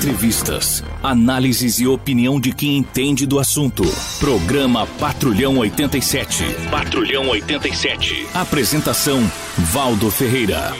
Entrevistas, 0.00 0.82
análises 1.02 1.78
e 1.78 1.86
opinião 1.86 2.40
de 2.40 2.52
quem 2.52 2.78
entende 2.78 3.26
do 3.26 3.38
assunto. 3.38 3.82
Programa 4.18 4.86
Patrulhão 4.98 5.58
87. 5.58 6.42
Patrulhão 6.70 7.28
87. 7.28 8.26
Apresentação: 8.32 9.20
Valdo 9.58 10.10
Ferreira. 10.10 10.72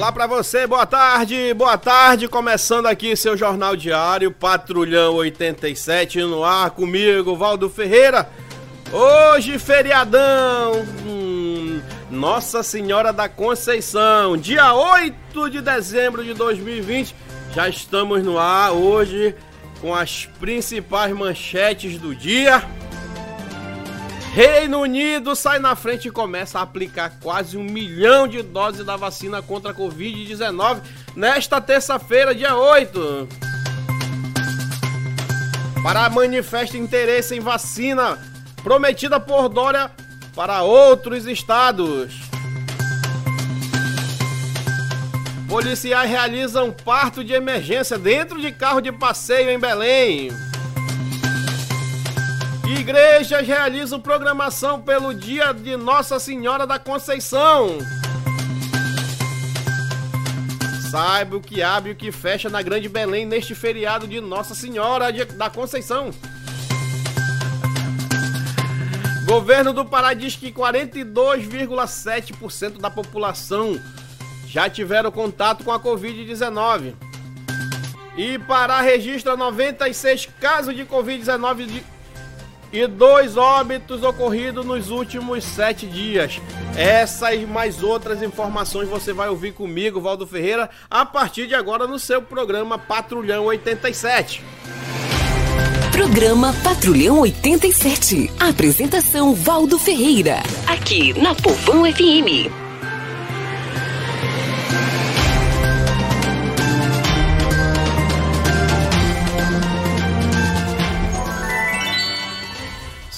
Olá 0.00 0.10
para 0.10 0.26
você, 0.26 0.66
boa 0.66 0.86
tarde, 0.86 1.52
boa 1.52 1.76
tarde, 1.76 2.26
começando 2.26 2.86
aqui 2.86 3.14
seu 3.14 3.36
jornal 3.36 3.76
diário 3.76 4.32
Patrulhão 4.32 5.16
87 5.16 6.22
no 6.22 6.42
ar 6.42 6.70
comigo, 6.70 7.36
Valdo 7.36 7.68
Ferreira. 7.68 8.26
Hoje 8.90 9.58
feriadão, 9.58 10.86
hum, 11.06 11.82
Nossa 12.10 12.62
Senhora 12.62 13.12
da 13.12 13.28
Conceição, 13.28 14.38
dia 14.38 14.72
8 14.72 15.50
de 15.50 15.60
dezembro 15.60 16.24
de 16.24 16.32
2020. 16.32 17.14
Já 17.54 17.68
estamos 17.68 18.24
no 18.24 18.38
ar 18.38 18.72
hoje 18.72 19.34
com 19.82 19.94
as 19.94 20.24
principais 20.24 21.14
manchetes 21.14 21.98
do 21.98 22.14
dia. 22.14 22.66
Reino 24.32 24.78
Unido 24.82 25.34
sai 25.34 25.58
na 25.58 25.74
frente 25.74 26.06
e 26.06 26.10
começa 26.10 26.60
a 26.60 26.62
aplicar 26.62 27.10
quase 27.20 27.56
um 27.56 27.64
milhão 27.64 28.28
de 28.28 28.42
doses 28.42 28.86
da 28.86 28.96
vacina 28.96 29.42
contra 29.42 29.72
a 29.72 29.74
Covid-19 29.74 30.82
nesta 31.16 31.60
terça-feira, 31.60 32.32
dia 32.32 32.54
8. 32.54 33.28
Para 35.82 36.08
manifesta 36.08 36.76
interesse 36.76 37.34
em 37.34 37.40
vacina 37.40 38.18
prometida 38.62 39.18
por 39.18 39.48
Dória 39.48 39.90
para 40.32 40.62
outros 40.62 41.26
estados. 41.26 42.20
Policiais 45.48 46.08
realizam 46.08 46.70
parto 46.70 47.24
de 47.24 47.32
emergência 47.32 47.98
dentro 47.98 48.40
de 48.40 48.52
carro 48.52 48.80
de 48.80 48.92
passeio 48.92 49.50
em 49.50 49.58
Belém. 49.58 50.30
Igrejas 52.78 53.46
realizam 53.46 54.00
programação 54.00 54.80
pelo 54.80 55.12
dia 55.12 55.52
de 55.52 55.76
Nossa 55.76 56.20
Senhora 56.20 56.66
da 56.66 56.78
Conceição. 56.78 57.78
Saiba 60.88 61.36
o 61.36 61.40
que 61.40 61.62
abre 61.62 61.90
e 61.90 61.92
o 61.92 61.96
que 61.96 62.10
fecha 62.12 62.48
na 62.48 62.62
Grande 62.62 62.88
Belém 62.88 63.26
neste 63.26 63.56
feriado 63.56 64.06
de 64.06 64.20
Nossa 64.20 64.54
Senhora 64.54 65.12
da 65.12 65.50
Conceição. 65.50 66.12
Governo 69.24 69.72
do 69.72 69.84
Pará 69.84 70.14
diz 70.14 70.36
que 70.36 70.52
42,7% 70.52 72.78
da 72.78 72.90
população 72.90 73.80
já 74.46 74.70
tiveram 74.70 75.10
contato 75.10 75.64
com 75.64 75.72
a 75.72 75.80
Covid-19. 75.80 76.94
E 78.16 78.38
Pará 78.38 78.80
registra 78.80 79.36
96 79.36 80.28
casos 80.40 80.74
de 80.74 80.84
Covid-19 80.84 81.66
de 81.66 81.84
e 82.72 82.86
dois 82.86 83.36
óbitos 83.36 84.02
ocorridos 84.02 84.64
nos 84.64 84.90
últimos 84.90 85.44
sete 85.44 85.86
dias. 85.86 86.40
Essas 86.76 87.34
e 87.34 87.46
mais 87.46 87.82
outras 87.82 88.22
informações 88.22 88.88
você 88.88 89.12
vai 89.12 89.28
ouvir 89.28 89.52
comigo, 89.52 90.00
Valdo 90.00 90.26
Ferreira, 90.26 90.70
a 90.90 91.04
partir 91.04 91.46
de 91.46 91.54
agora 91.54 91.86
no 91.86 91.98
seu 91.98 92.22
programa 92.22 92.78
Patrulhão 92.78 93.44
87. 93.46 94.42
Programa 95.92 96.54
Patrulhão 96.64 97.20
87. 97.20 98.30
Apresentação 98.40 99.34
Valdo 99.34 99.78
Ferreira. 99.78 100.36
Aqui 100.66 101.12
na 101.20 101.34
Povão 101.34 101.84
FM. 101.84 102.59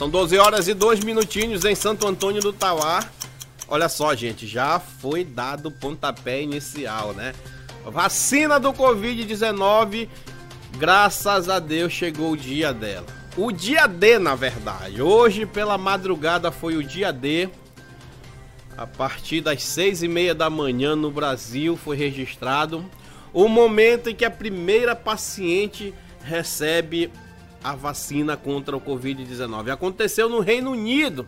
São 0.03 0.11
12 0.11 0.37
horas 0.37 0.67
e 0.67 0.75
2 0.75 1.05
minutinhos 1.05 1.65
em 1.65 1.77
Santo 1.77 2.09
Antônio 2.09 2.43
do 2.43 2.53
Tauá. 2.53 3.09
Olha 3.69 3.89
só, 3.89 4.13
gente, 4.17 4.49
já 4.49 4.81
foi 4.81 5.23
dado 5.23 5.67
o 5.67 5.71
pontapé 5.71 6.43
inicial, 6.43 7.13
né? 7.13 7.33
Vacina 7.85 8.59
do 8.59 8.73
Covid-19, 8.73 10.09
graças 10.77 11.49
a 11.49 11.61
Deus 11.61 11.93
chegou 11.93 12.33
o 12.33 12.37
dia 12.37 12.75
dela. 12.75 13.07
O 13.37 13.53
dia 13.53 13.87
D, 13.87 14.19
na 14.19 14.35
verdade. 14.35 15.01
Hoje, 15.01 15.47
pela 15.47 15.79
madrugada, 15.79 16.51
foi 16.51 16.77
o 16.77 16.83
dia 16.83 17.13
D. 17.13 17.49
A 18.77 18.89
partir 18.89 19.41
das 19.41 19.63
seis 19.63 20.03
e 20.03 20.09
meia 20.09 20.34
da 20.34 20.51
manhã 20.51 20.97
no 20.97 21.13
Brasil 21.13 21.77
foi 21.77 21.97
registrado 21.97 22.84
o 23.33 23.47
momento 23.47 24.11
em 24.11 24.17
que 24.17 24.25
a 24.25 24.31
primeira 24.33 24.97
paciente 24.97 25.95
recebe 26.25 27.09
a 27.62 27.75
vacina 27.75 28.37
contra 28.37 28.77
o 28.77 28.81
Covid-19. 28.81 29.71
Aconteceu 29.71 30.28
no 30.28 30.41
Reino 30.41 30.73
Unido. 30.73 31.27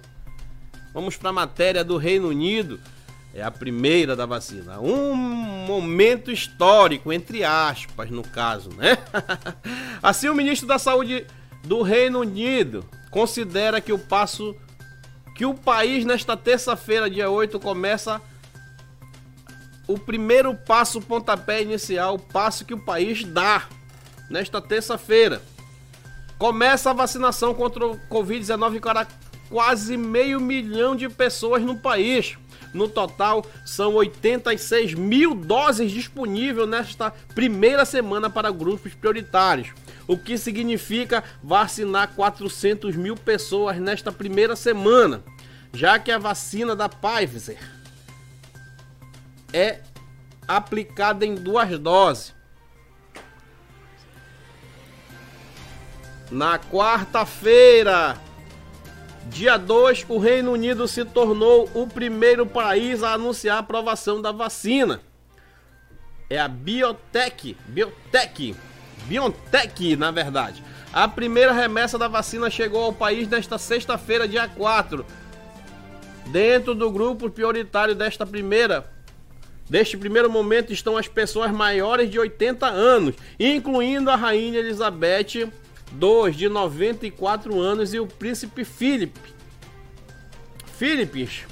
Vamos 0.93 1.17
para 1.17 1.31
a 1.31 1.33
matéria 1.33 1.85
do 1.85 1.97
Reino 1.97 2.29
Unido. 2.29 2.81
É 3.33 3.43
a 3.43 3.51
primeira 3.51 4.15
da 4.15 4.27
vacina. 4.27 4.81
Um 4.81 5.15
momento 5.15 6.31
histórico, 6.31 7.13
entre 7.13 7.43
aspas, 7.43 8.11
no 8.11 8.23
caso, 8.23 8.71
né? 8.71 8.97
assim, 10.03 10.29
o 10.29 10.35
ministro 10.35 10.69
da 10.69 10.79
Saúde 10.79 11.27
do 11.65 11.83
Reino 11.83 12.21
Unido 12.21 12.85
considera 13.11 13.81
que 13.81 13.93
o 13.93 13.99
passo 13.99 14.57
que 15.35 15.45
o 15.45 15.53
país 15.53 16.05
nesta 16.05 16.37
terça-feira, 16.37 17.11
dia 17.11 17.29
8, 17.29 17.59
começa 17.59 18.23
o 19.87 19.99
primeiro 19.99 20.55
passo, 20.55 21.01
pontapé 21.01 21.61
inicial, 21.61 22.15
o 22.15 22.19
passo 22.19 22.65
que 22.65 22.73
o 22.73 22.79
país 22.79 23.25
dá 23.25 23.69
nesta 24.31 24.61
terça-feira. 24.61 25.43
Começa 26.39 26.91
a 26.91 26.95
vacinação 26.95 27.55
contra 27.55 27.87
o 27.87 27.99
Covid-19 28.11 28.81
para 28.81 29.07
quase 29.49 29.97
meio 29.97 30.41
milhão 30.41 30.97
de 30.97 31.09
pessoas 31.09 31.63
no 31.63 31.77
país. 31.77 32.37
No 32.73 32.89
total, 32.89 33.47
são 33.65 33.95
86 33.95 34.95
mil 34.95 35.33
doses 35.33 35.93
disponíveis 35.93 36.69
nesta 36.69 37.13
primeira 37.35 37.85
semana 37.85 38.29
para 38.29 38.51
grupos 38.51 38.93
prioritários, 38.95 39.69
o 40.09 40.19
que 40.19 40.37
significa 40.37 41.23
vacinar 41.41 42.09
400 42.17 42.97
mil 42.97 43.17
pessoas 43.17 43.79
nesta 43.79 44.11
primeira 44.11 44.57
semana, 44.57 45.23
já 45.73 46.01
que 46.01 46.11
a 46.11 46.19
vacina 46.19 46.75
da 46.75 46.89
Pfizer 46.89 47.59
é 49.53 49.79
aplicada 50.49 51.25
em 51.25 51.37
duas 51.37 51.79
doses. 51.79 52.34
Na 56.35 56.59
quarta-feira, 56.59 58.21
dia 59.27 59.57
2, 59.57 60.05
o 60.09 60.19
Reino 60.19 60.51
Unido 60.51 60.89
se 60.89 61.05
tornou 61.05 61.71
o 61.73 61.87
primeiro 61.87 62.45
país 62.45 63.05
a 63.05 63.13
anunciar 63.13 63.59
a 63.59 63.61
aprovação 63.61 64.21
da 64.21 64.33
vacina. 64.33 65.01
É 66.29 66.41
a 66.41 66.49
Biotech, 66.49 67.57
Biotech, 67.69 68.57
BioNTech, 69.05 69.95
na 69.95 70.11
verdade. 70.11 70.61
A 70.93 71.07
primeira 71.07 71.53
remessa 71.53 71.97
da 71.97 72.09
vacina 72.09 72.51
chegou 72.51 72.83
ao 72.83 72.93
país 72.93 73.29
nesta 73.29 73.57
sexta-feira, 73.57 74.27
dia 74.27 74.49
4. 74.49 75.07
Dentro 76.33 76.75
do 76.75 76.91
grupo 76.91 77.31
prioritário 77.31 77.95
desta 77.95 78.27
primeira 78.27 78.93
Deste 79.71 79.97
primeiro 79.97 80.29
momento 80.29 80.73
estão 80.73 80.97
as 80.97 81.09
pessoas 81.09 81.51
maiores 81.51 82.11
de 82.11 82.19
80 82.19 82.67
anos, 82.67 83.15
incluindo 83.41 84.11
a 84.11 84.17
rainha 84.17 84.59
Elizabeth 84.59 85.49
2 85.95 86.37
de 86.37 86.49
94 86.49 87.59
anos 87.61 87.95
e 87.95 88.01
o 88.01 88.07
príncipe 88.07 88.65
Philip. 88.65 89.19
Philips 90.77 91.45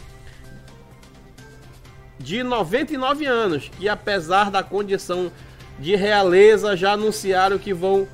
de 2.18 2.42
99 2.42 3.26
anos, 3.26 3.70
que 3.78 3.88
apesar 3.88 4.50
da 4.50 4.62
condição 4.62 5.30
de 5.78 5.96
realeza 5.96 6.76
já 6.76 6.92
anunciaram 6.92 7.58
que 7.58 7.72
vão 7.72 8.06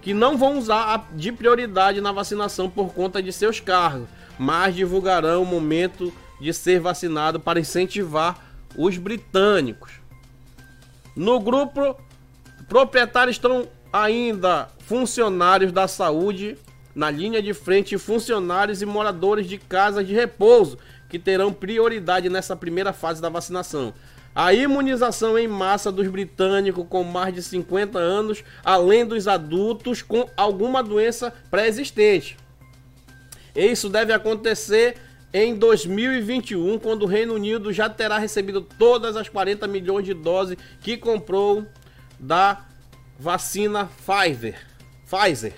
que 0.00 0.12
não 0.12 0.36
vão 0.36 0.58
usar 0.58 1.08
de 1.12 1.30
prioridade 1.30 2.00
na 2.00 2.10
vacinação 2.10 2.68
por 2.68 2.92
conta 2.92 3.22
de 3.22 3.32
seus 3.32 3.60
cargos, 3.60 4.08
mas 4.36 4.74
divulgarão 4.74 5.44
o 5.44 5.46
momento 5.46 6.12
de 6.40 6.52
ser 6.52 6.80
vacinado 6.80 7.38
para 7.38 7.60
incentivar 7.60 8.36
os 8.76 8.98
britânicos. 8.98 9.92
No 11.14 11.38
grupo, 11.38 11.96
proprietários 12.68 13.36
estão 13.36 13.68
ainda 13.92 14.68
funcionários 14.78 15.70
da 15.70 15.86
saúde 15.86 16.56
na 16.94 17.10
linha 17.10 17.42
de 17.42 17.54
frente, 17.54 17.96
funcionários 17.98 18.82
e 18.82 18.86
moradores 18.86 19.46
de 19.46 19.58
casas 19.58 20.06
de 20.06 20.14
repouso 20.14 20.78
que 21.08 21.18
terão 21.18 21.52
prioridade 21.52 22.28
nessa 22.28 22.56
primeira 22.56 22.92
fase 22.92 23.20
da 23.20 23.28
vacinação. 23.28 23.92
a 24.34 24.54
imunização 24.54 25.38
em 25.38 25.46
massa 25.46 25.92
dos 25.92 26.08
britânicos 26.08 26.86
com 26.88 27.04
mais 27.04 27.34
de 27.34 27.42
50 27.42 27.98
anos, 27.98 28.42
além 28.64 29.04
dos 29.04 29.28
adultos 29.28 30.00
com 30.00 30.26
alguma 30.34 30.82
doença 30.82 31.30
pré-existente. 31.50 32.38
Isso 33.54 33.90
deve 33.90 34.10
acontecer 34.10 34.96
em 35.34 35.54
2021, 35.54 36.78
quando 36.78 37.02
o 37.02 37.06
Reino 37.06 37.34
Unido 37.34 37.74
já 37.74 37.90
terá 37.90 38.16
recebido 38.16 38.62
todas 38.62 39.16
as 39.16 39.28
40 39.28 39.66
milhões 39.66 40.06
de 40.06 40.14
doses 40.14 40.56
que 40.80 40.96
comprou 40.96 41.66
da 42.18 42.64
vacina 43.22 43.88
Pfizer, 44.04 44.58
Pfizer, 45.06 45.54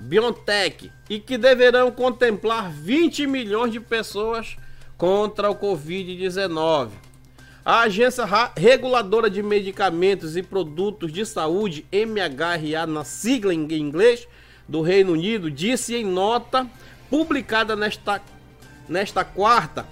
BioNTech 0.00 0.90
e 1.08 1.20
que 1.20 1.38
deverão 1.38 1.92
contemplar 1.92 2.68
20 2.68 3.28
milhões 3.28 3.70
de 3.70 3.78
pessoas 3.78 4.56
contra 4.98 5.48
o 5.48 5.54
Covid-19. 5.54 6.88
A 7.64 7.82
Agência 7.82 8.24
Reguladora 8.56 9.30
de 9.30 9.40
Medicamentos 9.40 10.36
e 10.36 10.42
Produtos 10.42 11.12
de 11.12 11.24
Saúde, 11.24 11.86
MHRA, 11.92 12.86
na 12.88 13.04
sigla 13.04 13.54
em 13.54 13.72
inglês, 13.72 14.26
do 14.68 14.82
Reino 14.82 15.12
Unido, 15.12 15.48
disse 15.48 15.94
em 15.94 16.04
nota 16.04 16.66
publicada 17.08 17.76
nesta, 17.76 18.20
nesta 18.88 19.24
quarta 19.24 19.86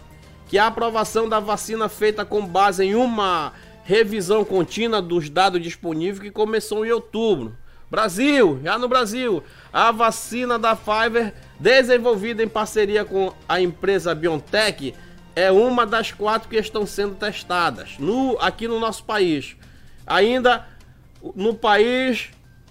que 0.49 0.59
a 0.59 0.67
aprovação 0.67 1.29
da 1.29 1.39
vacina 1.39 1.89
feita 1.89 2.25
com 2.25 2.45
base 2.45 2.85
em 2.85 2.97
uma 2.97 3.53
revisão 3.89 4.45
contínua 4.45 5.01
dos 5.01 5.31
dados 5.31 5.63
disponíveis 5.63 6.21
que 6.21 6.31
começou 6.31 6.85
em 6.85 6.91
outubro. 6.91 7.57
Brasil, 7.91 8.61
já 8.63 8.79
no 8.79 8.87
Brasil, 8.87 9.43
a 9.73 9.91
vacina 9.91 10.59
da 10.59 10.77
Pfizer, 10.77 11.33
desenvolvida 11.59 12.43
em 12.43 12.49
parceria 12.49 13.03
com 13.03 13.33
a 13.49 13.63
empresa 13.63 14.15
BioNTech, 14.15 14.95
é 15.35 15.51
uma 15.51 15.87
das 15.87 16.13
quatro 16.13 16.51
que 16.51 16.57
estão 16.57 16.85
sendo 16.85 17.15
testadas 17.15 17.97
no, 17.99 18.37
aqui 18.43 18.69
no 18.69 18.79
nosso 18.79 19.05
país. 19.05 19.57
Ainda 20.07 20.67
no 21.35 21.55
país 21.55 22.29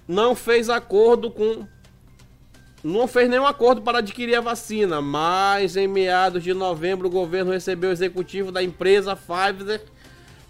não 0.08 0.36
fez 0.36 0.70
acordo 0.70 1.32
com. 1.32 1.68
Não 2.84 3.08
fez 3.08 3.28
nenhum 3.28 3.48
acordo 3.48 3.82
para 3.82 3.98
adquirir 3.98 4.36
a 4.36 4.42
vacina, 4.42 5.02
mas 5.02 5.76
em 5.76 5.88
meados 5.88 6.44
de 6.44 6.54
novembro 6.54 7.08
o 7.08 7.12
governo 7.12 7.52
recebeu 7.52 7.90
o 7.90 7.94
executivo 7.94 8.52
da 8.52 8.62
empresa 8.62 9.16
Pfizer 9.16 9.82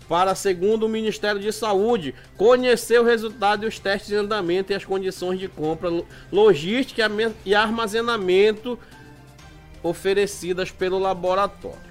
para, 0.08 0.34
segundo 0.36 0.86
o 0.86 0.90
Ministério 0.90 1.40
de 1.40 1.52
Saúde, 1.52 2.16
conhecer 2.38 3.00
o 3.00 3.04
resultado 3.04 3.66
e 3.66 3.68
os 3.68 3.78
testes 3.78 4.10
de 4.10 4.16
andamento 4.16 4.72
e 4.72 4.76
as 4.76 4.86
condições 4.86 5.40
de 5.40 5.48
compra, 5.48 5.90
logística 6.32 7.10
e 7.46 7.54
armazenamento 7.54 8.80
oferecidas 9.84 10.72
pelo 10.72 10.98
laboratório. 10.98 11.88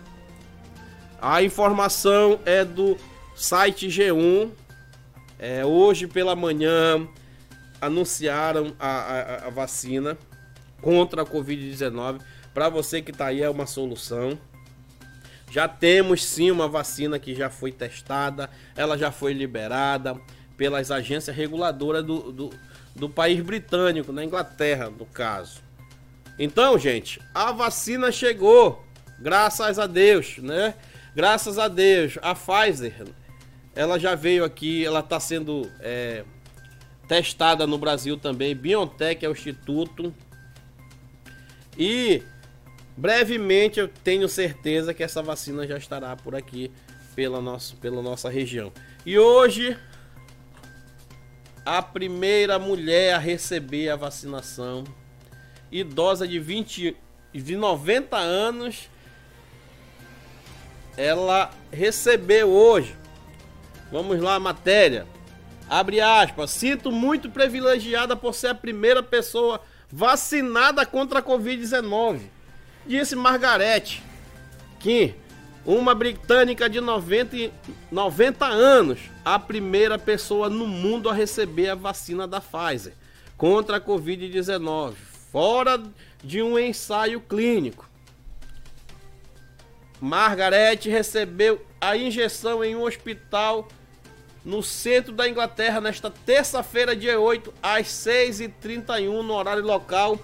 A 1.20 1.42
informação 1.42 2.38
é 2.44 2.64
do 2.64 2.96
site 3.34 3.88
G1. 3.88 4.50
É, 5.38 5.64
hoje 5.64 6.06
pela 6.06 6.34
manhã 6.34 7.06
anunciaram 7.80 8.74
a, 8.78 8.88
a, 8.88 9.46
a 9.46 9.50
vacina 9.50 10.16
contra 10.80 11.22
a 11.22 11.26
Covid-19. 11.26 12.20
Para 12.54 12.68
você 12.68 13.02
que 13.02 13.10
está 13.10 13.26
aí, 13.26 13.42
é 13.42 13.50
uma 13.50 13.66
solução. 13.66 14.38
Já 15.50 15.68
temos 15.68 16.24
sim 16.24 16.50
uma 16.50 16.68
vacina 16.68 17.18
que 17.18 17.34
já 17.34 17.48
foi 17.48 17.72
testada, 17.72 18.50
ela 18.76 18.98
já 18.98 19.10
foi 19.10 19.32
liberada 19.32 20.20
pelas 20.56 20.90
agências 20.90 21.34
reguladoras 21.34 22.04
do, 22.04 22.32
do, 22.32 22.50
do 22.94 23.08
país 23.08 23.40
britânico, 23.40 24.12
na 24.12 24.24
Inglaterra, 24.24 24.90
no 24.90 25.06
caso. 25.06 25.60
Então, 26.38 26.78
gente, 26.78 27.20
a 27.34 27.52
vacina 27.52 28.12
chegou, 28.12 28.84
graças 29.18 29.78
a 29.78 29.86
Deus, 29.86 30.38
né? 30.38 30.74
Graças 31.14 31.58
a 31.58 31.68
Deus, 31.68 32.18
a 32.20 32.34
Pfizer, 32.34 33.06
ela 33.74 33.98
já 33.98 34.14
veio 34.14 34.44
aqui, 34.44 34.84
ela 34.84 35.00
está 35.00 35.18
sendo 35.18 35.70
é, 35.80 36.24
testada 37.06 37.66
no 37.66 37.78
Brasil 37.78 38.18
também. 38.18 38.54
BioNTech 38.54 39.24
é 39.24 39.28
o 39.28 39.32
instituto. 39.32 40.14
E 41.78 42.22
brevemente 42.96 43.78
eu 43.78 43.88
tenho 43.88 44.28
certeza 44.28 44.94
que 44.94 45.02
essa 45.02 45.22
vacina 45.22 45.66
já 45.66 45.76
estará 45.76 46.16
por 46.16 46.34
aqui 46.34 46.70
pela, 47.14 47.40
nosso, 47.40 47.76
pela 47.76 48.02
nossa 48.02 48.28
região. 48.28 48.72
E 49.04 49.18
hoje, 49.18 49.76
a 51.64 51.82
primeira 51.82 52.58
mulher 52.58 53.14
a 53.14 53.18
receber 53.18 53.90
a 53.90 53.96
vacinação, 53.96 54.84
idosa 55.70 56.26
de 56.26 56.38
20 56.38 56.96
de 57.32 57.56
90 57.56 58.16
anos, 58.16 58.88
ela 60.96 61.50
recebeu 61.70 62.48
hoje. 62.48 62.96
Vamos 63.90 64.20
lá, 64.20 64.40
matéria. 64.40 65.06
Abre 65.68 66.00
aspas. 66.00 66.50
Sinto 66.50 66.90
muito 66.90 67.30
privilegiada 67.30 68.16
por 68.16 68.34
ser 68.34 68.48
a 68.48 68.54
primeira 68.54 69.02
pessoa 69.02 69.60
vacinada 69.90 70.84
contra 70.86 71.18
a 71.18 71.22
Covid-19. 71.22 72.35
Disse 72.86 73.16
Margarete 73.16 74.02
Kim, 74.78 75.14
uma 75.64 75.94
britânica 75.94 76.70
de 76.70 76.80
90, 76.80 77.50
90 77.90 78.46
anos, 78.46 79.00
a 79.24 79.38
primeira 79.38 79.98
pessoa 79.98 80.48
no 80.48 80.66
mundo 80.66 81.10
a 81.10 81.12
receber 81.12 81.70
a 81.70 81.74
vacina 81.74 82.28
da 82.28 82.40
Pfizer 82.40 82.92
contra 83.36 83.78
a 83.78 83.80
Covid-19, 83.80 84.94
fora 85.32 85.82
de 86.22 86.40
um 86.40 86.56
ensaio 86.56 87.20
clínico. 87.20 87.88
Margaret 90.00 90.78
recebeu 90.84 91.66
a 91.80 91.96
injeção 91.96 92.62
em 92.62 92.76
um 92.76 92.82
hospital 92.84 93.66
no 94.44 94.62
centro 94.62 95.12
da 95.12 95.28
Inglaterra 95.28 95.80
nesta 95.80 96.08
terça-feira, 96.08 96.94
dia 96.94 97.18
8, 97.18 97.52
às 97.60 97.88
6h31 97.88 99.22
no 99.22 99.34
horário 99.34 99.64
local 99.64 100.20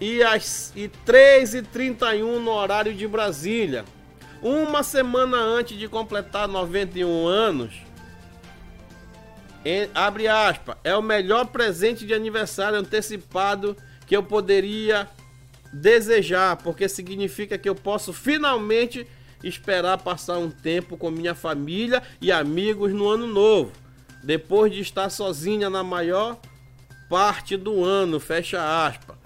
e 0.00 0.22
às 0.22 0.72
e 0.76 0.90
3h31 1.06 2.38
no 2.38 2.50
horário 2.50 2.94
de 2.94 3.06
Brasília. 3.06 3.84
Uma 4.40 4.82
semana 4.82 5.36
antes 5.36 5.76
de 5.76 5.88
completar 5.88 6.46
91 6.46 7.26
anos, 7.26 7.74
em, 9.64 9.90
abre 9.92 10.28
aspas, 10.28 10.76
é 10.84 10.96
o 10.96 11.02
melhor 11.02 11.46
presente 11.46 12.06
de 12.06 12.14
aniversário 12.14 12.78
antecipado 12.78 13.76
que 14.06 14.16
eu 14.16 14.22
poderia 14.22 15.08
desejar, 15.72 16.56
porque 16.56 16.88
significa 16.88 17.58
que 17.58 17.68
eu 17.68 17.74
posso 17.74 18.12
finalmente 18.12 19.06
esperar 19.42 19.98
passar 19.98 20.38
um 20.38 20.50
tempo 20.50 20.96
com 20.96 21.10
minha 21.10 21.34
família 21.34 22.02
e 22.20 22.32
amigos 22.32 22.92
no 22.92 23.08
ano 23.08 23.26
novo, 23.26 23.72
depois 24.22 24.72
de 24.72 24.80
estar 24.80 25.10
sozinha 25.10 25.68
na 25.68 25.82
maior 25.82 26.38
parte 27.08 27.56
do 27.56 27.84
ano, 27.84 28.20
fecha 28.20 28.86
aspas. 28.86 29.17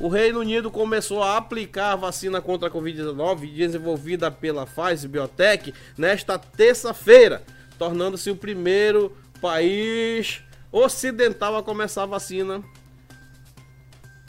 O 0.00 0.08
Reino 0.08 0.40
Unido 0.40 0.72
começou 0.72 1.22
a 1.22 1.36
aplicar 1.36 1.92
a 1.92 1.96
vacina 1.96 2.40
contra 2.40 2.68
a 2.68 2.70
Covid-19 2.70 3.54
desenvolvida 3.54 4.28
pela 4.28 4.66
Pfizer 4.66 5.08
Biotech 5.08 5.72
nesta 5.96 6.36
terça-feira, 6.36 7.44
tornando-se 7.78 8.28
o 8.28 8.36
primeiro 8.36 9.16
país 9.40 10.42
ocidental 10.72 11.56
a 11.56 11.62
começar 11.62 12.02
a 12.02 12.06
vacina 12.06 12.62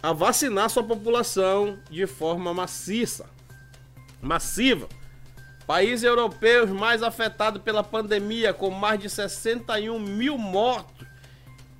a 0.03 0.13
vacinar 0.13 0.69
sua 0.69 0.84
população 0.84 1.79
de 1.89 2.05
forma 2.05 2.53
maciça, 2.53 3.25
massiva. 4.22 4.88
Países 5.65 6.03
europeus 6.03 6.69
mais 6.69 7.01
afetados 7.01 7.60
pela 7.63 7.84
pandemia, 7.84 8.53
com 8.53 8.69
mais 8.69 9.00
de 9.00 9.10
61 9.10 10.00
mil 10.00 10.38
mortos 10.38 11.04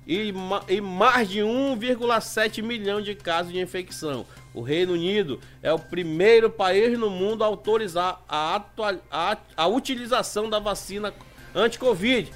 e, 0.06 0.32
e 0.68 0.80
mais 0.80 1.28
de 1.28 1.40
1,7 1.40 2.62
milhão 2.62 3.02
de 3.02 3.14
casos 3.14 3.52
de 3.52 3.60
infecção. 3.60 4.24
O 4.54 4.62
Reino 4.62 4.92
Unido 4.92 5.40
é 5.62 5.72
o 5.72 5.78
primeiro 5.78 6.48
país 6.48 6.96
no 6.98 7.10
mundo 7.10 7.42
a 7.42 7.46
autorizar 7.46 8.22
a, 8.28 8.62
a, 9.10 9.36
a 9.56 9.66
utilização 9.66 10.48
da 10.48 10.58
vacina 10.58 11.12
anti-Covid, 11.54 12.32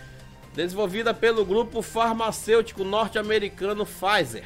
desenvolvida 0.55 1.15
pelo 1.15 1.45
grupo 1.45 1.81
farmacêutico 1.81 2.83
norte-americano 2.83 3.87
Pfizer 3.87 4.45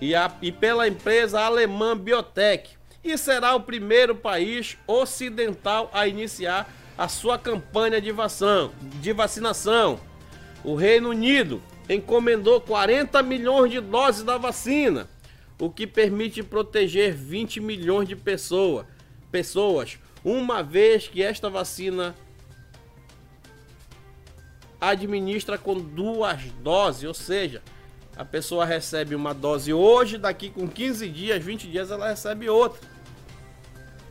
e, 0.00 0.14
a, 0.14 0.30
e 0.40 0.52
pela 0.52 0.86
empresa 0.86 1.40
alemã 1.40 1.96
Biotech 1.96 2.76
e 3.04 3.18
será 3.18 3.54
o 3.54 3.60
primeiro 3.60 4.14
país 4.14 4.76
ocidental 4.86 5.90
a 5.92 6.06
iniciar 6.06 6.72
a 6.96 7.08
sua 7.08 7.38
campanha 7.38 8.00
de, 8.00 8.12
vação, 8.12 8.70
de 9.00 9.12
vacinação. 9.12 9.98
O 10.62 10.76
Reino 10.76 11.10
Unido 11.10 11.60
encomendou 11.94 12.60
40 12.60 13.22
milhões 13.22 13.70
de 13.70 13.80
doses 13.80 14.22
da 14.22 14.38
vacina, 14.38 15.08
o 15.58 15.70
que 15.70 15.86
permite 15.86 16.42
proteger 16.42 17.14
20 17.14 17.60
milhões 17.60 18.08
de 18.08 18.16
pessoa, 18.16 18.86
pessoas, 19.30 19.98
uma 20.24 20.62
vez 20.62 21.08
que 21.08 21.22
esta 21.22 21.48
vacina 21.50 22.14
administra 24.80 25.56
com 25.56 25.78
duas 25.78 26.42
doses, 26.62 27.04
ou 27.04 27.14
seja, 27.14 27.62
a 28.16 28.24
pessoa 28.24 28.64
recebe 28.64 29.14
uma 29.14 29.32
dose 29.32 29.72
hoje, 29.72 30.18
daqui 30.18 30.50
com 30.50 30.68
15 30.68 31.08
dias, 31.08 31.42
20 31.42 31.68
dias 31.68 31.90
ela 31.90 32.08
recebe 32.08 32.48
outra. 32.48 32.80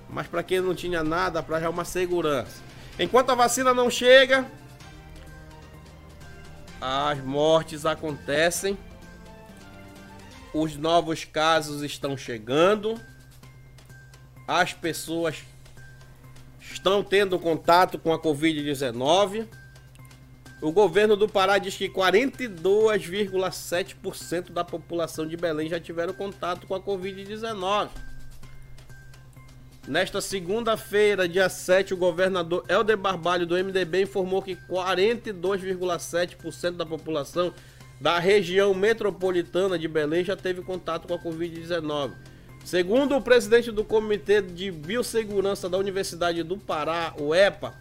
Mas 0.10 0.28
para 0.28 0.44
quem 0.44 0.60
não 0.60 0.74
tinha 0.74 1.04
nada, 1.04 1.44
para 1.44 1.60
já 1.60 1.70
uma 1.70 1.86
segurança. 1.86 2.62
Enquanto 3.00 3.30
a 3.30 3.36
vacina 3.36 3.74
não 3.74 3.90
chega, 3.90 4.46
as 6.82 7.24
mortes 7.24 7.86
acontecem, 7.86 8.78
os 10.54 10.76
novos 10.76 11.24
casos 11.24 11.82
estão 11.84 12.18
chegando, 12.18 13.00
as 14.48 14.74
pessoas 14.74 15.44
estão 16.60 17.04
tendo 17.04 17.38
contato 17.38 18.00
com 18.00 18.12
a 18.12 18.20
Covid-19. 18.20 19.48
O 20.60 20.72
governo 20.72 21.16
do 21.16 21.30
Pará 21.30 21.60
diz 21.60 21.78
que 21.78 21.88
42,7% 21.88 24.52
da 24.52 24.64
população 24.64 25.28
de 25.28 25.38
Belém 25.38 25.70
já 25.70 25.80
tiveram 25.80 26.14
contato 26.14 26.66
com 26.68 26.76
a 26.76 26.82
Covid-19. 26.82 27.90
Nesta 29.88 30.22
segunda-feira, 30.22 31.28
dia 31.28 31.50
7, 31.50 31.96
o 31.96 31.98
governador 31.98 32.64
Helder 32.70 32.96
Barbalho 32.96 33.48
do 33.48 33.56
MDB 33.56 34.04
informou 34.04 34.44
que 34.44 34.56
42,7% 34.56 36.78
da 36.78 36.86
população 36.86 37.52
da 38.00 38.20
região 38.20 38.76
metropolitana 38.76 39.80
de 39.80 39.88
Belém 39.88 40.24
já 40.24 40.36
teve 40.36 40.62
contato 40.62 41.08
com 41.08 41.16
a 41.16 41.20
Covid-19. 41.20 42.12
Segundo 42.64 43.16
o 43.16 43.22
presidente 43.22 43.72
do 43.72 43.84
Comitê 43.84 44.40
de 44.40 44.70
Biossegurança 44.70 45.68
da 45.68 45.80
Universidade 45.80 46.44
do 46.44 46.60
Pará, 46.60 47.16
o 47.20 47.34
EPA, 47.34 47.74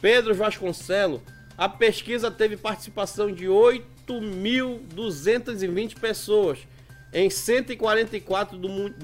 Pedro 0.00 0.34
Vasconcelo, 0.34 1.22
a 1.56 1.70
pesquisa 1.70 2.30
teve 2.30 2.58
participação 2.58 3.32
de 3.32 3.46
8.220 3.46 5.98
pessoas 5.98 6.58
em 7.14 7.30
144 7.30 8.58
do, 8.58 8.94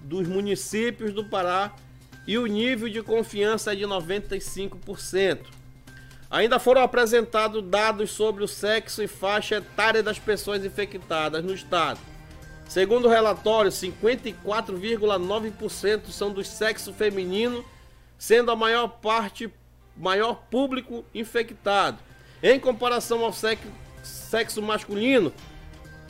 dos 0.00 0.26
municípios 0.26 1.12
do 1.12 1.24
Pará 1.24 1.72
e 2.30 2.38
o 2.38 2.46
nível 2.46 2.88
de 2.88 3.02
confiança 3.02 3.72
é 3.72 3.74
de 3.74 3.82
95%. 3.82 5.40
Ainda 6.30 6.60
foram 6.60 6.80
apresentados 6.80 7.60
dados 7.64 8.12
sobre 8.12 8.44
o 8.44 8.46
sexo 8.46 9.02
e 9.02 9.08
faixa 9.08 9.56
etária 9.56 10.00
das 10.00 10.16
pessoas 10.16 10.64
infectadas 10.64 11.42
no 11.42 11.52
estado. 11.52 11.98
Segundo 12.68 13.06
o 13.06 13.10
relatório, 13.10 13.72
54,9% 13.72 16.06
são 16.10 16.32
do 16.32 16.44
sexo 16.44 16.92
feminino, 16.92 17.64
sendo 18.16 18.52
a 18.52 18.56
maior 18.56 18.86
parte 18.86 19.52
maior 19.96 20.34
público 20.48 21.04
infectado, 21.12 21.98
em 22.40 22.60
comparação 22.60 23.24
ao 23.24 23.32
sexo 23.32 24.62
masculino, 24.62 25.32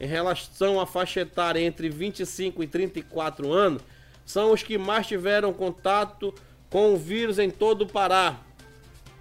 Em 0.00 0.06
relação 0.06 0.80
à 0.80 0.86
faixa 0.86 1.20
etária 1.20 1.60
entre 1.60 1.88
25 1.88 2.62
e 2.62 2.66
34 2.66 3.52
anos, 3.52 3.82
são 4.24 4.52
os 4.52 4.62
que 4.62 4.78
mais 4.78 5.06
tiveram 5.06 5.52
contato 5.52 6.34
com 6.70 6.94
o 6.94 6.96
vírus 6.96 7.38
em 7.38 7.50
todo 7.50 7.82
o 7.82 7.86
Pará, 7.86 8.40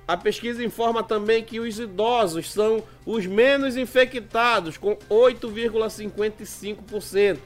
a 0.07 0.15
pesquisa 0.15 0.63
informa 0.63 1.03
também 1.03 1.43
que 1.43 1.59
os 1.59 1.77
idosos 1.77 2.53
são 2.53 2.81
os 3.05 3.25
menos 3.25 3.75
infectados, 3.75 4.77
com 4.77 4.95
8,55%, 4.95 7.39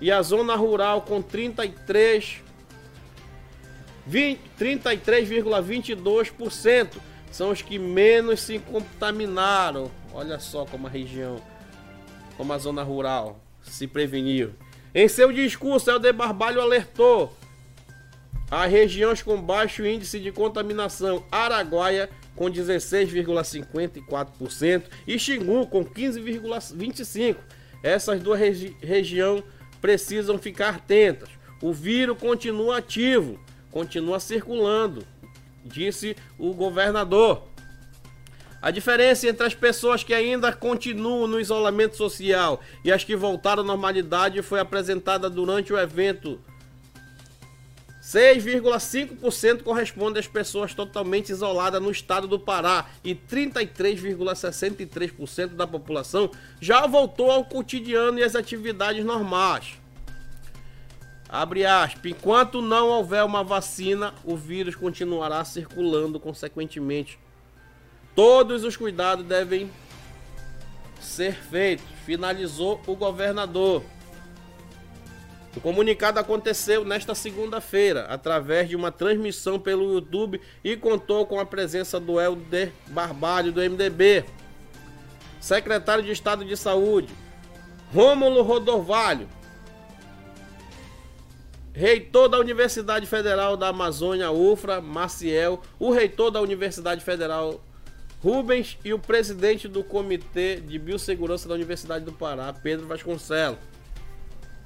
e 0.00 0.12
a 0.12 0.22
zona 0.22 0.54
rural 0.54 1.02
com 1.02 1.20
33 1.20 2.44
33,22% 4.08 6.92
são 7.32 7.50
os 7.50 7.60
que 7.62 7.80
menos 7.80 8.42
se 8.42 8.60
contaminaram. 8.60 9.90
Olha 10.12 10.38
só 10.38 10.64
como 10.66 10.86
a 10.86 10.90
região, 10.90 11.42
como 12.36 12.52
a 12.52 12.58
zona 12.58 12.82
rural 12.82 13.40
se 13.62 13.86
preveniu. 13.86 14.52
Em 14.94 15.08
seu 15.08 15.32
discurso, 15.32 15.90
Helder 15.90 16.14
Barbalho 16.14 16.60
alertou 16.60 17.32
as 18.50 18.70
regiões 18.70 19.22
com 19.22 19.40
baixo 19.40 19.86
índice 19.86 20.20
de 20.20 20.30
contaminação, 20.30 21.24
Araguaia 21.32 22.10
com 22.36 22.44
16,54% 22.46 24.84
e 25.06 25.18
Xingu 25.18 25.66
com 25.66 25.84
15,25%. 25.84 27.36
Essas 27.82 28.20
duas 28.20 28.38
regi 28.38 28.76
regiões 28.80 29.42
precisam 29.80 30.38
ficar 30.38 30.76
atentas. 30.76 31.28
O 31.60 31.72
vírus 31.72 32.16
continua 32.18 32.78
ativo, 32.78 33.40
continua 33.70 34.20
circulando, 34.20 35.04
disse 35.64 36.16
o 36.38 36.54
governador. 36.54 37.48
A 38.64 38.70
diferença 38.70 39.28
entre 39.28 39.46
as 39.46 39.54
pessoas 39.54 40.02
que 40.02 40.14
ainda 40.14 40.50
continuam 40.50 41.26
no 41.26 41.38
isolamento 41.38 41.98
social 41.98 42.62
e 42.82 42.90
as 42.90 43.04
que 43.04 43.14
voltaram 43.14 43.62
à 43.62 43.66
normalidade 43.66 44.40
foi 44.40 44.58
apresentada 44.58 45.28
durante 45.28 45.70
o 45.70 45.78
evento 45.78 46.40
6,5% 48.02 49.62
corresponde 49.62 50.18
às 50.18 50.26
pessoas 50.26 50.72
totalmente 50.72 51.28
isoladas 51.28 51.82
no 51.82 51.90
estado 51.90 52.26
do 52.26 52.40
Pará 52.40 52.86
e 53.04 53.14
33,63% 53.14 55.48
da 55.48 55.66
população 55.66 56.30
já 56.58 56.86
voltou 56.86 57.30
ao 57.30 57.44
cotidiano 57.44 58.18
e 58.18 58.24
às 58.24 58.34
atividades 58.34 59.04
normais. 59.04 59.74
Abre 61.28 61.66
aspas, 61.66 62.12
enquanto 62.12 62.62
não 62.62 62.88
houver 62.88 63.22
uma 63.24 63.44
vacina, 63.44 64.14
o 64.24 64.34
vírus 64.34 64.74
continuará 64.74 65.44
circulando 65.44 66.18
consequentemente. 66.18 67.22
Todos 68.14 68.62
os 68.62 68.76
cuidados 68.76 69.24
devem 69.24 69.70
ser 71.00 71.34
feitos, 71.34 71.84
finalizou 72.04 72.80
o 72.86 72.94
governador. 72.94 73.82
O 75.56 75.60
comunicado 75.60 76.18
aconteceu 76.18 76.84
nesta 76.84 77.14
segunda-feira, 77.14 78.06
através 78.08 78.68
de 78.68 78.74
uma 78.74 78.90
transmissão 78.90 79.58
pelo 79.58 79.94
YouTube 79.94 80.40
e 80.64 80.76
contou 80.76 81.26
com 81.26 81.38
a 81.38 81.46
presença 81.46 82.00
do 82.00 82.20
Helder 82.20 82.72
Barbalho, 82.88 83.52
do 83.52 83.60
MDB, 83.60 84.24
secretário 85.40 86.02
de 86.02 86.10
Estado 86.10 86.44
de 86.44 86.56
Saúde, 86.56 87.12
Rômulo 87.92 88.42
Rodovalho, 88.42 89.28
reitor 91.72 92.28
da 92.28 92.38
Universidade 92.38 93.06
Federal 93.06 93.56
da 93.56 93.68
Amazônia, 93.68 94.32
UFRA, 94.32 94.80
Maciel, 94.80 95.60
o 95.78 95.92
reitor 95.92 96.32
da 96.32 96.40
Universidade 96.40 97.04
Federal, 97.04 97.60
Rubens, 98.24 98.78
e 98.82 98.94
o 98.94 98.98
presidente 98.98 99.68
do 99.68 99.84
Comitê 99.84 100.56
de 100.56 100.78
Biossegurança 100.78 101.46
da 101.46 101.54
Universidade 101.54 102.06
do 102.06 102.12
Pará, 102.12 102.52
Pedro 102.54 102.86
Vasconcelos. 102.86 103.58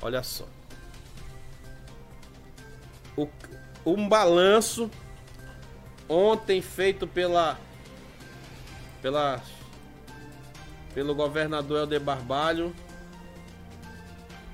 Olha 0.00 0.22
só 0.22 0.46
o, 3.18 3.28
um 3.84 4.08
balanço 4.08 4.88
ontem 6.08 6.62
feito 6.62 7.06
pela 7.06 7.58
pela 9.02 9.42
pelo 10.94 11.14
governador 11.14 11.80
Helder 11.80 12.00
Barbalho. 12.00 12.74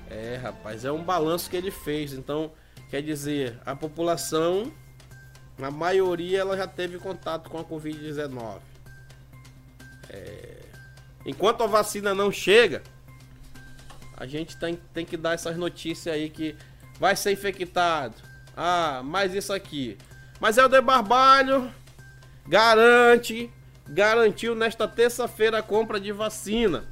É, 0.09 0.39
rapaz, 0.41 0.85
é 0.85 0.91
um 0.91 1.03
balanço 1.03 1.49
que 1.49 1.55
ele 1.55 1.71
fez. 1.71 2.13
Então, 2.13 2.51
quer 2.89 3.01
dizer, 3.01 3.59
a 3.65 3.75
população, 3.75 4.71
a 5.59 5.71
maioria, 5.71 6.39
ela 6.41 6.55
já 6.55 6.67
teve 6.67 6.99
contato 6.99 7.49
com 7.49 7.57
a 7.57 7.63
Covid-19. 7.63 8.74
É, 10.15 10.59
enquanto 11.25 11.63
a 11.63 11.67
vacina 11.67 12.15
não 12.15 12.31
chega, 12.31 12.81
a 14.15 14.25
gente 14.25 14.57
tem, 14.57 14.79
tem 14.93 15.05
que 15.05 15.17
dar 15.17 15.33
essas 15.33 15.57
notícias 15.57 16.15
aí 16.15 16.29
que 16.29 16.55
vai 16.99 17.15
ser 17.15 17.33
infectado, 17.33 18.15
ah, 18.55 19.01
mais 19.03 19.33
isso 19.33 19.51
aqui. 19.51 19.97
Mas 20.39 20.57
é 20.57 20.65
o 20.65 20.69
de 20.69 20.79
Barbalho 20.79 21.69
garante, 22.47 23.51
garantiu 23.87 24.55
nesta 24.55 24.87
terça-feira 24.87 25.59
a 25.59 25.63
compra 25.63 25.99
de 25.99 26.11
vacina. 26.11 26.85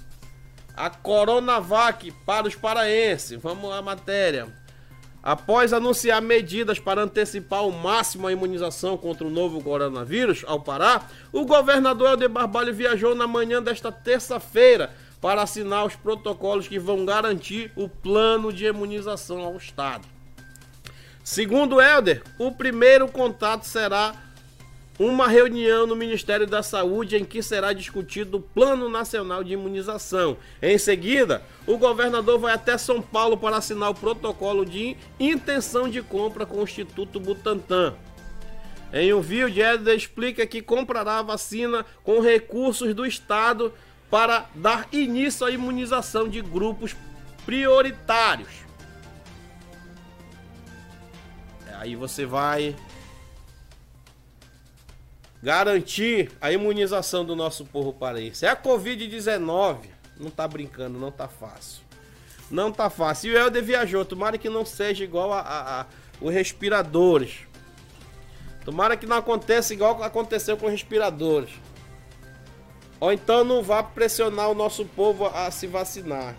A 0.75 0.89
Coronavac 0.89 2.11
para 2.25 2.47
os 2.47 2.55
paraenses. 2.55 3.39
Vamos 3.39 3.71
à 3.71 3.81
matéria. 3.81 4.47
Após 5.23 5.71
anunciar 5.71 6.21
medidas 6.21 6.79
para 6.79 7.01
antecipar 7.01 7.59
ao 7.59 7.71
máximo 7.71 8.27
a 8.27 8.33
imunização 8.33 8.97
contra 8.97 9.25
o 9.25 9.29
novo 9.29 9.63
coronavírus 9.63 10.43
ao 10.45 10.59
Pará, 10.59 11.07
o 11.31 11.45
governador 11.45 12.09
Helder 12.09 12.27
Barbalho 12.27 12.73
viajou 12.73 13.15
na 13.15 13.25
manhã 13.25 13.63
desta 13.63 13.89
terça-feira 13.89 14.93
para 15.21 15.41
assinar 15.41 15.85
os 15.85 15.95
protocolos 15.95 16.67
que 16.67 16.77
vão 16.77 17.05
garantir 17.05 17.71
o 17.77 17.87
plano 17.87 18.51
de 18.51 18.65
imunização 18.65 19.39
ao 19.39 19.55
Estado. 19.55 20.05
Segundo 21.23 21.79
Helder, 21.79 22.21
o 22.37 22.51
primeiro 22.51 23.07
contato 23.07 23.63
será 23.63 24.13
uma 24.97 25.27
reunião 25.27 25.87
no 25.87 25.95
Ministério 25.95 26.45
da 26.45 26.61
Saúde 26.61 27.17
em 27.17 27.25
que 27.25 27.41
será 27.41 27.73
discutido 27.73 28.37
o 28.37 28.41
Plano 28.41 28.87
Nacional 28.89 29.43
de 29.43 29.53
Imunização. 29.53 30.37
Em 30.61 30.77
seguida, 30.77 31.41
o 31.65 31.77
governador 31.77 32.39
vai 32.39 32.53
até 32.53 32.77
São 32.77 33.01
Paulo 33.01 33.37
para 33.37 33.57
assinar 33.57 33.89
o 33.89 33.95
protocolo 33.95 34.65
de 34.65 34.95
intenção 35.19 35.89
de 35.89 36.01
compra 36.01 36.45
com 36.45 36.57
o 36.57 36.63
Instituto 36.63 37.19
Butantan. 37.19 37.95
Em 38.91 39.11
um 39.11 39.21
vídeo, 39.21 39.63
Helder 39.63 39.95
explica 39.95 40.45
que 40.45 40.61
comprará 40.61 41.17
a 41.17 41.23
vacina 41.23 41.83
com 42.03 42.19
recursos 42.19 42.93
do 42.93 43.05
Estado 43.05 43.73
para 44.11 44.47
dar 44.53 44.87
início 44.91 45.47
à 45.47 45.49
imunização 45.49 46.29
de 46.29 46.39
grupos 46.39 46.95
prioritários. 47.43 48.63
Aí 51.79 51.95
você 51.95 52.25
vai 52.25 52.75
garantir 55.43 56.31
a 56.39 56.53
imunização 56.53 57.25
do 57.25 57.35
nosso 57.35 57.65
povo 57.65 57.91
paraense. 57.91 58.45
É 58.45 58.49
a 58.49 58.55
Covid-19. 58.55 59.89
Não 60.17 60.29
tá 60.29 60.47
brincando, 60.47 60.97
não 60.97 61.11
tá 61.11 61.27
fácil. 61.27 61.83
Não 62.49 62.71
tá 62.71 62.89
fácil. 62.89 63.31
E 63.31 63.35
o 63.35 63.37
Helder 63.37 63.61
viajou. 63.61 64.05
Tomara 64.05 64.37
que 64.37 64.47
não 64.47 64.65
seja 64.65 65.03
igual 65.03 65.33
a, 65.33 65.41
a, 65.41 65.81
a 65.81 65.85
os 66.21 66.33
respiradores. 66.33 67.39
Tomara 68.63 68.95
que 68.95 69.05
não 69.05 69.17
aconteça 69.17 69.73
igual 69.73 70.01
aconteceu 70.01 70.55
com 70.55 70.67
os 70.67 70.71
respiradores. 70.71 71.49
Ou 72.97 73.11
então 73.11 73.43
não 73.43 73.61
vá 73.61 73.83
pressionar 73.83 74.49
o 74.49 74.55
nosso 74.55 74.85
povo 74.85 75.25
a, 75.25 75.51
se 75.51 75.67
vacinar. 75.67 76.37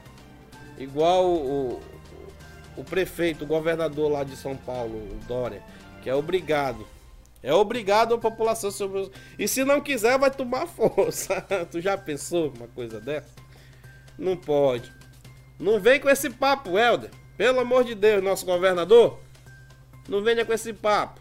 Igual 0.78 1.26
o, 1.26 1.74
o, 1.74 1.80
o, 2.78 2.84
prefeito, 2.84 3.44
o 3.44 3.46
governador 3.46 4.10
lá 4.10 4.24
de 4.24 4.34
São 4.34 4.56
Paulo, 4.56 4.96
o 4.96 5.20
Dória, 5.28 5.62
que 6.02 6.08
é 6.08 6.14
obrigado. 6.14 6.93
É 7.44 7.52
obrigado 7.52 8.14
a 8.14 8.18
população 8.18 8.70
sobre 8.70 9.10
E 9.38 9.46
se 9.46 9.64
não 9.64 9.78
quiser, 9.78 10.18
vai 10.18 10.30
tomar 10.30 10.66
força. 10.66 11.42
tu 11.70 11.78
já 11.78 11.94
pensou 11.94 12.50
uma 12.56 12.66
coisa 12.68 12.98
dessa? 12.98 13.28
Não 14.18 14.34
pode. 14.34 14.90
Não 15.60 15.78
vem 15.78 16.00
com 16.00 16.08
esse 16.08 16.30
papo, 16.30 16.78
Helder. 16.78 17.10
Pelo 17.36 17.60
amor 17.60 17.84
de 17.84 17.94
Deus, 17.94 18.24
nosso 18.24 18.46
governador. 18.46 19.20
Não 20.08 20.22
venha 20.22 20.42
com 20.42 20.54
esse 20.54 20.72
papo. 20.72 21.20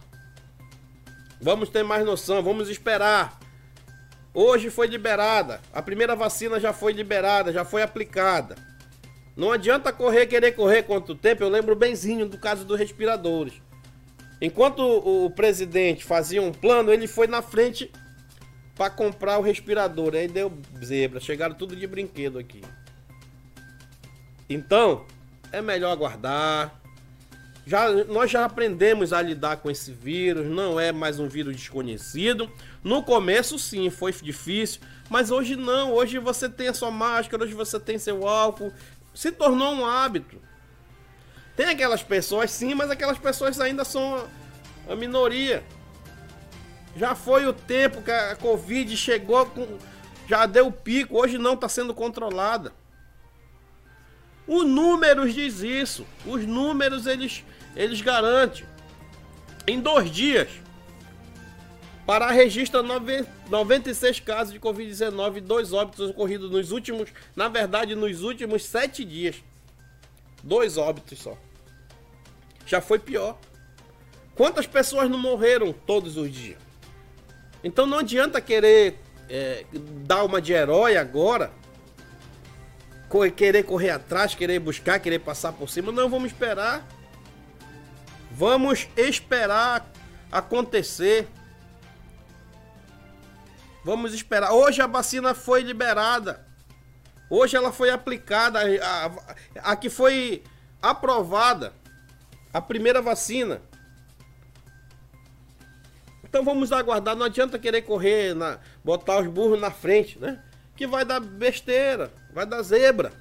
Vamos 1.41 1.67
ter 1.67 1.83
mais 1.83 2.05
noção, 2.05 2.41
vamos 2.41 2.69
esperar. 2.69 3.37
Hoje 4.33 4.69
foi 4.69 4.87
liberada. 4.87 5.59
A 5.73 5.81
primeira 5.81 6.15
vacina 6.15 6.57
já 6.57 6.71
foi 6.71 6.93
liberada, 6.93 7.51
já 7.51 7.65
foi 7.65 7.81
aplicada. 7.81 8.55
Não 9.35 9.51
adianta 9.51 9.91
correr, 9.91 10.27
querer 10.27 10.53
correr 10.53 10.83
quanto 10.83 11.15
tempo. 11.15 11.43
Eu 11.43 11.49
lembro 11.49 11.75
benzinho 11.75 12.29
do 12.29 12.37
caso 12.37 12.63
dos 12.63 12.79
respiradores. 12.79 13.62
Enquanto 14.41 14.79
o, 14.79 15.29
presidente 15.29 16.03
fazia 16.03 16.41
um 16.41 16.51
plano, 16.51 16.91
ele 16.91 17.07
foi 17.07 17.27
na 17.27 17.41
frente 17.41 17.91
para 18.75 18.89
comprar 18.89 19.39
o 19.39 19.41
respirador. 19.41 20.15
Aí 20.15 20.27
deu 20.27 20.51
zebra, 20.83 21.19
chegaram 21.19 21.55
tudo 21.55 21.75
de 21.75 21.87
brinquedo 21.87 22.37
aqui. 22.37 22.61
Então, 24.49 25.05
é 25.51 25.61
melhor 25.61 25.91
aguardar. 25.91 26.81
Já, 27.65 27.89
nós 28.05 28.29
já 28.29 28.43
aprendemos 28.43 29.13
a 29.13 29.21
lidar 29.21 29.57
com 29.57 29.71
esse 29.71 29.91
vírus, 29.91 30.45
não 30.45 30.77
é 30.77 30.91
mais 30.91 31.19
um 31.19 31.29
vírus 31.29 31.55
desconhecido. 31.55 32.51
No 32.83 33.01
começo, 33.01 33.57
sim, 33.57 33.89
foi 33.89 34.11
difícil, 34.11 34.81
mas 35.09 35.31
hoje 35.31 35.55
não. 35.55 35.93
Hoje 35.93 36.19
você 36.19 36.49
tem 36.49 36.67
a 36.67 36.73
sua 36.73 36.91
máscara, 36.91 37.43
hoje 37.43 37.53
você 37.53 37.79
tem 37.79 37.97
seu 37.97 38.27
álcool. 38.27 38.73
Se 39.13 39.31
tornou 39.31 39.73
um 39.73 39.85
hábito. 39.85 40.41
Tem 41.55 41.67
aquelas 41.67 42.01
pessoas, 42.01 42.51
sim, 42.51 42.73
mas 42.73 42.89
aquelas 42.89 43.17
pessoas 43.17 43.59
ainda 43.59 43.85
são 43.85 44.27
a 44.89 44.95
minoria. 44.95 45.63
Já 46.95 47.15
foi 47.15 47.45
o 47.45 47.53
tempo 47.53 48.01
que 48.01 48.11
a 48.11 48.35
Covid 48.35 48.95
chegou 48.97 49.45
com. 49.47 49.77
Já 50.27 50.45
deu 50.45 50.71
pico, 50.71 51.17
hoje 51.17 51.37
não 51.37 51.53
está 51.53 51.67
sendo 51.67 51.93
controlada. 51.93 52.71
Os 54.47 54.65
números 54.65 55.33
diz 55.33 55.61
isso. 55.61 56.05
Os 56.25 56.45
números 56.45 57.05
eles, 57.05 57.43
eles 57.75 58.01
garantem. 58.01 58.65
Em 59.65 59.79
dois 59.79 60.11
dias, 60.11 60.49
Pará 62.05 62.31
registra 62.31 62.83
96 62.83 64.19
casos 64.19 64.53
de 64.53 64.59
Covid-19 64.59 65.37
e 65.37 65.41
dois 65.41 65.71
óbitos 65.71 66.09
ocorridos 66.09 66.51
nos 66.51 66.71
últimos, 66.71 67.09
na 67.33 67.47
verdade, 67.47 67.95
nos 67.95 68.23
últimos 68.23 68.65
sete 68.65 69.05
dias. 69.05 69.41
Dois 70.43 70.77
óbitos 70.77 71.19
só. 71.19 71.37
Já 72.65 72.81
foi 72.81 72.99
pior. 72.99 73.37
Quantas 74.35 74.67
pessoas 74.67 75.09
não 75.09 75.17
morreram 75.17 75.71
todos 75.71 76.17
os 76.17 76.31
dias? 76.31 76.61
Então 77.63 77.85
não 77.85 77.99
adianta 77.99 78.41
querer 78.41 78.99
é, 79.29 79.65
dar 80.05 80.23
uma 80.23 80.41
de 80.41 80.51
herói 80.51 80.97
agora 80.97 81.51
querer 83.35 83.63
correr 83.63 83.91
atrás, 83.91 84.33
querer 84.33 84.59
buscar, 84.59 84.99
querer 84.99 85.19
passar 85.19 85.53
por 85.53 85.69
cima. 85.69 85.91
Não, 85.91 86.09
vamos 86.09 86.31
esperar. 86.31 86.85
Vamos 88.31 88.87
esperar 88.97 89.87
acontecer. 90.31 91.27
Vamos 93.83 94.13
esperar. 94.13 94.51
Hoje 94.51 94.81
a 94.81 94.87
vacina 94.87 95.35
foi 95.35 95.61
liberada. 95.61 96.45
Hoje 97.35 97.57
ela 97.57 97.71
foi 97.71 97.89
aplicada. 97.89 98.59
A, 98.59 99.05
a, 99.07 99.71
a 99.71 99.75
que 99.75 99.89
foi 99.89 100.43
aprovada. 100.79 101.73
A 102.53 102.61
primeira 102.61 103.01
vacina. 103.01 103.59
Então 106.23 106.45
vamos 106.45 106.71
aguardar. 106.71 107.15
Não 107.15 107.25
adianta 107.25 107.57
querer 107.57 107.81
correr, 107.81 108.35
na, 108.35 108.59
botar 108.83 109.19
os 109.19 109.25
burros 109.25 109.59
na 109.59 109.71
frente, 109.71 110.19
né? 110.19 110.43
Que 110.75 110.85
vai 110.85 111.03
dar 111.03 111.19
besteira. 111.19 112.13
Vai 112.31 112.45
dar 112.45 112.61
zebra. 112.61 113.11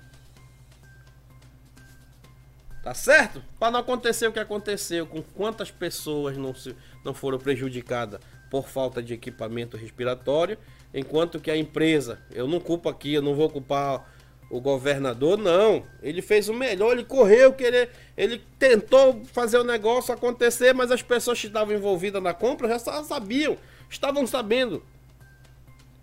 Tá 2.83 2.93
certo? 2.93 3.43
Para 3.59 3.71
não 3.71 3.81
acontecer 3.81 4.27
o 4.27 4.33
que 4.33 4.41
aconteceu, 4.41 5.07
com 5.07 5.23
quantas 5.23 5.71
pessoas 5.71 6.37
não, 6.37 6.55
se, 6.55 6.77
não 7.03 7.15
foram 7.15 7.39
prejudicadas 7.39 8.21
por 8.51 8.69
falta 8.69 9.03
de 9.03 9.15
equipamento 9.15 9.79
respiratório, 9.79 10.59
enquanto 10.95 11.41
que 11.41 11.51
a 11.51 11.57
empresa, 11.57 12.19
eu 12.33 12.47
não 12.47 12.61
culpo 12.61 12.89
aqui, 12.89 13.15
eu 13.15 13.23
não 13.23 13.35
vou 13.35 13.49
culpar 13.49 14.11
o 14.51 14.61
governador, 14.61 15.39
não. 15.39 15.85
Ele 16.03 16.21
fez 16.21 16.49
o 16.49 16.55
melhor, 16.55 16.93
ele 16.93 17.05
correu, 17.05 17.53
querer, 17.53 17.91
ele 18.17 18.43
tentou 18.59 19.25
fazer 19.33 19.59
o 19.59 19.65
negócio 19.65 20.13
acontecer, 20.13 20.75
mas 20.75 20.91
as 20.91 21.03
pessoas 21.03 21.41
que 21.41 21.47
estavam 21.47 21.75
envolvidas 21.75 22.23
na 22.23 22.35
compra 22.35 22.69
já 22.69 22.79
sabiam, 22.79 23.57
estavam 23.89 24.27
sabendo 24.27 24.83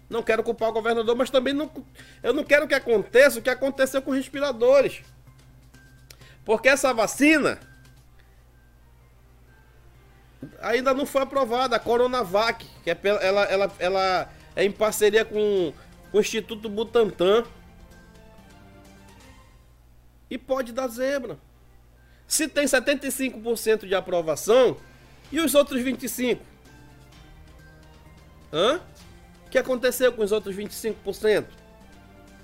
não 0.10 0.24
quero 0.24 0.44
culpar 0.44 0.70
o 0.70 0.74
governador, 0.74 1.16
mas 1.16 1.30
também 1.30 1.54
não, 1.54 1.70
eu 2.24 2.34
não 2.34 2.44
quero 2.44 2.68
que 2.68 2.74
aconteça 2.74 3.40
o 3.40 3.42
que 3.42 3.50
aconteceu 3.50 4.02
com 4.02 4.12
respiradores. 4.12 5.02
Porque 6.44 6.68
essa 6.68 6.92
vacina 6.94 7.60
ainda 10.60 10.94
não 10.96 11.06
foi 11.06 11.22
aprovada, 11.22 11.76
a 11.76 11.80
Coronavac, 11.80 12.66
que 12.84 12.90
é 12.90 12.98
ela, 13.04 13.44
ela, 13.44 13.72
ela 13.78 14.30
é 14.56 14.64
em 14.64 14.72
parceria 14.72 15.24
com, 15.24 15.74
o 16.12 16.20
Instituto 16.20 16.70
Butantan. 16.70 17.46
E 20.30 20.38
pode 20.38 20.72
dar 20.72 20.88
zebra. 20.88 21.38
Se 22.28 22.48
tem 22.48 22.66
75% 22.66 23.88
de 23.88 23.96
aprovação, 23.96 24.78
e 25.32 25.40
os 25.40 25.56
outros 25.56 25.82
25%? 25.82 26.40
Hã? 28.52 28.82
O 29.46 29.50
que 29.50 29.58
aconteceu 29.58 30.12
com 30.14 30.24
os 30.24 30.32
outros 30.32 30.56
25%? 30.56 31.46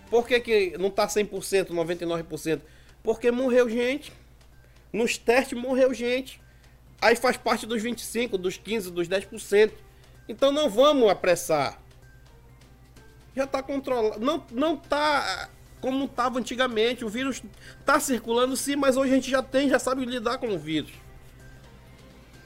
Por 0.09 0.27
que, 0.27 0.39
que 0.39 0.77
não 0.77 0.87
está 0.87 1.07
100%, 1.07 1.67
99%? 1.69 2.61
Porque 3.03 3.31
morreu 3.31 3.69
gente. 3.69 4.11
Nos 4.91 5.17
testes 5.17 5.59
morreu 5.59 5.93
gente. 5.93 6.41
Aí 7.01 7.15
faz 7.15 7.37
parte 7.37 7.65
dos 7.65 7.83
25%, 7.83 8.37
dos 8.37 8.57
15%, 8.57 8.91
dos 8.91 9.07
10%. 9.07 9.71
Então 10.27 10.51
não 10.51 10.69
vamos 10.69 11.09
apressar. 11.09 11.79
Já 13.35 13.43
está 13.43 13.61
controlado. 13.61 14.19
Não, 14.19 14.43
não 14.51 14.77
tá 14.77 15.49
como 15.81 16.05
estava 16.05 16.39
antigamente. 16.39 17.03
O 17.03 17.09
vírus 17.09 17.43
está 17.79 17.99
circulando 17.99 18.55
sim, 18.55 18.75
mas 18.75 18.97
hoje 18.97 19.11
a 19.11 19.15
gente 19.15 19.29
já 19.29 19.43
tem, 19.43 19.69
já 19.69 19.79
sabe 19.79 20.05
lidar 20.05 20.37
com 20.37 20.47
o 20.47 20.57
vírus 20.57 20.91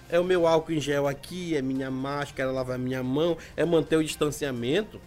é 0.09 0.19
o 0.19 0.23
meu 0.23 0.47
álcool 0.47 0.73
em 0.73 0.81
gel 0.81 1.07
aqui, 1.07 1.55
é 1.55 1.61
minha 1.61 1.91
máscara, 1.91 2.51
lavar 2.51 2.79
minha 2.79 3.03
mão, 3.03 3.37
é 3.55 3.63
manter 3.63 3.95
o 3.95 4.03
distanciamento. 4.03 4.99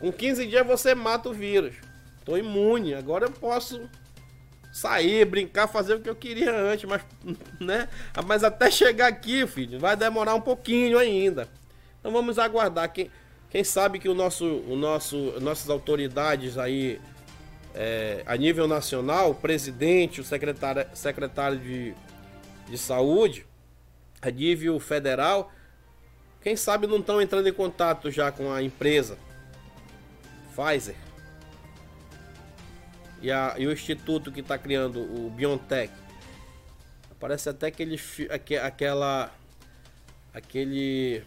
com 0.00 0.10
15 0.10 0.46
dias 0.46 0.66
você 0.66 0.94
mata 0.94 1.28
o 1.28 1.34
vírus. 1.34 1.76
Tô 2.24 2.36
imune, 2.36 2.94
agora 2.94 3.26
eu 3.26 3.30
posso 3.30 3.88
sair, 4.72 5.24
brincar, 5.26 5.68
fazer 5.68 5.94
o 5.94 6.00
que 6.00 6.08
eu 6.08 6.14
queria 6.14 6.54
antes, 6.54 6.88
mas, 6.88 7.02
né? 7.60 7.88
Mas 8.26 8.42
até 8.42 8.70
chegar 8.70 9.08
aqui, 9.08 9.46
filho, 9.46 9.78
vai 9.78 9.94
demorar 9.96 10.34
um 10.34 10.40
pouquinho 10.40 10.98
ainda. 10.98 11.46
Então 11.98 12.10
vamos 12.10 12.38
aguardar. 12.38 12.90
Quem, 12.92 13.10
quem 13.50 13.62
sabe 13.62 13.98
que 13.98 14.08
o 14.08 14.14
nosso, 14.14 14.46
o 14.46 14.74
nosso, 14.74 15.16
nossas 15.40 15.68
autoridades 15.68 16.56
aí 16.56 16.98
é, 17.74 18.22
a 18.26 18.36
nível 18.36 18.66
nacional, 18.66 19.30
o 19.30 19.34
presidente, 19.34 20.20
o 20.20 20.24
secretário, 20.24 20.86
secretário 20.94 21.58
de, 21.58 21.94
de 22.68 22.78
saúde, 22.78 23.44
a 24.22 24.30
nível 24.30 24.78
federal, 24.80 25.52
quem 26.40 26.56
sabe 26.56 26.86
não 26.86 26.98
estão 26.98 27.20
entrando 27.20 27.48
em 27.48 27.52
contato 27.52 28.10
já 28.10 28.32
com 28.32 28.50
a 28.50 28.62
empresa 28.62 29.18
Pfizer 30.54 30.96
e, 33.22 33.30
a, 33.30 33.54
e 33.58 33.66
o 33.66 33.72
instituto 33.72 34.32
que 34.32 34.40
está 34.40 34.56
criando 34.58 35.00
o 35.00 35.30
BioNTech. 35.30 35.92
Parece 37.18 37.50
até 37.50 37.66
aquele, 37.66 38.00
aquela, 38.62 39.30
aquele, 40.32 41.22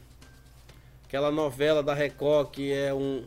aquela 1.06 1.32
novela 1.32 1.84
da 1.84 1.94
Record 1.94 2.50
que 2.50 2.74
é 2.74 2.92
um 2.92 3.24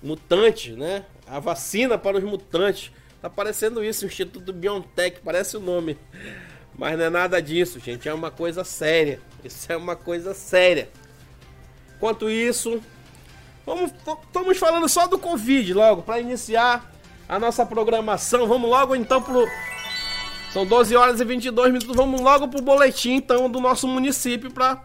mutante, 0.00 0.72
né? 0.72 1.04
A 1.26 1.40
vacina 1.40 1.98
para 1.98 2.18
os 2.18 2.22
mutantes. 2.22 2.92
Tá 3.20 3.28
parecendo 3.28 3.82
isso, 3.82 4.04
o 4.04 4.08
Instituto 4.08 4.52
BioNTech, 4.52 5.20
parece 5.24 5.56
o 5.56 5.60
nome. 5.60 5.98
Mas 6.78 6.96
não 6.96 7.06
é 7.06 7.10
nada 7.10 7.42
disso, 7.42 7.80
gente. 7.80 8.08
É 8.08 8.14
uma 8.14 8.30
coisa 8.30 8.62
séria. 8.62 9.20
Isso 9.42 9.72
é 9.72 9.76
uma 9.76 9.96
coisa 9.96 10.34
séria. 10.34 10.88
Enquanto 11.96 12.30
isso, 12.30 12.80
vamos, 13.66 13.92
estamos 14.24 14.56
falando 14.56 14.88
só 14.88 15.06
do 15.06 15.18
Covid 15.18 15.74
logo, 15.74 16.02
para 16.02 16.20
iniciar 16.20 16.90
a 17.28 17.38
nossa 17.38 17.66
programação. 17.66 18.46
Vamos 18.46 18.70
logo 18.70 18.94
então 18.94 19.20
pro. 19.20 19.46
São 20.52 20.64
12 20.64 20.96
horas 20.96 21.20
e 21.20 21.24
22 21.24 21.72
minutos. 21.72 21.94
Vamos 21.94 22.20
logo 22.20 22.48
pro 22.48 22.62
boletim 22.62 23.14
então 23.14 23.50
do 23.50 23.60
nosso 23.60 23.86
município 23.86 24.50
para 24.50 24.82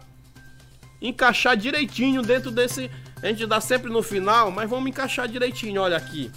encaixar 1.00 1.56
direitinho 1.56 2.22
dentro 2.22 2.50
desse. 2.50 2.90
A 3.22 3.28
gente 3.28 3.46
dá 3.46 3.60
sempre 3.60 3.90
no 3.90 4.02
final, 4.02 4.50
mas 4.50 4.68
vamos 4.68 4.88
encaixar 4.88 5.28
direitinho. 5.28 5.80
Olha 5.80 5.96
aqui. 5.96 6.30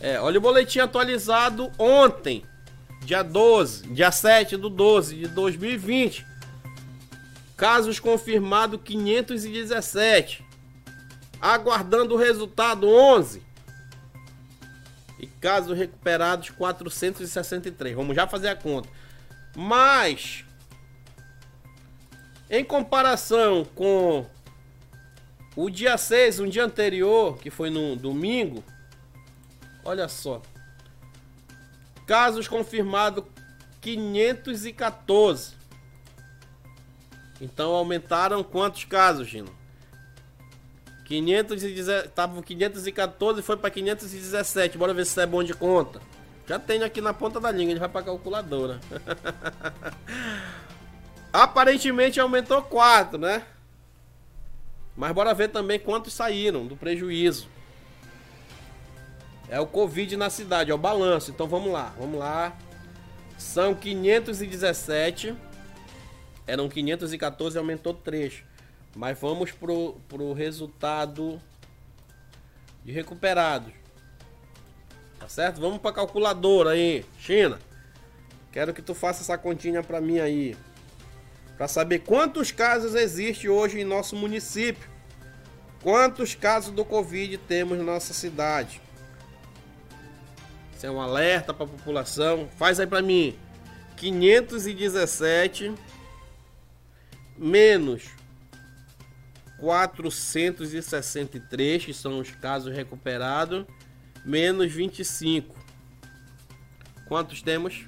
É, 0.00 0.20
olha 0.20 0.38
o 0.38 0.40
boletim 0.40 0.78
atualizado 0.78 1.72
ontem, 1.78 2.44
dia 3.00 3.22
12, 3.22 3.88
dia 3.88 4.12
7 4.12 4.56
do 4.56 4.68
12 4.68 5.16
de 5.16 5.28
2020. 5.28 6.26
Casos 7.56 7.98
confirmados 7.98 8.80
517. 8.84 10.47
Aguardando 11.40 12.14
o 12.14 12.18
resultado 12.18 12.88
11 12.88 13.42
e 15.18 15.26
casos 15.26 15.76
recuperados 15.76 16.50
463. 16.50 17.94
Vamos 17.94 18.14
já 18.14 18.26
fazer 18.26 18.48
a 18.48 18.56
conta. 18.56 18.88
Mas 19.56 20.44
em 22.50 22.64
comparação 22.64 23.64
com 23.74 24.24
o 25.54 25.68
dia 25.68 25.98
6, 25.98 26.40
um 26.40 26.48
dia 26.48 26.64
anterior, 26.64 27.36
que 27.38 27.50
foi 27.50 27.68
no 27.68 27.96
domingo, 27.96 28.64
olha 29.84 30.08
só. 30.08 30.40
Casos 32.06 32.48
confirmados 32.48 33.24
514. 33.80 35.56
Então 37.40 37.72
aumentaram 37.72 38.42
quantos 38.42 38.84
casos, 38.84 39.28
Gino? 39.28 39.57
510, 41.08 42.10
tava 42.14 42.42
514 42.42 43.40
e 43.40 43.42
foi 43.42 43.56
para 43.56 43.70
517. 43.70 44.76
Bora 44.76 44.92
ver 44.92 45.06
se 45.06 45.18
é 45.20 45.26
bom 45.26 45.42
de 45.42 45.54
conta. 45.54 46.00
Já 46.46 46.58
tenho 46.58 46.84
aqui 46.84 47.00
na 47.00 47.14
ponta 47.14 47.40
da 47.40 47.50
língua, 47.50 47.72
ele 47.72 47.80
vai 47.80 47.88
para 47.88 48.04
calculadora. 48.04 48.78
Aparentemente 51.32 52.20
aumentou 52.20 52.62
4, 52.62 53.18
né? 53.18 53.42
Mas 54.96 55.12
bora 55.12 55.32
ver 55.32 55.48
também 55.48 55.78
quantos 55.78 56.12
saíram 56.12 56.66
do 56.66 56.76
prejuízo. 56.76 57.48
É 59.48 59.58
o 59.58 59.66
Covid 59.66 60.14
na 60.16 60.28
cidade, 60.28 60.70
é 60.70 60.74
o 60.74 60.78
balanço. 60.78 61.30
Então 61.30 61.46
vamos 61.46 61.72
lá, 61.72 61.94
vamos 61.98 62.18
lá. 62.18 62.54
São 63.38 63.74
517. 63.74 65.34
Eram 66.46 66.68
514 66.68 67.56
e 67.56 67.58
aumentou 67.58 67.94
3. 67.94 68.47
Mas 68.98 69.16
vamos 69.16 69.52
pro, 69.52 69.92
pro 70.08 70.32
resultado 70.32 71.40
de 72.84 72.90
recuperados. 72.90 73.72
Tá 75.20 75.28
certo? 75.28 75.60
Vamos 75.60 75.78
pra 75.78 75.92
calculadora 75.92 76.70
aí, 76.70 77.06
China. 77.16 77.60
Quero 78.50 78.74
que 78.74 78.82
tu 78.82 78.96
faça 78.96 79.22
essa 79.22 79.38
continha 79.38 79.84
pra 79.84 80.00
mim 80.00 80.18
aí. 80.18 80.56
Pra 81.56 81.68
saber 81.68 82.00
quantos 82.00 82.50
casos 82.50 82.96
existe 82.96 83.48
hoje 83.48 83.78
em 83.78 83.84
nosso 83.84 84.16
município. 84.16 84.90
Quantos 85.80 86.34
casos 86.34 86.74
do 86.74 86.84
Covid 86.84 87.38
temos 87.38 87.78
na 87.78 87.84
nossa 87.84 88.12
cidade. 88.12 88.82
Isso 90.76 90.84
é 90.84 90.90
um 90.90 91.00
alerta 91.00 91.54
para 91.54 91.66
a 91.66 91.68
população. 91.68 92.48
Faz 92.56 92.80
aí 92.80 92.86
para 92.88 93.00
mim. 93.00 93.38
517 93.96 95.72
menos 97.36 98.17
463, 99.60 101.84
que 101.84 101.92
são 101.92 102.20
os 102.20 102.30
casos 102.30 102.74
recuperados, 102.74 103.66
menos 104.24 104.72
25. 104.72 105.54
Quantos 107.06 107.42
temos? 107.42 107.86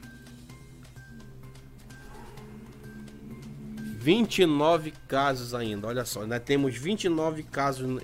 29 4.00 4.94
casos 5.06 5.52
ainda, 5.52 5.86
olha 5.86 6.06
só, 6.06 6.26
nós 6.26 6.42
temos 6.42 6.74
29 6.74 7.42
casos 7.42 8.02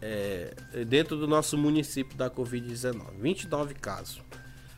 é, 0.00 0.54
dentro 0.86 1.16
do 1.16 1.26
nosso 1.26 1.58
município 1.58 2.16
da 2.16 2.30
Covid-19. 2.30 3.02
29 3.18 3.74
casos. 3.74 4.22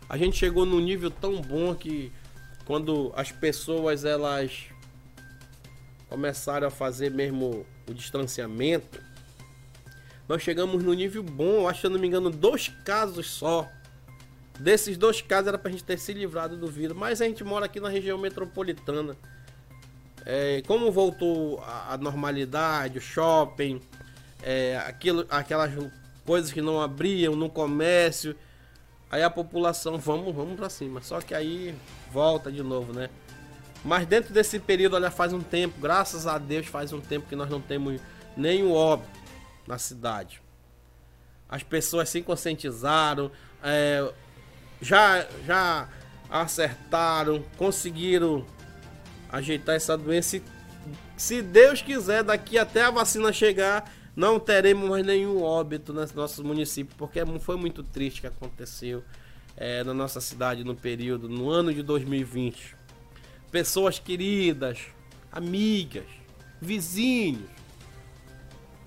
A 0.08 0.16
gente 0.16 0.38
chegou 0.38 0.64
num 0.64 0.80
nível 0.80 1.10
tão 1.10 1.42
bom 1.42 1.74
que 1.74 2.10
quando 2.64 3.12
as 3.14 3.30
pessoas 3.30 4.04
elas 4.04 4.64
começaram 6.08 6.66
a 6.66 6.70
fazer 6.70 7.10
mesmo 7.10 7.66
o 7.90 7.94
distanciamento, 7.94 9.00
nós 10.28 10.42
chegamos 10.42 10.82
no 10.82 10.92
nível 10.94 11.22
bom, 11.22 11.68
acho 11.68 11.80
que 11.80 11.86
eu 11.86 11.90
não 11.90 11.98
me 11.98 12.06
engano, 12.06 12.30
dois 12.30 12.68
casos 12.84 13.28
só. 13.28 13.68
Desses 14.58 14.96
dois 14.96 15.20
casos 15.20 15.48
era 15.48 15.58
pra 15.58 15.70
gente 15.70 15.82
ter 15.82 15.98
se 15.98 16.12
livrado 16.12 16.56
do 16.56 16.68
vírus, 16.68 16.96
mas 16.96 17.20
a 17.20 17.24
gente 17.24 17.42
mora 17.42 17.66
aqui 17.66 17.80
na 17.80 17.88
região 17.88 18.16
metropolitana. 18.16 19.16
É, 20.24 20.62
como 20.66 20.92
voltou 20.92 21.60
a, 21.60 21.94
a, 21.94 21.96
normalidade, 21.96 22.98
o 22.98 23.00
shopping, 23.00 23.80
é, 24.42 24.76
aquilo, 24.86 25.26
aquelas 25.30 25.72
coisas 26.24 26.52
que 26.52 26.60
não 26.60 26.80
abriam 26.80 27.34
no 27.34 27.48
comércio, 27.48 28.36
aí 29.10 29.22
a 29.22 29.30
população, 29.30 29.98
vamos, 29.98 30.34
vamos 30.34 30.56
pra 30.56 30.68
cima. 30.68 31.02
Só 31.02 31.20
que 31.20 31.34
aí 31.34 31.74
volta 32.12 32.52
de 32.52 32.62
novo, 32.62 32.92
né? 32.92 33.08
Mas 33.84 34.06
dentro 34.06 34.32
desse 34.32 34.58
período, 34.58 34.96
olha, 34.96 35.10
faz 35.10 35.32
um 35.32 35.40
tempo, 35.40 35.80
graças 35.80 36.26
a 36.26 36.36
Deus, 36.36 36.66
faz 36.66 36.92
um 36.92 37.00
tempo 37.00 37.26
que 37.26 37.36
nós 37.36 37.48
não 37.48 37.60
temos 37.60 38.00
nenhum 38.36 38.72
óbito 38.72 39.08
na 39.66 39.78
cidade. 39.78 40.42
As 41.48 41.62
pessoas 41.62 42.08
se 42.08 42.20
conscientizaram, 42.20 43.30
é, 43.62 44.12
já, 44.80 45.26
já 45.46 45.88
acertaram, 46.28 47.42
conseguiram 47.56 48.46
ajeitar 49.30 49.74
essa 49.74 49.96
doença. 49.96 50.28
Se, 50.28 50.42
se 51.16 51.42
Deus 51.42 51.80
quiser, 51.80 52.22
daqui 52.22 52.58
até 52.58 52.82
a 52.82 52.90
vacina 52.90 53.32
chegar, 53.32 53.90
não 54.14 54.38
teremos 54.38 54.88
mais 54.88 55.04
nenhum 55.04 55.42
óbito 55.42 55.92
nos 55.92 56.12
nossos 56.12 56.44
municípios, 56.44 56.96
porque 56.98 57.20
foi 57.40 57.56
muito 57.56 57.82
triste 57.82 58.20
que 58.20 58.26
aconteceu 58.26 59.02
é, 59.56 59.82
na 59.82 59.94
nossa 59.94 60.20
cidade 60.20 60.64
no 60.64 60.76
período, 60.76 61.28
no 61.28 61.48
ano 61.48 61.72
de 61.72 61.82
2020 61.82 62.79
pessoas 63.50 63.98
queridas, 63.98 64.78
amigas, 65.30 66.06
vizinhos, 66.60 67.48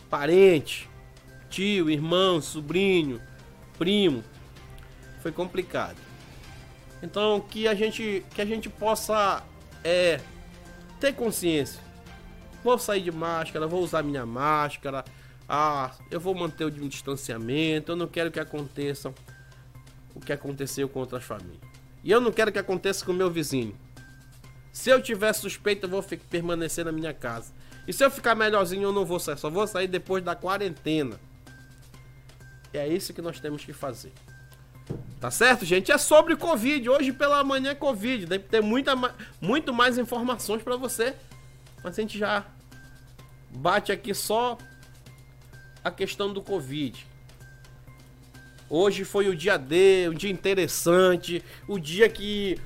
parentes, 0.10 0.88
tio, 1.50 1.90
irmão, 1.90 2.42
sobrinho, 2.42 3.22
primo. 3.78 4.24
Foi 5.22 5.32
complicado. 5.32 5.98
Então 7.02 7.42
que 7.42 7.68
a 7.68 7.76
gente 7.76 8.26
que 8.34 8.42
a 8.42 8.46
gente 8.46 8.70
possa 8.70 9.44
é 9.84 10.20
ter 11.00 11.14
consciência. 11.14 11.82
Vou 12.64 12.80
sair 12.80 13.02
de 13.02 13.12
máscara, 13.12 13.68
vou 13.68 13.84
usar 13.84 14.04
minha 14.04 14.26
máscara. 14.26 15.04
Ah, 15.48 15.92
eu 16.10 16.20
vou 16.20 16.34
manter 16.34 16.64
o 16.64 16.72
distanciamento. 16.72 17.92
Eu 17.92 17.96
não 17.98 18.08
quero 18.08 18.32
que 18.32 18.40
aconteça 18.40 19.14
o 20.16 20.20
que 20.22 20.32
aconteceu 20.32 20.88
com 20.88 21.00
outras 21.00 21.24
famílias. 21.24 21.62
E 22.04 22.12
eu 22.12 22.22
não 22.22 22.32
quero 22.32 22.52
que 22.52 22.60
aconteça 22.60 23.04
com 23.06 23.12
o 23.12 23.16
meu 23.16 23.30
vizinho. 23.30 23.76
Se 24.74 24.90
eu 24.90 25.00
tiver 25.00 25.32
suspeita, 25.34 25.86
eu 25.86 25.90
vou 25.90 26.04
permanecer 26.04 26.84
na 26.84 26.92
minha 26.92 27.14
casa. 27.14 27.54
E 27.88 27.94
se 27.94 28.04
eu 28.04 28.10
ficar 28.10 28.34
melhorzinho, 28.34 28.84
eu 28.84 28.92
não 28.92 29.06
vou 29.06 29.20
sair. 29.20 29.38
Só 29.38 29.50
vou 29.50 29.68
sair 29.68 29.88
depois 29.88 30.24
da 30.24 30.36
quarentena. 30.36 31.20
E 32.74 32.78
é 32.80 32.88
isso 32.88 33.14
que 33.14 33.22
nós 33.22 33.40
temos 33.40 33.64
que 33.64 33.72
fazer. 33.72 34.12
Tá 35.20 35.30
certo, 35.30 35.64
gente? 35.64 35.92
É 35.92 35.98
sobre 36.00 36.36
Covid. 36.36 36.90
Hoje 36.90 37.14
pela 37.14 37.44
manhã 37.44 37.70
é 37.72 37.76
Covid. 37.76 38.26
Deve 38.26 38.46
ter 38.46 38.62
muita, 38.62 38.94
muito 39.40 39.72
mais 39.72 40.00
informações 40.00 40.64
para 40.64 40.76
você. 40.76 41.14
Mas 41.84 41.98
a 41.98 42.02
gente 42.02 42.18
já 42.18 42.44
bate 43.52 43.92
aqui 43.92 44.12
só 44.12 44.58
a 45.84 45.92
questão 45.92 46.34
do 46.34 46.42
Covid. 46.42 47.06
Hoje 48.68 49.04
foi 49.04 49.30
o 49.30 49.36
dia 49.36 49.56
D, 49.56 50.10
um 50.10 50.16
dia 50.16 50.32
interessante, 50.32 51.44
o 51.68 51.78
dia 51.78 52.10
que 52.10 52.60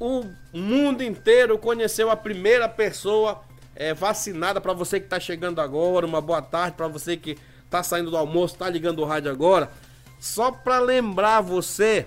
o 0.00 0.24
mundo 0.52 1.02
inteiro 1.02 1.58
conheceu 1.58 2.10
a 2.10 2.16
primeira 2.16 2.68
pessoa 2.68 3.42
é, 3.74 3.92
vacinada. 3.92 4.60
Para 4.60 4.72
você 4.72 5.00
que 5.00 5.06
está 5.06 5.18
chegando 5.18 5.60
agora, 5.60 6.06
uma 6.06 6.20
boa 6.20 6.40
tarde. 6.40 6.76
Para 6.76 6.88
você 6.88 7.16
que 7.16 7.36
está 7.64 7.82
saindo 7.82 8.10
do 8.10 8.16
almoço, 8.16 8.54
está 8.54 8.68
ligando 8.68 9.00
o 9.00 9.04
rádio 9.04 9.30
agora. 9.30 9.70
Só 10.18 10.50
para 10.50 10.78
lembrar 10.78 11.40
você 11.40 12.06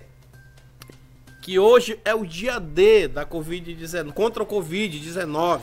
que 1.41 1.57
hoje 1.57 1.99
é 2.05 2.13
o 2.13 2.25
dia 2.25 2.59
D 2.59 3.07
da 3.07 3.25
Covid-19, 3.25 4.13
contra 4.13 4.43
o 4.43 4.45
Covid-19. 4.45 5.61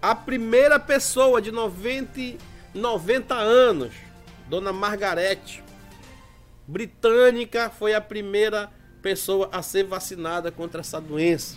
A 0.00 0.14
primeira 0.14 0.78
pessoa 0.78 1.40
de 1.40 1.50
90, 1.50 2.38
90 2.74 3.34
anos, 3.34 3.92
Dona 4.48 4.72
Margarete, 4.72 5.62
britânica, 6.66 7.70
foi 7.70 7.94
a 7.94 8.00
primeira 8.00 8.70
pessoa 9.02 9.48
a 9.52 9.62
ser 9.62 9.84
vacinada 9.84 10.50
contra 10.50 10.80
essa 10.80 11.00
doença. 11.00 11.56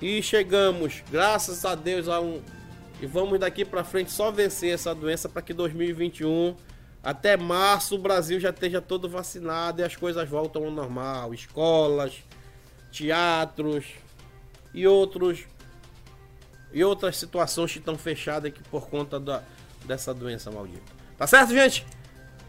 E 0.00 0.20
chegamos, 0.22 1.02
graças 1.10 1.64
a 1.64 1.74
Deus, 1.74 2.08
a 2.08 2.20
um. 2.20 2.42
E 3.00 3.06
vamos 3.06 3.38
daqui 3.38 3.64
para 3.64 3.84
frente 3.84 4.10
só 4.10 4.30
vencer 4.30 4.74
essa 4.74 4.94
doença 4.94 5.28
para 5.28 5.42
que 5.42 5.52
2021, 5.52 6.56
até 7.02 7.36
março, 7.36 7.94
o 7.96 7.98
Brasil 7.98 8.38
já 8.38 8.50
esteja 8.50 8.80
todo 8.80 9.08
vacinado 9.08 9.80
e 9.80 9.84
as 9.84 9.96
coisas 9.96 10.28
voltam 10.28 10.64
ao 10.64 10.70
normal. 10.70 11.32
Escolas, 11.34 12.14
teatros 12.90 13.86
e 14.74 14.86
outros 14.86 15.44
e 16.72 16.82
outras 16.82 17.16
situações 17.16 17.72
que 17.72 17.78
estão 17.78 17.98
fechadas 17.98 18.50
aqui 18.50 18.62
por 18.70 18.88
conta 18.88 19.20
da, 19.20 19.42
dessa 19.84 20.14
doença 20.14 20.50
maldita. 20.50 20.92
Tá 21.18 21.26
certo, 21.26 21.52
gente? 21.52 21.84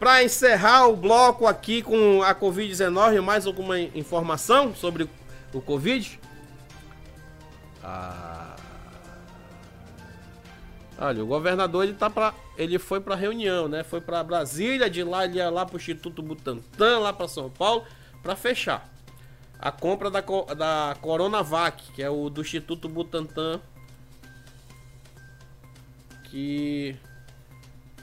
Para 0.04 0.22
encerrar 0.22 0.88
o 0.90 0.98
bloco 0.98 1.48
aqui 1.48 1.82
com 1.82 2.22
a 2.22 2.36
Covid-19, 2.36 3.22
mais 3.22 3.48
alguma 3.48 3.80
informação 3.80 4.76
sobre 4.76 5.10
o 5.54 5.62
Covid? 5.62 6.20
Ah... 7.82 8.58
Olha, 10.98 11.24
o 11.24 11.26
governador 11.26 11.86
ele 11.86 11.94
tá 11.94 12.10
para 12.10 12.34
ele 12.58 12.78
foi 12.78 13.00
para 13.00 13.16
reunião, 13.16 13.70
né? 13.70 13.82
Foi 13.82 14.02
para 14.02 14.22
Brasília, 14.26 14.90
de 14.90 15.06
lá 15.06 15.24
ele 15.24 15.38
ia 15.38 15.50
lá 15.50 15.66
para 15.66 15.76
o 15.76 15.80
Instituto 15.80 16.22
Butantan, 16.22 17.00
lá 17.00 17.14
para 17.14 17.30
São 17.30 17.50
Paulo, 17.50 17.86
para 18.22 18.36
fechar 18.36 18.86
a 19.58 19.72
compra 19.72 20.12
da, 20.12 20.20
da 20.20 20.98
Coronavac, 21.00 21.94
que 21.94 22.04
é 22.04 22.10
o 22.10 22.30
do 22.30 22.42
Instituto 22.42 22.90
Butantan, 22.90 23.62
que 26.26 26.94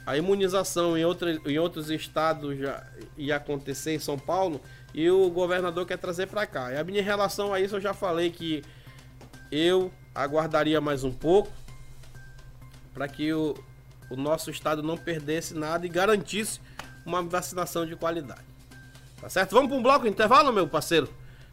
a 0.05 0.17
imunização 0.17 0.97
em, 0.97 1.05
outra, 1.05 1.39
em 1.45 1.59
outros 1.59 1.89
estados 1.89 2.57
já 2.57 2.83
ia 3.17 3.35
acontecer 3.35 3.93
em 3.93 3.99
São 3.99 4.17
Paulo 4.17 4.61
e 4.93 5.09
o 5.09 5.29
governador 5.29 5.85
quer 5.85 5.97
trazer 5.97 6.27
para 6.27 6.45
cá. 6.45 6.71
E 6.71 6.77
a 6.77 6.83
minha 6.83 7.03
relação 7.03 7.53
a 7.53 7.59
isso 7.59 7.75
eu 7.75 7.81
já 7.81 7.93
falei 7.93 8.31
que 8.31 8.63
eu 9.51 9.91
aguardaria 10.13 10.81
mais 10.81 11.03
um 11.03 11.11
pouco 11.11 11.51
para 12.93 13.07
que 13.07 13.31
o, 13.31 13.55
o 14.09 14.15
nosso 14.15 14.49
estado 14.49 14.81
não 14.81 14.97
perdesse 14.97 15.53
nada 15.53 15.85
e 15.85 15.89
garantisse 15.89 16.59
uma 17.05 17.21
vacinação 17.21 17.85
de 17.85 17.95
qualidade. 17.95 18.41
Tá 19.19 19.29
certo? 19.29 19.51
Vamos 19.51 19.69
para 19.69 19.77
um 19.77 19.83
bloco 19.83 20.07
intervalo, 20.07 20.51
meu 20.51 20.67
parceiro? 20.67 21.07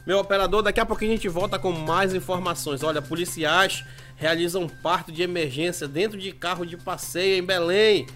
Meu 0.06 0.18
operador, 0.18 0.62
daqui 0.62 0.80
a 0.80 0.86
pouco 0.86 1.04
a 1.04 1.06
gente 1.06 1.28
volta 1.28 1.58
com 1.58 1.70
mais 1.70 2.14
informações. 2.14 2.82
Olha, 2.82 3.02
policiais 3.02 3.84
realizam 4.16 4.66
parto 4.66 5.12
de 5.12 5.22
emergência 5.22 5.86
dentro 5.86 6.18
de 6.18 6.32
carro 6.32 6.64
de 6.64 6.78
passeio 6.78 7.38
em 7.38 7.44
Belém 7.44 8.06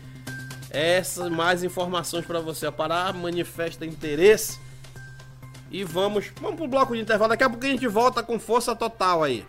essas 0.73 1.31
mais 1.31 1.63
informações 1.63 2.25
para 2.25 2.41
você. 2.41 2.67
A 2.67 2.73
Pará 2.73 3.13
manifesta 3.13 3.85
interesse. 3.85 4.59
E 5.71 5.85
vamos, 5.85 6.27
vamos 6.41 6.57
pro 6.57 6.69
bloco 6.69 6.95
de 6.95 7.01
intervalo. 7.01 7.31
Daqui 7.31 7.45
a 7.45 7.51
pouco 7.51 7.65
a 7.65 7.69
gente 7.69 7.87
volta 7.87 8.23
com 8.23 8.39
força 8.39 8.75
total 8.75 9.23
aí. 9.23 9.45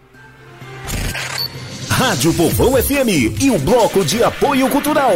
Rádio 1.89 2.33
Povão 2.33 2.73
FM 2.81 3.41
e 3.41 3.51
o 3.51 3.59
bloco 3.59 4.03
de 4.03 4.23
apoio 4.23 4.69
cultural. 4.69 5.11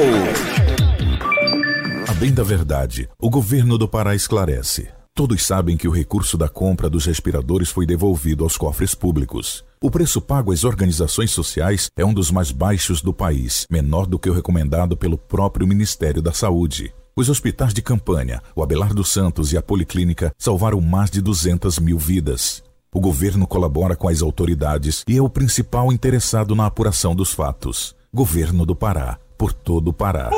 A 2.07 2.13
bem 2.13 2.33
da 2.33 2.43
verdade, 2.43 3.09
o 3.19 3.29
governo 3.29 3.77
do 3.77 3.87
Pará 3.87 4.15
esclarece. 4.15 4.89
Todos 5.13 5.45
sabem 5.45 5.75
que 5.75 5.87
o 5.87 5.91
recurso 5.91 6.37
da 6.37 6.47
compra 6.47 6.89
dos 6.89 7.05
respiradores 7.05 7.69
foi 7.69 7.85
devolvido 7.85 8.43
aos 8.43 8.55
cofres 8.55 8.93
públicos. 8.93 9.65
O 9.79 9.91
preço 9.91 10.19
pago 10.19 10.51
às 10.51 10.63
organizações 10.63 11.29
sociais 11.29 11.91
é 11.95 12.03
um 12.03 12.11
dos 12.11 12.31
mais 12.31 12.51
baixos 12.51 12.99
do 12.99 13.13
país, 13.13 13.67
menor 13.69 14.07
do 14.07 14.17
que 14.17 14.27
o 14.27 14.33
recomendado 14.33 14.97
pelo 14.97 15.19
próprio 15.19 15.67
Ministério 15.67 16.19
da 16.19 16.33
Saúde. 16.33 16.91
Os 17.15 17.29
hospitais 17.29 17.75
de 17.75 17.81
campanha, 17.83 18.41
o 18.55 18.63
Abelardo 18.63 19.03
Santos 19.03 19.53
e 19.53 19.57
a 19.57 19.61
Policlínica 19.61 20.33
salvaram 20.35 20.81
mais 20.81 21.11
de 21.11 21.21
200 21.21 21.77
mil 21.77 21.99
vidas. 21.99 22.63
O 22.91 22.99
governo 22.99 23.45
colabora 23.45 23.95
com 23.95 24.07
as 24.07 24.23
autoridades 24.23 25.03
e 25.07 25.15
é 25.15 25.21
o 25.21 25.29
principal 25.29 25.91
interessado 25.91 26.55
na 26.55 26.65
apuração 26.65 27.15
dos 27.15 27.31
fatos. 27.31 27.95
Governo 28.11 28.65
do 28.65 28.75
Pará, 28.75 29.19
por 29.37 29.53
todo 29.53 29.89
o 29.89 29.93
Pará. 29.93 30.31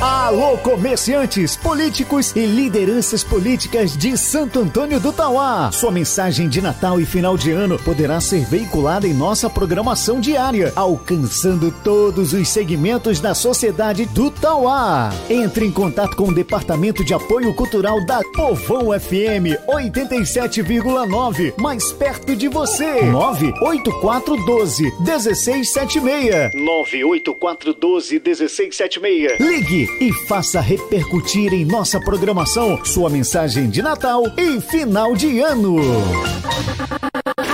Alô, 0.00 0.56
comerciantes, 0.58 1.56
políticos 1.56 2.34
e 2.34 2.46
lideranças 2.46 3.22
políticas 3.22 3.96
de 3.96 4.16
Santo 4.16 4.60
Antônio 4.60 4.98
do 4.98 5.12
Tauá. 5.12 5.70
Sua 5.72 5.90
mensagem 5.90 6.48
de 6.48 6.62
Natal 6.62 7.00
e 7.00 7.04
final 7.04 7.36
de 7.36 7.50
ano 7.50 7.78
poderá 7.78 8.20
ser 8.20 8.44
veiculada 8.44 9.06
em 9.06 9.12
nossa 9.12 9.50
programação 9.50 10.20
diária, 10.20 10.72
alcançando 10.74 11.70
todos 11.84 12.32
os 12.32 12.48
segmentos 12.48 13.20
da 13.20 13.34
sociedade 13.34 14.06
do 14.06 14.30
Tauá. 14.30 15.12
Entre 15.28 15.66
em 15.66 15.70
contato 15.70 16.16
com 16.16 16.28
o 16.28 16.34
Departamento 16.34 17.04
de 17.04 17.12
Apoio 17.12 17.54
Cultural 17.54 18.04
da 18.06 18.20
Povão 18.34 18.98
FM 18.98 19.58
87,9, 19.68 21.54
mais 21.58 21.92
perto 21.92 22.34
de 22.34 22.48
você. 22.48 23.02
98412 23.02 24.84
1676. 25.00 26.54
98412 26.54 28.20
1676. 28.20 29.40
Ligue 29.40 29.81
e 30.00 30.12
faça 30.26 30.60
repercutir 30.60 31.52
em 31.52 31.64
nossa 31.64 32.00
programação 32.00 32.84
sua 32.84 33.08
mensagem 33.08 33.68
de 33.70 33.82
Natal 33.82 34.24
e 34.36 34.60
final 34.60 35.14
de 35.14 35.40
ano. 35.40 35.76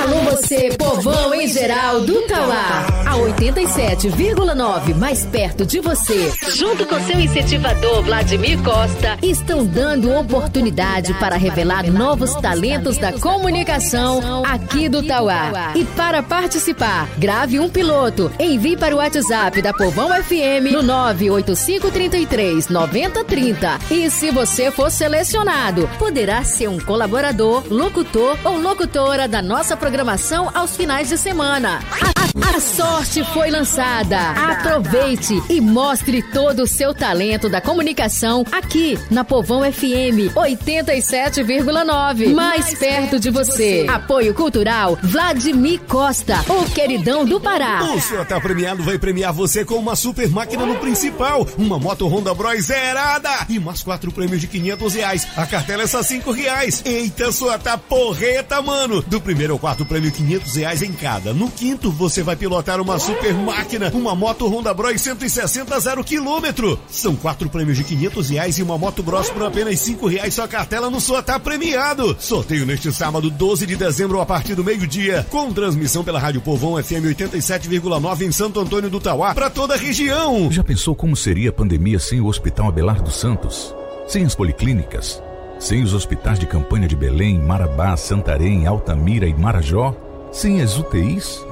Alô 0.08 0.22
você, 0.22 0.70
povão 0.78 1.34
em 1.34 1.46
geral 1.46 2.00
do 2.00 2.22
Tauá. 2.22 2.86
A 3.06 3.12
87,9 3.18 4.94
mais 4.94 5.26
perto 5.26 5.66
de 5.66 5.80
você. 5.80 6.32
Junto 6.56 6.86
com 6.86 6.98
seu 7.02 7.20
incentivador 7.20 8.02
Vladimir 8.02 8.58
Costa, 8.62 9.18
estão 9.22 9.66
dando 9.66 10.10
oportunidade 10.10 11.12
para 11.14 11.36
revelar 11.36 11.86
novos 11.90 12.34
talentos 12.36 12.96
da 12.96 13.12
comunicação 13.12 14.42
aqui 14.46 14.88
do 14.88 15.02
Tauá. 15.02 15.72
E 15.74 15.84
para 15.84 16.22
participar, 16.22 17.06
grave 17.18 17.60
um 17.60 17.68
piloto, 17.68 18.32
envie 18.40 18.78
para 18.78 18.94
o 18.94 18.98
WhatsApp 18.98 19.60
da 19.60 19.74
Povão 19.74 20.08
FM 20.08 20.72
no 20.72 20.82
98533 20.82 22.68
9030. 22.68 23.78
E 23.90 24.10
se 24.10 24.30
você 24.30 24.70
for 24.70 24.90
selecionado, 24.90 25.86
poderá 25.98 26.44
ser 26.44 26.68
um 26.68 26.80
colaborador, 26.80 27.62
locutor 27.68 28.38
ou 28.42 28.58
locutora 28.58 29.28
da 29.28 29.42
nossa 29.42 29.76
programação 29.76 29.97
programação 29.98 30.48
aos 30.54 30.76
finais 30.76 31.08
de 31.08 31.18
semana. 31.18 31.80
A, 31.90 32.27
a, 32.34 32.60
sorte 32.60 33.22
foi 33.32 33.50
lançada. 33.50 34.18
Aproveite 34.30 35.40
e 35.48 35.60
mostre 35.60 36.22
todo 36.22 36.62
o 36.62 36.66
seu 36.66 36.92
talento 36.92 37.48
da 37.48 37.60
comunicação 37.60 38.44
aqui 38.50 38.98
na 39.10 39.24
Povão 39.24 39.60
FM 39.60 40.34
87,9. 40.34 42.34
Mais 42.34 42.74
perto 42.74 43.20
de 43.20 43.30
você. 43.30 43.86
Apoio 43.88 44.34
Cultural 44.34 44.98
Vladimir 45.02 45.80
Costa, 45.82 46.44
o 46.48 46.64
queridão 46.70 47.24
do 47.24 47.40
Pará. 47.40 47.84
O 47.94 48.00
senhor 48.00 48.26
tá 48.26 48.40
premiado 48.40 48.82
vai 48.82 48.98
premiar 48.98 49.32
você 49.32 49.64
com 49.64 49.76
uma 49.76 49.96
super 49.96 50.28
máquina 50.28 50.66
no 50.66 50.76
principal, 50.76 51.46
uma 51.56 51.78
moto 51.78 52.06
Honda 52.08 52.34
Bros 52.34 52.66
zerada 52.66 53.46
e 53.48 53.58
mais 53.58 53.82
quatro 53.82 54.10
prêmios 54.10 54.40
de 54.40 54.46
500 54.46 54.94
reais. 54.94 55.26
A 55.36 55.46
cartela 55.46 55.82
é 55.82 55.86
só 55.86 56.02
cinco 56.02 56.32
reais. 56.32 56.82
Eita, 56.84 57.30
sua 57.32 57.58
tá 57.58 57.78
porreta, 57.78 58.60
mano. 58.60 59.02
Do 59.02 59.20
primeiro 59.20 59.52
ao 59.52 59.58
quarto 59.58 59.86
prêmio 59.86 60.10
500 60.10 60.56
reais 60.56 60.82
em 60.82 60.92
cada. 60.92 61.32
No 61.32 61.50
quinto, 61.50 61.90
você 61.90 62.17
vai 62.22 62.36
pilotar 62.36 62.80
uma 62.80 62.98
super 62.98 63.34
máquina, 63.34 63.90
uma 63.94 64.14
moto 64.14 64.46
Honda 64.48 64.72
Bros 64.74 65.00
160 65.00 65.78
zero 65.80 66.04
quilômetro. 66.04 66.78
São 66.88 67.14
quatro 67.16 67.48
prêmios 67.48 67.76
de 67.76 67.84
500 67.84 68.30
reais 68.30 68.58
e 68.58 68.62
uma 68.62 68.78
moto 68.78 69.02
Bros 69.02 69.30
por 69.30 69.42
apenas 69.44 69.80
cinco 69.80 70.06
reais. 70.06 70.34
Sua 70.34 70.48
cartela 70.48 70.90
no 70.90 71.00
sua 71.00 71.22
tá 71.22 71.38
premiado. 71.38 72.16
Sorteio 72.18 72.66
neste 72.66 72.92
sábado, 72.92 73.30
12 73.30 73.66
de 73.66 73.76
dezembro, 73.76 74.20
a 74.20 74.26
partir 74.26 74.54
do 74.54 74.64
meio-dia, 74.64 75.26
com 75.30 75.52
transmissão 75.52 76.04
pela 76.04 76.18
Rádio 76.18 76.40
Povão 76.40 76.82
FM 76.82 77.04
87,9 77.16 78.22
em 78.22 78.32
Santo 78.32 78.60
Antônio 78.60 78.90
do 78.90 79.00
Tauá, 79.00 79.34
para 79.34 79.50
toda 79.50 79.74
a 79.74 79.76
região. 79.76 80.50
Já 80.50 80.64
pensou 80.64 80.94
como 80.94 81.16
seria 81.16 81.50
a 81.50 81.52
pandemia 81.52 81.98
sem 81.98 82.20
o 82.20 82.26
Hospital 82.26 82.68
Abelardo 82.68 83.10
Santos? 83.10 83.74
Sem 84.06 84.24
as 84.24 84.34
policlínicas? 84.34 85.22
Sem 85.58 85.82
os 85.82 85.92
hospitais 85.92 86.38
de 86.38 86.46
campanha 86.46 86.86
de 86.86 86.94
Belém, 86.94 87.38
Marabá, 87.38 87.96
Santarém, 87.96 88.66
Altamira 88.66 89.26
e 89.26 89.34
Marajó? 89.34 89.94
Sem 90.30 90.60
as 90.60 90.78
UTIs? 90.78 91.44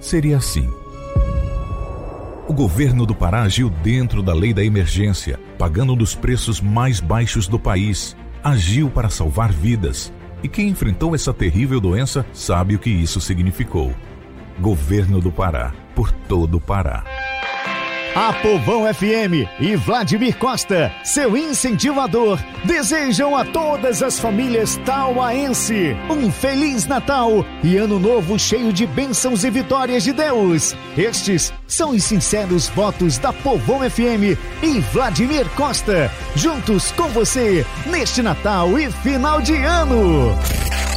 Seria 0.00 0.38
assim. 0.38 0.72
O 2.48 2.52
governo 2.52 3.06
do 3.06 3.14
Pará 3.14 3.42
agiu 3.42 3.70
dentro 3.70 4.22
da 4.22 4.34
lei 4.34 4.52
da 4.52 4.64
emergência, 4.64 5.38
pagando 5.56 5.92
um 5.92 5.96
dos 5.96 6.14
preços 6.14 6.60
mais 6.60 6.98
baixos 6.98 7.46
do 7.46 7.60
país. 7.60 8.16
Agiu 8.42 8.90
para 8.90 9.08
salvar 9.08 9.52
vidas. 9.52 10.12
E 10.42 10.48
quem 10.48 10.68
enfrentou 10.68 11.14
essa 11.14 11.32
terrível 11.32 11.80
doença 11.80 12.26
sabe 12.32 12.74
o 12.74 12.78
que 12.78 12.90
isso 12.90 13.20
significou. 13.20 13.94
Governo 14.58 15.20
do 15.20 15.30
Pará, 15.30 15.72
por 15.94 16.10
todo 16.10 16.56
o 16.56 16.60
Pará. 16.60 17.04
A 18.14 18.32
Povão 18.32 18.92
FM 18.92 19.46
e 19.60 19.76
Vladimir 19.76 20.36
Costa, 20.36 20.92
seu 21.04 21.36
incentivador, 21.36 22.40
desejam 22.64 23.36
a 23.36 23.44
todas 23.44 24.02
as 24.02 24.18
famílias 24.18 24.76
tauaense 24.84 25.96
um 26.10 26.30
feliz 26.30 26.86
Natal 26.86 27.46
e 27.62 27.76
Ano 27.76 28.00
Novo 28.00 28.36
cheio 28.36 28.72
de 28.72 28.84
bênçãos 28.84 29.44
e 29.44 29.50
vitórias 29.50 30.02
de 30.02 30.12
Deus. 30.12 30.74
Estes 30.98 31.52
são 31.68 31.90
os 31.90 32.02
sinceros 32.02 32.68
votos 32.70 33.16
da 33.16 33.32
Povão 33.32 33.88
FM 33.88 34.36
e 34.60 34.80
Vladimir 34.92 35.48
Costa, 35.50 36.10
juntos 36.34 36.90
com 36.90 37.08
você 37.10 37.64
neste 37.86 38.22
Natal 38.22 38.76
e 38.76 38.90
final 38.90 39.40
de 39.40 39.54
ano. 39.54 40.36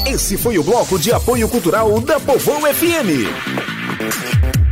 Esse 0.08 0.36
foi 0.36 0.58
o 0.58 0.64
bloco 0.64 0.98
de 0.98 1.14
apoio 1.14 1.48
cultural 1.48 2.02
da 2.02 2.20
Povão 2.20 2.62
FM. 2.62 4.63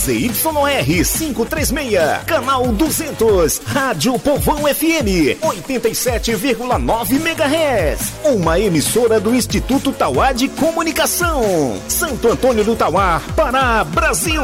ZYR 0.00 1.04
536, 1.04 2.24
canal 2.24 2.72
200, 2.72 3.60
Rádio 3.66 4.18
Povão 4.18 4.60
FM 4.60 5.36
87,9 5.42 7.20
MHz. 7.20 8.12
Uma 8.24 8.58
emissora 8.58 9.20
do 9.20 9.34
Instituto 9.34 9.92
Tauá 9.92 10.32
de 10.32 10.48
Comunicação. 10.48 11.78
Santo 11.86 12.28
Antônio 12.28 12.64
do 12.64 12.74
Tauá, 12.74 13.20
Pará, 13.36 13.84
Brasil. 13.84 14.42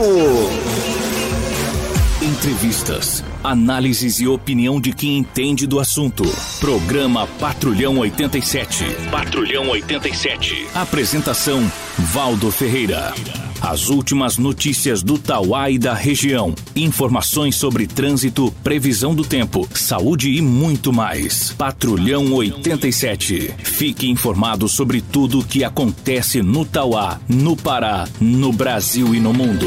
Entrevistas, 2.20 3.24
análises 3.42 4.20
e 4.20 4.28
opinião 4.28 4.78
de 4.78 4.92
quem 4.92 5.16
entende 5.16 5.66
do 5.66 5.80
assunto. 5.80 6.24
Programa 6.60 7.26
Patrulhão 7.40 7.96
87. 7.96 8.84
Patrulhão 9.10 9.70
87. 9.70 10.68
Apresentação: 10.74 11.66
Valdo 11.98 12.50
Ferreira. 12.52 13.14
As 13.60 13.88
últimas 13.88 14.38
notícias 14.38 15.02
do 15.02 15.18
Tauá 15.18 15.70
e 15.70 15.78
da 15.78 15.94
região. 15.94 16.54
Informações 16.74 17.56
sobre 17.56 17.86
trânsito, 17.86 18.52
previsão 18.62 19.14
do 19.14 19.24
tempo, 19.24 19.68
saúde 19.74 20.30
e 20.30 20.40
muito 20.40 20.92
mais. 20.92 21.52
Patrulhão 21.52 22.32
87. 22.32 23.54
Fique 23.58 24.08
informado 24.08 24.68
sobre 24.68 25.00
tudo 25.00 25.40
o 25.40 25.44
que 25.44 25.64
acontece 25.64 26.42
no 26.42 26.64
Tauá, 26.64 27.20
no 27.28 27.56
Pará, 27.56 28.06
no 28.20 28.52
Brasil 28.52 29.14
e 29.14 29.20
no 29.20 29.32
mundo. 29.32 29.66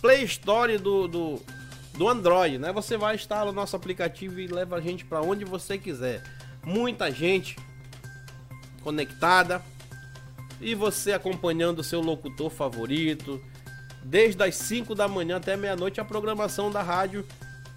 Play 0.03 0.23
Store 0.25 0.77
do, 0.77 1.09
do, 1.09 1.41
do 1.95 2.07
Android, 2.07 2.59
né? 2.59 2.71
Você 2.75 2.99
vai 2.99 3.15
instalar 3.15 3.49
o 3.49 3.53
nosso 3.53 3.75
aplicativo 3.75 4.39
e 4.39 4.49
leva 4.49 4.77
a 4.77 4.83
gente 4.83 5.03
para 5.03 5.23
onde 5.23 5.47
você 5.47 5.79
quiser. 5.79 6.23
Muita 6.63 7.11
gente 7.11 7.57
conectada 8.83 9.63
e 10.61 10.75
você 10.75 11.15
acompanhando 11.15 11.79
o 11.79 11.85
seu 11.85 12.03
locutor 12.03 12.51
favorito. 12.51 13.43
Desde 14.05 14.43
as 14.43 14.57
5 14.57 14.95
da 14.95 15.09
manhã 15.09 15.39
até 15.39 15.57
meia-noite, 15.57 16.03
a 16.03 16.05
programação 16.05 16.71
da 16.71 16.83
rádio 16.83 17.27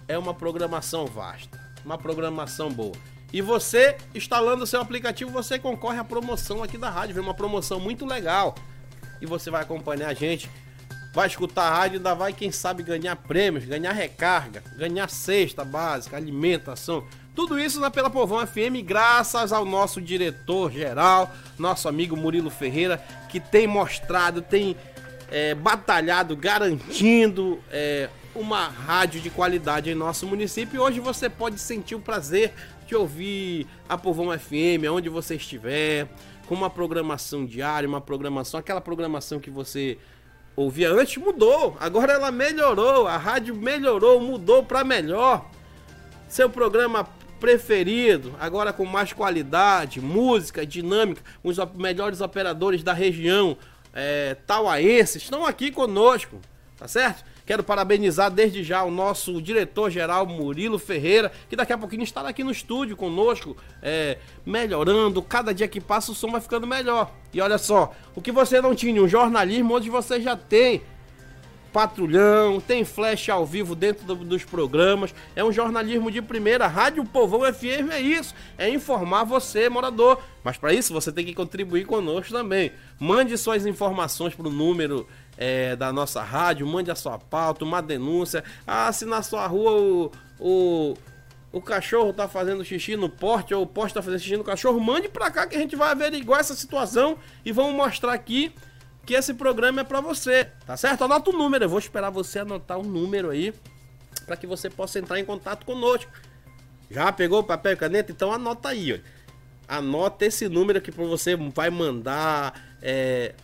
é 0.06 0.18
uma 0.18 0.34
programação 0.34 1.06
vasta 1.06 1.63
uma 1.84 1.98
programação 1.98 2.70
boa. 2.70 2.94
E 3.32 3.42
você, 3.42 3.96
instalando 4.14 4.62
o 4.62 4.66
seu 4.66 4.80
aplicativo, 4.80 5.30
você 5.30 5.58
concorre 5.58 5.98
à 5.98 6.04
promoção 6.04 6.62
aqui 6.62 6.78
da 6.78 6.88
rádio. 6.88 7.16
Vem 7.16 7.24
uma 7.24 7.34
promoção 7.34 7.80
muito 7.80 8.06
legal. 8.06 8.54
e 9.20 9.26
você 9.26 9.50
vai 9.50 9.62
acompanhar 9.62 10.08
a 10.08 10.14
gente. 10.14 10.48
Vai 11.12 11.28
escutar 11.28 11.68
a 11.68 11.70
rádio, 11.70 11.96
ainda 11.98 12.14
vai, 12.14 12.32
quem 12.32 12.50
sabe, 12.50 12.82
ganhar 12.82 13.14
prêmios, 13.16 13.64
ganhar 13.64 13.92
recarga, 13.92 14.62
ganhar 14.76 15.08
cesta 15.08 15.64
básica, 15.64 16.16
alimentação. 16.16 17.04
Tudo 17.34 17.58
isso 17.58 17.80
na 17.80 17.90
Pela 17.90 18.10
Povão 18.10 18.46
FM, 18.46 18.84
graças 18.84 19.52
ao 19.52 19.64
nosso 19.64 20.00
diretor-geral, 20.00 21.32
nosso 21.58 21.88
amigo 21.88 22.16
Murilo 22.16 22.50
Ferreira, 22.50 23.02
que 23.28 23.40
tem 23.40 23.66
mostrado, 23.66 24.42
tem 24.42 24.76
é, 25.30 25.54
batalhado, 25.54 26.36
garantindo 26.36 27.60
é, 27.70 28.08
uma 28.34 28.66
rádio 28.66 29.20
de 29.20 29.30
qualidade 29.30 29.90
em 29.90 29.94
nosso 29.94 30.26
município. 30.26 30.82
Hoje 30.82 31.00
você 31.00 31.30
pode 31.30 31.58
sentir 31.58 31.94
o 31.94 32.00
prazer 32.00 32.52
de 32.86 32.94
ouvir 32.94 33.66
a 33.88 33.96
Povão 33.96 34.36
FM, 34.36 34.90
onde 34.90 35.08
você 35.08 35.36
estiver, 35.36 36.08
com 36.46 36.54
uma 36.54 36.68
programação 36.68 37.46
diária, 37.46 37.88
uma 37.88 38.00
programação, 38.00 38.58
aquela 38.58 38.80
programação 38.80 39.38
que 39.38 39.50
você 39.50 39.98
ouvia 40.56 40.90
antes 40.90 41.16
mudou, 41.16 41.76
agora 41.80 42.12
ela 42.12 42.30
melhorou, 42.30 43.06
a 43.06 43.16
rádio 43.16 43.54
melhorou, 43.54 44.20
mudou 44.20 44.62
para 44.62 44.84
melhor. 44.84 45.48
Seu 46.28 46.48
programa 46.50 47.08
preferido, 47.40 48.34
agora 48.40 48.72
com 48.72 48.84
mais 48.84 49.12
qualidade, 49.12 50.00
música, 50.00 50.66
dinâmica, 50.66 51.22
os 51.42 51.56
melhores 51.74 52.20
operadores 52.20 52.82
da 52.82 52.92
região, 52.92 53.56
é, 53.92 54.34
tauaenses, 54.46 55.22
estão 55.22 55.44
aqui 55.44 55.70
conosco, 55.70 56.40
tá 56.76 56.88
certo? 56.88 57.24
Quero 57.46 57.62
parabenizar 57.62 58.30
desde 58.30 58.62
já 58.62 58.82
o 58.82 58.90
nosso 58.90 59.40
diretor-geral 59.40 60.26
Murilo 60.26 60.78
Ferreira, 60.78 61.30
que 61.48 61.54
daqui 61.54 61.72
a 61.72 61.78
pouquinho 61.78 62.02
estará 62.02 62.30
aqui 62.30 62.42
no 62.42 62.50
estúdio 62.50 62.96
conosco, 62.96 63.54
é, 63.82 64.16
melhorando. 64.46 65.20
Cada 65.22 65.52
dia 65.52 65.68
que 65.68 65.80
passa 65.80 66.10
o 66.10 66.14
som 66.14 66.30
vai 66.30 66.40
ficando 66.40 66.66
melhor. 66.66 67.12
E 67.32 67.40
olha 67.40 67.58
só, 67.58 67.92
o 68.14 68.22
que 68.22 68.32
você 68.32 68.60
não 68.62 68.74
tinha, 68.74 69.02
um 69.02 69.08
jornalismo, 69.08 69.74
hoje 69.74 69.90
você 69.90 70.20
já 70.20 70.36
tem 70.36 70.82
patrulhão, 71.74 72.60
tem 72.60 72.84
flash 72.84 73.28
ao 73.28 73.44
vivo 73.44 73.74
dentro 73.74 74.06
do, 74.06 74.14
dos 74.14 74.44
programas, 74.44 75.12
é 75.34 75.42
um 75.42 75.50
jornalismo 75.50 76.08
de 76.08 76.22
primeira. 76.22 76.68
Rádio 76.68 77.04
Povão 77.04 77.40
FM 77.52 77.90
é 77.90 78.00
isso, 78.00 78.32
é 78.56 78.70
informar 78.70 79.24
você, 79.24 79.68
morador. 79.68 80.22
Mas 80.44 80.56
para 80.56 80.72
isso 80.72 80.92
você 80.92 81.10
tem 81.10 81.24
que 81.24 81.34
contribuir 81.34 81.84
conosco 81.84 82.32
também. 82.32 82.70
Mande 82.96 83.36
suas 83.36 83.66
informações 83.66 84.34
para 84.34 84.46
o 84.46 84.52
número 84.52 85.08
é, 85.36 85.74
da 85.76 85.92
nossa 85.92 86.22
rádio, 86.22 86.66
mande 86.66 86.90
a 86.90 86.94
sua 86.94 87.18
pauta, 87.18 87.64
uma 87.64 87.80
denúncia. 87.82 88.44
Ah, 88.66 88.92
se 88.92 89.04
na 89.04 89.22
sua 89.22 89.46
rua 89.46 89.72
o, 89.72 90.12
o, 90.38 90.94
o 91.52 91.60
cachorro 91.60 92.12
tá 92.12 92.28
fazendo 92.28 92.64
xixi 92.64 92.96
no 92.96 93.08
porte 93.08 93.54
ou 93.54 93.62
o 93.62 93.66
porte 93.66 93.94
tá 93.94 94.02
fazendo 94.02 94.20
xixi 94.20 94.36
no 94.36 94.44
cachorro, 94.44 94.80
mande 94.80 95.08
para 95.08 95.30
cá 95.30 95.46
que 95.46 95.56
a 95.56 95.58
gente 95.58 95.76
vai 95.76 95.90
averiguar 95.90 96.40
essa 96.40 96.54
situação 96.54 97.18
e 97.44 97.52
vamos 97.52 97.74
mostrar 97.74 98.12
aqui 98.12 98.54
que 99.04 99.14
esse 99.14 99.34
programa 99.34 99.82
é 99.82 99.84
para 99.84 100.00
você, 100.00 100.48
tá 100.66 100.76
certo? 100.76 101.04
Anota 101.04 101.30
o 101.30 101.32
número, 101.32 101.64
eu 101.64 101.68
vou 101.68 101.78
esperar 101.78 102.10
você 102.10 102.38
anotar 102.38 102.78
o 102.78 102.80
um 102.80 102.84
número 102.84 103.30
aí 103.30 103.52
para 104.24 104.36
que 104.36 104.46
você 104.46 104.70
possa 104.70 104.98
entrar 104.98 105.20
em 105.20 105.24
contato 105.24 105.66
conosco. 105.66 106.10
Já 106.90 107.12
pegou 107.12 107.40
o 107.40 107.44
papel 107.44 107.72
e 107.72 107.76
caneta? 107.76 108.12
Então 108.12 108.32
anota 108.32 108.70
aí, 108.70 108.94
ó. 108.94 109.14
Anota 109.66 110.26
esse 110.26 110.48
número 110.48 110.80
que 110.80 110.90
você 110.90 111.36
vai 111.36 111.70
mandar 111.70 112.54
é, 112.82 113.34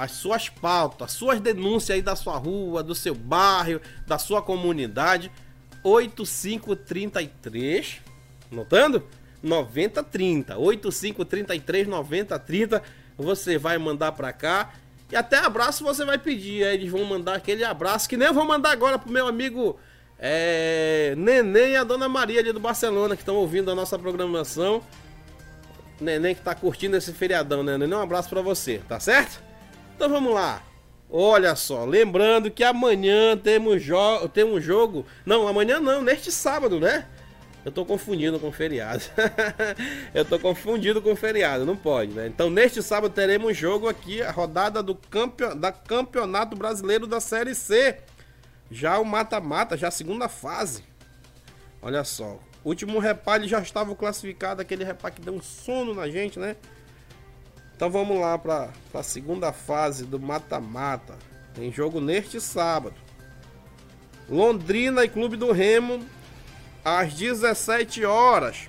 as, 0.00 0.10
as 0.10 0.12
suas 0.12 0.48
pautas, 0.48 1.10
as 1.10 1.12
suas 1.12 1.40
denúncias 1.40 1.90
aí 1.90 2.02
da 2.02 2.16
sua 2.16 2.36
rua, 2.36 2.82
do 2.82 2.94
seu 2.94 3.14
bairro, 3.14 3.80
da 4.06 4.18
sua 4.18 4.40
comunidade. 4.40 5.30
8533, 5.82 8.00
notando? 8.50 9.06
9030. 9.42 10.58
8533 10.58 11.88
9030 11.88 12.82
você 13.16 13.58
vai 13.58 13.78
mandar 13.78 14.12
pra 14.12 14.32
cá. 14.32 14.72
E 15.10 15.16
até 15.16 15.38
abraço 15.38 15.84
você 15.84 16.04
vai 16.04 16.18
pedir. 16.18 16.64
Aí 16.64 16.74
eles 16.74 16.90
vão 16.90 17.04
mandar 17.04 17.36
aquele 17.36 17.64
abraço 17.64 18.08
que 18.08 18.16
nem 18.16 18.28
eu 18.28 18.34
vou 18.34 18.44
mandar 18.44 18.70
agora 18.70 18.98
pro 18.98 19.12
meu 19.12 19.26
amigo 19.26 19.78
é, 20.18 21.14
Neném 21.16 21.72
e 21.72 21.76
a 21.76 21.84
Dona 21.84 22.08
Maria 22.08 22.40
ali 22.40 22.52
do 22.52 22.60
Barcelona 22.60 23.16
que 23.16 23.22
estão 23.22 23.36
ouvindo 23.36 23.70
a 23.70 23.74
nossa 23.74 23.98
programação. 23.98 24.82
Neném 26.00 26.34
que 26.34 26.42
tá 26.42 26.54
curtindo 26.54 26.96
esse 26.96 27.12
feriadão, 27.12 27.62
né? 27.62 27.76
Neném, 27.76 27.98
um 27.98 28.02
abraço 28.02 28.28
para 28.28 28.40
você, 28.40 28.80
tá 28.88 29.00
certo? 29.00 29.49
Então 30.00 30.08
vamos 30.08 30.32
lá. 30.32 30.62
Olha 31.10 31.54
só, 31.54 31.84
lembrando 31.84 32.50
que 32.50 32.64
amanhã 32.64 33.36
temos, 33.36 33.82
jo 33.82 34.26
temos 34.32 34.64
jogo. 34.64 35.04
Não, 35.26 35.46
amanhã 35.46 35.78
não, 35.78 36.00
neste 36.00 36.32
sábado, 36.32 36.80
né? 36.80 37.06
Eu 37.66 37.70
tô 37.70 37.84
confundindo 37.84 38.40
com 38.40 38.50
feriado. 38.50 39.02
eu 40.14 40.24
tô 40.24 40.38
confundido 40.38 41.02
com 41.02 41.14
feriado, 41.14 41.66
não 41.66 41.76
pode, 41.76 42.12
né? 42.12 42.26
Então, 42.28 42.48
neste 42.48 42.82
sábado 42.82 43.12
teremos 43.12 43.54
jogo 43.54 43.90
aqui, 43.90 44.22
a 44.22 44.30
rodada 44.30 44.82
do 44.82 44.94
campeon... 44.94 45.54
da 45.54 45.70
Campeonato 45.70 46.56
Brasileiro 46.56 47.06
da 47.06 47.20
Série 47.20 47.54
C. 47.54 47.98
Já 48.70 48.98
o 48.98 49.04
mata-mata, 49.04 49.76
já 49.76 49.88
a 49.88 49.90
segunda 49.90 50.30
fase. 50.30 50.82
Olha 51.82 52.04
só. 52.04 52.40
Último 52.64 52.98
reparo 52.98 53.46
já 53.46 53.60
estava 53.60 53.94
classificado, 53.94 54.62
aquele 54.62 54.82
reparo 54.82 55.14
que 55.14 55.20
deu 55.20 55.34
um 55.34 55.42
sono 55.42 55.92
na 55.92 56.08
gente, 56.08 56.38
né? 56.38 56.56
Então 57.80 57.88
vamos 57.88 58.20
lá 58.20 58.36
para 58.36 58.68
a 58.92 59.02
segunda 59.02 59.54
fase 59.54 60.04
do 60.04 60.20
mata-mata. 60.20 61.16
Tem 61.54 61.72
jogo 61.72 61.98
neste 61.98 62.38
sábado. 62.38 62.94
Londrina 64.28 65.02
e 65.02 65.08
Clube 65.08 65.34
do 65.34 65.50
Remo 65.50 66.04
às 66.84 67.14
17 67.14 68.04
horas. 68.04 68.68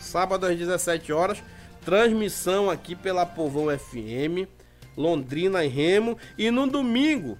Sábado 0.00 0.46
às 0.46 0.56
17 0.56 1.12
horas, 1.12 1.42
transmissão 1.84 2.70
aqui 2.70 2.96
pela 2.96 3.26
Povão 3.26 3.66
FM, 3.66 4.48
Londrina 4.96 5.62
e 5.62 5.68
Remo. 5.68 6.16
E 6.38 6.50
no 6.50 6.66
domingo, 6.66 7.36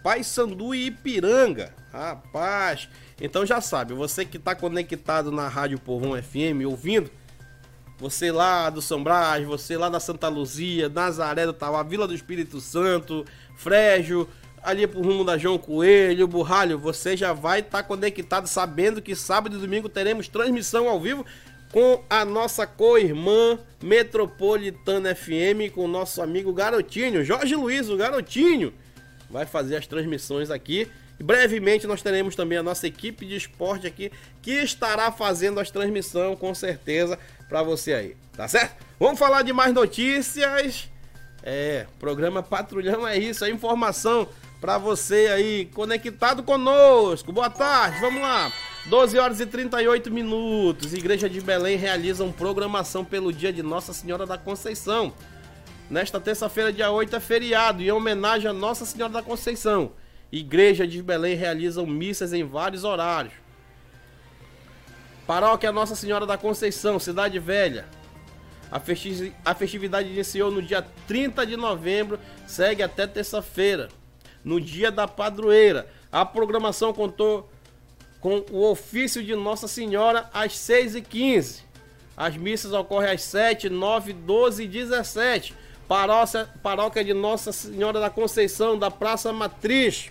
Paysandu 0.00 0.76
e 0.76 0.86
Ipiranga. 0.86 1.74
Rapaz, 1.92 2.88
então 3.20 3.44
já 3.44 3.60
sabe, 3.60 3.94
você 3.94 4.24
que 4.24 4.36
está 4.36 4.54
conectado 4.54 5.32
na 5.32 5.48
Rádio 5.48 5.80
Povão 5.80 6.12
FM, 6.22 6.64
ouvindo, 6.64 7.10
você 7.98 8.30
lá 8.30 8.70
do 8.70 8.80
São 8.80 9.02
Brás, 9.02 9.44
você 9.44 9.76
lá 9.76 9.88
da 9.88 9.98
Santa 9.98 10.28
Luzia, 10.28 10.88
Nazaré 10.88 11.44
do 11.44 11.52
Tauá, 11.52 11.82
Vila 11.82 12.06
do 12.06 12.14
Espírito 12.14 12.60
Santo, 12.60 13.24
Frégio, 13.56 14.28
ali 14.62 14.86
pro 14.86 15.02
rumo 15.02 15.24
da 15.24 15.36
João 15.36 15.58
Coelho, 15.58 16.28
Burralho, 16.28 16.78
você 16.78 17.16
já 17.16 17.32
vai 17.32 17.60
estar 17.60 17.78
tá 17.78 17.82
conectado 17.82 18.46
sabendo 18.46 19.02
que 19.02 19.16
sábado 19.16 19.56
e 19.56 19.60
domingo 19.60 19.88
teremos 19.88 20.28
transmissão 20.28 20.88
ao 20.88 21.00
vivo 21.00 21.26
com 21.72 22.02
a 22.08 22.24
nossa 22.24 22.66
co-irmã 22.66 23.58
Metropolitana 23.82 25.14
FM, 25.14 25.72
com 25.74 25.84
o 25.84 25.88
nosso 25.88 26.22
amigo 26.22 26.52
Garotinho, 26.52 27.24
Jorge 27.24 27.54
Luiz, 27.54 27.88
o 27.88 27.96
Garotinho, 27.96 28.72
vai 29.28 29.44
fazer 29.44 29.76
as 29.76 29.86
transmissões 29.86 30.50
aqui. 30.50 30.88
E 31.20 31.22
brevemente 31.22 31.84
nós 31.84 32.00
teremos 32.00 32.36
também 32.36 32.58
a 32.58 32.62
nossa 32.62 32.86
equipe 32.86 33.26
de 33.26 33.34
esporte 33.34 33.88
aqui 33.88 34.12
que 34.40 34.52
estará 34.52 35.10
fazendo 35.10 35.58
as 35.58 35.68
transmissões 35.68 36.38
com 36.38 36.54
certeza 36.54 37.18
para 37.48 37.62
você 37.62 37.94
aí, 37.94 38.16
tá 38.36 38.46
certo? 38.46 38.84
Vamos 38.98 39.18
falar 39.18 39.42
de 39.42 39.52
mais 39.52 39.72
notícias. 39.72 40.88
É, 41.42 41.86
programa 41.98 42.42
Patrulhão 42.42 43.06
é 43.06 43.16
isso, 43.16 43.44
é 43.44 43.50
informação 43.50 44.28
para 44.60 44.76
você 44.76 45.28
aí 45.28 45.66
conectado 45.66 46.42
conosco. 46.42 47.32
Boa 47.32 47.48
tarde, 47.48 48.00
vamos 48.00 48.20
lá. 48.20 48.52
12 48.86 49.18
horas 49.18 49.40
e 49.40 49.46
38 49.46 50.10
minutos. 50.10 50.92
Igreja 50.92 51.28
de 51.28 51.40
Belém 51.40 51.76
realiza 51.76 52.24
uma 52.24 52.32
programação 52.32 53.04
pelo 53.04 53.32
dia 53.32 53.52
de 53.52 53.62
Nossa 53.62 53.92
Senhora 53.92 54.26
da 54.26 54.36
Conceição. 54.36 55.12
Nesta 55.90 56.20
terça-feira, 56.20 56.72
dia 56.72 56.90
8, 56.90 57.16
é 57.16 57.20
feriado 57.20 57.82
e 57.82 57.88
em 57.88 57.92
homenagem 57.92 58.48
a 58.48 58.52
Nossa 58.52 58.84
Senhora 58.84 59.12
da 59.12 59.22
Conceição. 59.22 59.92
Igreja 60.30 60.86
de 60.86 61.02
Belém 61.02 61.34
realizam 61.34 61.86
missas 61.86 62.32
em 62.32 62.44
vários 62.44 62.84
horários. 62.84 63.32
Paróquia 65.28 65.70
Nossa 65.70 65.94
Senhora 65.94 66.24
da 66.24 66.38
Conceição, 66.38 66.98
Cidade 66.98 67.38
Velha. 67.38 67.84
A, 68.72 68.80
a 69.44 69.54
festividade 69.54 70.08
iniciou 70.08 70.50
no 70.50 70.62
dia 70.62 70.80
30 71.06 71.46
de 71.46 71.54
novembro, 71.54 72.18
segue 72.46 72.82
até 72.82 73.06
terça-feira 73.06 73.90
no 74.42 74.58
dia 74.58 74.90
da 74.90 75.06
padroeira. 75.06 75.86
A 76.10 76.24
programação 76.24 76.94
contou 76.94 77.46
com 78.22 78.42
o 78.50 78.70
ofício 78.70 79.22
de 79.22 79.34
Nossa 79.34 79.68
Senhora 79.68 80.30
às 80.32 80.54
6h15. 80.54 81.60
As 82.16 82.34
missas 82.34 82.72
ocorrem 82.72 83.10
às 83.10 83.20
7, 83.20 83.68
9, 83.68 84.14
12 84.14 84.64
e 84.64 84.66
17. 84.66 85.54
Paróquia, 85.86 86.48
paróquia 86.62 87.04
de 87.04 87.12
Nossa 87.12 87.52
Senhora 87.52 88.00
da 88.00 88.08
Conceição, 88.08 88.78
da 88.78 88.90
Praça 88.90 89.30
Matriz. 89.30 90.10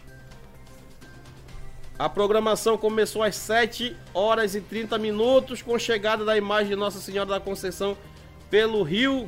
A 1.99 2.07
programação 2.07 2.77
começou 2.77 3.23
às 3.23 3.35
7 3.35 3.95
horas 4.13 4.53
e 4.53 4.61
30 4.61 4.99
minutos, 4.99 5.63
com 5.63 5.79
chegada 5.79 6.23
da 6.23 6.37
imagem 6.37 6.69
de 6.69 6.75
Nossa 6.75 6.99
Senhora 6.99 7.29
da 7.29 7.39
Conceição 7.39 7.97
pelo 8.51 8.83
rio 8.83 9.27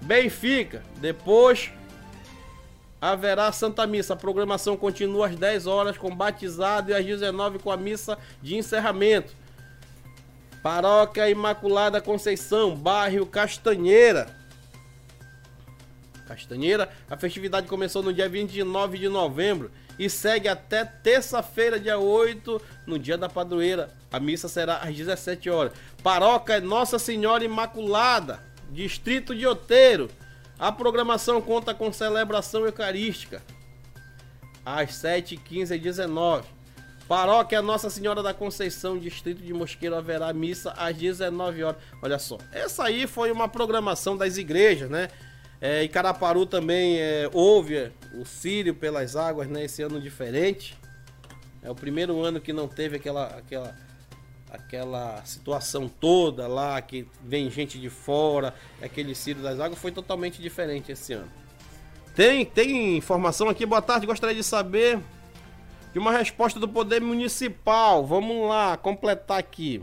Benfica. 0.00 0.82
Depois, 0.96 1.70
haverá 2.98 3.52
Santa 3.52 3.86
Missa. 3.86 4.14
A 4.14 4.16
programação 4.16 4.74
continua 4.74 5.26
às 5.26 5.36
10 5.36 5.66
horas 5.66 5.98
com 5.98 6.14
batizado 6.14 6.92
e 6.92 6.94
às 6.94 7.04
19 7.04 7.58
com 7.58 7.70
a 7.70 7.76
missa 7.76 8.16
de 8.40 8.56
encerramento. 8.56 9.34
Paróquia 10.62 11.28
Imaculada 11.28 12.00
Conceição, 12.00 12.74
bairro 12.74 13.26
Castanheira. 13.26 14.34
Castanheira. 16.26 16.88
A 17.10 17.18
festividade 17.18 17.66
começou 17.66 18.02
no 18.02 18.14
dia 18.14 18.30
29 18.30 18.96
de 18.96 19.08
novembro 19.10 19.70
e 20.00 20.08
segue 20.08 20.48
até 20.48 20.82
terça-feira, 20.82 21.78
dia 21.78 21.98
8, 21.98 22.58
no 22.86 22.98
dia 22.98 23.18
da 23.18 23.28
padroeira. 23.28 23.90
A 24.10 24.18
missa 24.18 24.48
será 24.48 24.78
às 24.78 24.96
17 24.96 25.50
horas. 25.50 25.74
Paróquia 26.02 26.58
Nossa 26.58 26.98
Senhora 26.98 27.44
Imaculada, 27.44 28.42
distrito 28.70 29.34
de 29.34 29.46
Oteiro. 29.46 30.08
A 30.58 30.72
programação 30.72 31.42
conta 31.42 31.74
com 31.74 31.92
celebração 31.92 32.64
eucarística 32.64 33.42
às 34.64 34.90
7h15 34.92 35.76
e 35.76 35.78
19 35.78 36.60
Paróquia 37.10 37.60
Nossa 37.60 37.90
Senhora 37.90 38.22
da 38.22 38.32
Conceição, 38.32 38.96
distrito 38.96 39.42
de 39.42 39.52
Mosqueiro, 39.52 39.96
haverá 39.96 40.32
missa 40.32 40.72
às 40.76 40.96
19 40.96 41.64
horas. 41.64 41.82
Olha 42.00 42.20
só, 42.20 42.38
essa 42.52 42.84
aí 42.84 43.04
foi 43.04 43.32
uma 43.32 43.48
programação 43.48 44.16
das 44.16 44.36
igrejas, 44.36 44.88
né? 44.88 45.08
É, 45.60 45.86
Caraparu 45.88 46.46
também 46.46 46.98
é, 46.98 47.28
houve 47.32 47.92
o 48.14 48.24
Sírio 48.24 48.74
pelas 48.74 49.14
águas, 49.14 49.46
né? 49.48 49.64
Esse 49.64 49.82
ano 49.82 50.00
diferente. 50.00 50.78
É 51.62 51.70
o 51.70 51.74
primeiro 51.74 52.22
ano 52.22 52.40
que 52.40 52.52
não 52.52 52.66
teve 52.66 52.96
aquela, 52.96 53.26
aquela, 53.26 53.76
aquela 54.50 55.22
situação 55.26 55.86
toda 55.88 56.48
lá, 56.48 56.80
que 56.80 57.06
vem 57.22 57.50
gente 57.50 57.78
de 57.78 57.90
fora, 57.90 58.54
aquele 58.80 59.14
Sírio 59.14 59.42
das 59.42 59.60
águas, 59.60 59.78
foi 59.78 59.92
totalmente 59.92 60.40
diferente 60.40 60.90
esse 60.90 61.12
ano. 61.12 61.30
Tem, 62.14 62.46
tem 62.46 62.96
informação 62.96 63.48
aqui, 63.48 63.66
boa 63.66 63.82
tarde, 63.82 64.06
gostaria 64.06 64.34
de 64.34 64.42
saber 64.42 64.98
de 65.92 65.98
uma 65.98 66.12
resposta 66.12 66.58
do 66.58 66.68
Poder 66.68 67.00
Municipal. 67.00 68.06
Vamos 68.06 68.48
lá, 68.48 68.76
completar 68.78 69.38
aqui. 69.38 69.82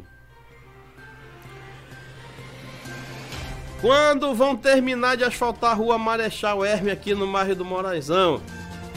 Quando 3.82 4.34
vão 4.34 4.56
terminar 4.56 5.18
de 5.18 5.24
asfaltar 5.24 5.72
a 5.72 5.76
rua 5.76 6.00
Marechal 6.00 6.66
Herme 6.66 6.90
aqui 6.90 7.14
no 7.14 7.32
bairro 7.32 7.56
do 7.56 7.64
Moraizão? 7.64 8.42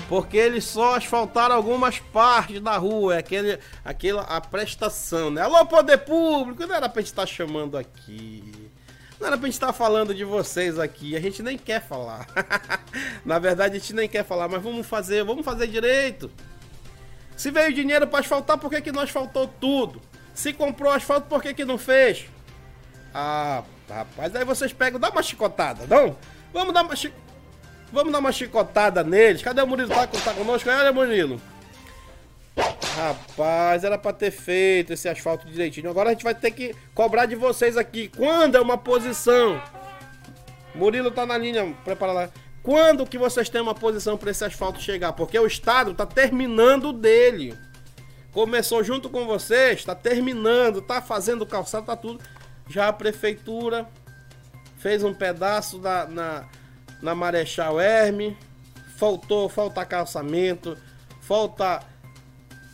Porque 0.09 0.39
eles 0.39 0.65
só 0.65 0.97
asfaltaram 0.97 1.55
algumas 1.55 1.99
partes 1.99 2.61
da 2.61 2.77
rua, 2.79 3.15
é 3.15 3.19
aquele, 3.19 3.59
aquela 3.85 4.23
a 4.23 4.41
prestação, 4.41 5.31
né? 5.31 5.43
Alô, 5.43 5.67
poder 5.67 5.99
público, 5.99 6.67
não 6.67 6.75
era 6.75 6.89
pra 6.89 7.03
gente 7.03 7.13
estar 7.13 7.27
chamando 7.27 7.77
aqui. 7.77 8.71
Não 9.21 9.27
era 9.27 9.37
pra 9.37 9.47
gente 9.47 9.55
estar 9.55 9.73
falando 9.75 10.15
de 10.15 10.25
vocês 10.25 10.79
aqui, 10.79 11.15
a 11.15 11.21
gente 11.21 11.43
nem 11.43 11.59
quer 11.59 11.83
falar. 11.87 12.27
Na 13.25 13.39
verdade, 13.39 13.77
a 13.77 13.79
gente 13.79 13.93
nem 13.93 14.09
quer 14.09 14.25
falar, 14.25 14.49
mas 14.49 14.63
vamos 14.63 14.87
fazer, 14.87 15.23
vamos 15.25 15.45
fazer 15.45 15.67
direito. 15.67 16.31
Se 17.37 17.51
veio 17.51 17.73
dinheiro 17.73 18.07
para 18.07 18.21
asfaltar, 18.21 18.57
por 18.57 18.71
que, 18.71 18.81
que 18.81 18.93
não 18.93 19.03
asfaltou 19.03 19.47
tudo? 19.47 20.01
Se 20.35 20.55
comprou 20.55 20.91
asfalto, 20.91 21.29
por 21.29 21.43
que, 21.43 21.53
que 21.53 21.67
não 21.67 21.77
fez? 21.77 22.25
Ah, 23.15 23.63
Rapaz, 23.91 24.35
aí 24.37 24.45
vocês 24.45 24.73
pegam, 24.73 25.01
dá 25.01 25.11
uma 25.11 25.23
chicotada, 25.23 25.85
não? 25.87 26.17
Vamos 26.53 26.73
dar 26.73 26.83
uma 26.83 26.95
chi... 26.95 27.13
Vamos 27.93 28.13
dar 28.13 28.21
uma 28.21 28.31
chicotada 28.31 29.03
neles. 29.03 29.43
Cadê 29.43 29.61
o 29.61 29.67
Murilo? 29.67 29.89
Tá, 29.89 30.07
tá 30.07 30.33
conosco? 30.33 30.71
Olha, 30.71 30.93
Murilo. 30.93 31.41
Rapaz, 32.97 33.83
era 33.83 33.99
pra 33.99 34.13
ter 34.13 34.31
feito 34.31 34.93
esse 34.93 35.09
asfalto 35.09 35.49
direitinho. 35.49 35.91
Agora 35.91 36.11
a 36.11 36.13
gente 36.13 36.23
vai 36.23 36.37
ter 36.37 36.53
que 36.53 36.75
cobrar 36.95 37.27
de 37.27 37.35
vocês 37.35 37.77
aqui. 37.77 38.09
Quando 38.17 38.57
é 38.57 38.61
uma 38.61 38.79
posição? 38.79 39.61
Murilo 40.73 41.11
tá 41.11 41.27
na 41.27 41.37
linha, 41.37 41.75
prepara 41.85 42.13
lá. 42.13 42.29
Quando 42.63 43.07
que 43.07 43.19
vocês 43.19 43.49
têm 43.49 43.61
uma 43.61 43.75
posição 43.75 44.17
para 44.17 44.31
esse 44.31 44.45
asfalto 44.45 44.81
chegar? 44.81 45.15
Porque 45.15 45.37
o 45.37 45.47
estado 45.47 45.95
tá 45.95 46.07
terminando 46.07 46.93
dele. 46.93 47.59
Começou 48.33 48.85
junto 48.85 49.11
com 49.11 49.27
vocês, 49.27 49.85
tá 49.85 49.97
terminando, 49.97 50.81
tá 50.81 51.03
fazendo 51.03 51.45
calçado, 51.45 51.87
tá 51.87 51.97
tudo. 51.97 52.21
Já 52.71 52.89
a 52.89 52.93
prefeitura 52.93 53.89
fez 54.79 55.03
um 55.03 55.13
pedaço 55.13 55.79
da, 55.79 56.07
na, 56.07 56.45
na 57.03 57.15
Marechal 57.17 57.81
Herme. 57.81 58.37
Faltou, 58.97 59.49
falta 59.49 59.85
calçamento, 59.85 60.79
falta. 61.21 61.83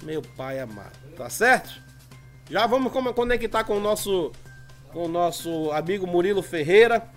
Meu 0.03 0.21
pai 0.21 0.61
amado, 0.61 0.93
tá 1.17 1.31
certo? 1.31 1.81
Já 2.51 2.67
vamos 2.67 2.93
conectar 2.93 3.65
com 3.65 3.79
o 3.79 3.81
nosso, 3.81 4.31
com 4.93 5.07
o 5.07 5.09
nosso 5.09 5.73
amigo 5.73 6.07
Murilo 6.07 6.43
Ferreira, 6.43 7.09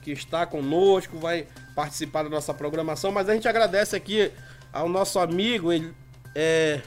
que 0.00 0.12
está 0.12 0.46
conosco, 0.46 1.18
vai 1.18 1.46
participar 1.74 2.22
da 2.22 2.30
nossa 2.30 2.54
programação. 2.54 3.10
Mas 3.10 3.28
a 3.28 3.34
gente 3.34 3.48
agradece 3.48 3.96
aqui 3.96 4.30
ao 4.72 4.88
nosso 4.88 5.18
amigo, 5.18 5.72
ele, 5.72 5.92
é, 6.34 6.80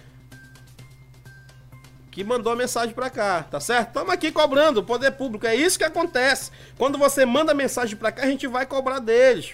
que 2.11 2.25
mandou 2.25 2.51
a 2.51 2.55
mensagem 2.57 2.93
para 2.93 3.09
cá, 3.09 3.43
tá 3.43 3.59
certo? 3.61 3.87
Estamos 3.87 4.13
aqui 4.13 4.33
cobrando 4.33 4.81
o 4.81 4.83
poder 4.83 5.11
público, 5.11 5.47
é 5.47 5.55
isso 5.55 5.77
que 5.77 5.85
acontece. 5.85 6.51
Quando 6.77 6.97
você 6.97 7.25
manda 7.25 7.53
mensagem 7.53 7.95
para 7.95 8.11
cá, 8.11 8.23
a 8.23 8.27
gente 8.27 8.45
vai 8.47 8.65
cobrar 8.65 8.99
deles. 8.99 9.53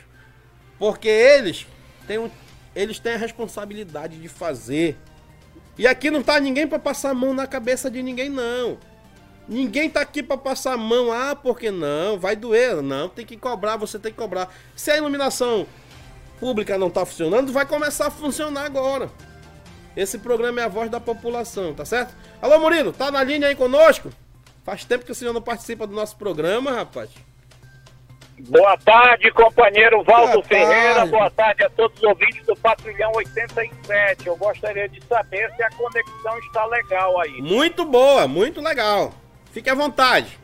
Porque 0.80 1.08
eles 1.08 1.68
têm, 2.08 2.18
um, 2.18 2.32
eles 2.76 2.98
têm 2.98 3.14
a 3.14 3.18
responsabilidade 3.18 4.18
de 4.18 4.28
fazer. 4.28 4.98
E 5.78 5.86
aqui 5.86 6.10
não 6.10 6.24
tá 6.24 6.40
ninguém 6.40 6.68
para 6.68 6.80
passar 6.80 7.12
a 7.12 7.14
mão 7.14 7.32
na 7.32 7.46
cabeça 7.46 7.92
de 7.92 8.02
ninguém 8.02 8.30
não. 8.30 8.80
Ninguém 9.48 9.88
tá 9.88 10.02
aqui 10.02 10.24
para 10.24 10.38
passar 10.38 10.74
a 10.74 10.78
mão, 10.78 11.12
ah, 11.12 11.36
porque 11.36 11.70
não, 11.70 12.20
vai 12.20 12.36
doer. 12.36 12.82
Não, 12.82 13.08
tem 13.08 13.26
que 13.26 13.38
cobrar, 13.38 13.78
você 13.78 14.00
tem 14.00 14.12
que 14.12 14.18
cobrar. 14.18 14.54
Se 14.76 14.90
a 14.90 14.98
iluminação 14.98 15.68
pública 16.40 16.78
não 16.78 16.90
tá 16.90 17.06
funcionando, 17.06 17.54
vai 17.54 17.66
começar 17.68 18.08
a 18.08 18.12
funcionar 18.12 18.66
agora. 18.66 19.12
Esse 19.98 20.20
programa 20.20 20.62
é 20.62 20.64
a 20.64 20.68
voz 20.68 20.92
da 20.92 21.00
população, 21.00 21.74
tá 21.74 21.84
certo? 21.84 22.14
Alô, 22.40 22.60
Murilo, 22.60 22.94
tá 22.94 23.10
na 23.10 23.24
linha 23.24 23.48
aí 23.48 23.56
conosco? 23.56 24.12
Faz 24.64 24.86
tempo 24.86 25.04
que 25.04 25.12
o 25.12 25.16
senhor 25.16 25.34
não 25.34 25.42
participa 25.42 25.88
do 25.88 25.96
nosso 25.96 26.16
programa, 26.18 26.72
rapaz. 26.72 27.10
Boa 28.48 28.78
tarde, 28.78 29.32
companheiro 29.32 30.04
Valdo 30.04 30.34
boa 30.34 30.44
Ferreira. 30.44 30.94
Tarde. 30.94 31.10
Boa 31.10 31.32
tarde 31.32 31.64
a 31.64 31.70
todos 31.72 31.98
os 31.98 32.04
ouvintes 32.04 32.46
do 32.46 32.56
Patrulhão 32.58 33.12
87. 33.16 34.28
Eu 34.28 34.38
gostaria 34.38 34.88
de 34.88 35.04
saber 35.04 35.52
se 35.56 35.64
a 35.64 35.72
conexão 35.72 36.38
está 36.38 36.64
legal 36.68 37.20
aí. 37.20 37.42
Muito 37.42 37.84
boa, 37.84 38.28
muito 38.28 38.62
legal. 38.62 39.12
Fique 39.52 39.68
à 39.68 39.74
vontade. 39.74 40.38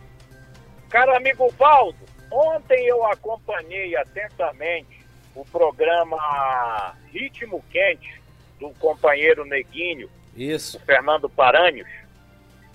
Caro 0.89 1.15
amigo 1.15 1.53
Valdo, 1.59 1.99
ontem 2.31 2.87
eu 2.87 3.05
acompanhei 3.05 3.95
atentamente 3.97 5.05
o 5.35 5.45
programa 5.45 6.95
Ritmo 7.11 7.63
Quente 7.69 8.22
do 8.63 8.79
companheiro 8.79 9.43
Neguinho, 9.43 10.09
Isso. 10.35 10.79
Fernando 10.85 11.29
Paranhos. 11.29 11.87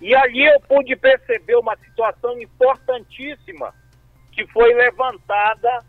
E 0.01 0.15
ali 0.15 0.45
eu 0.45 0.61
pude 0.61 0.95
perceber 0.95 1.57
uma 1.57 1.77
situação 1.77 2.41
importantíssima 2.41 3.75
que 4.33 4.47
foi 4.49 4.75
levantada 4.75 5.85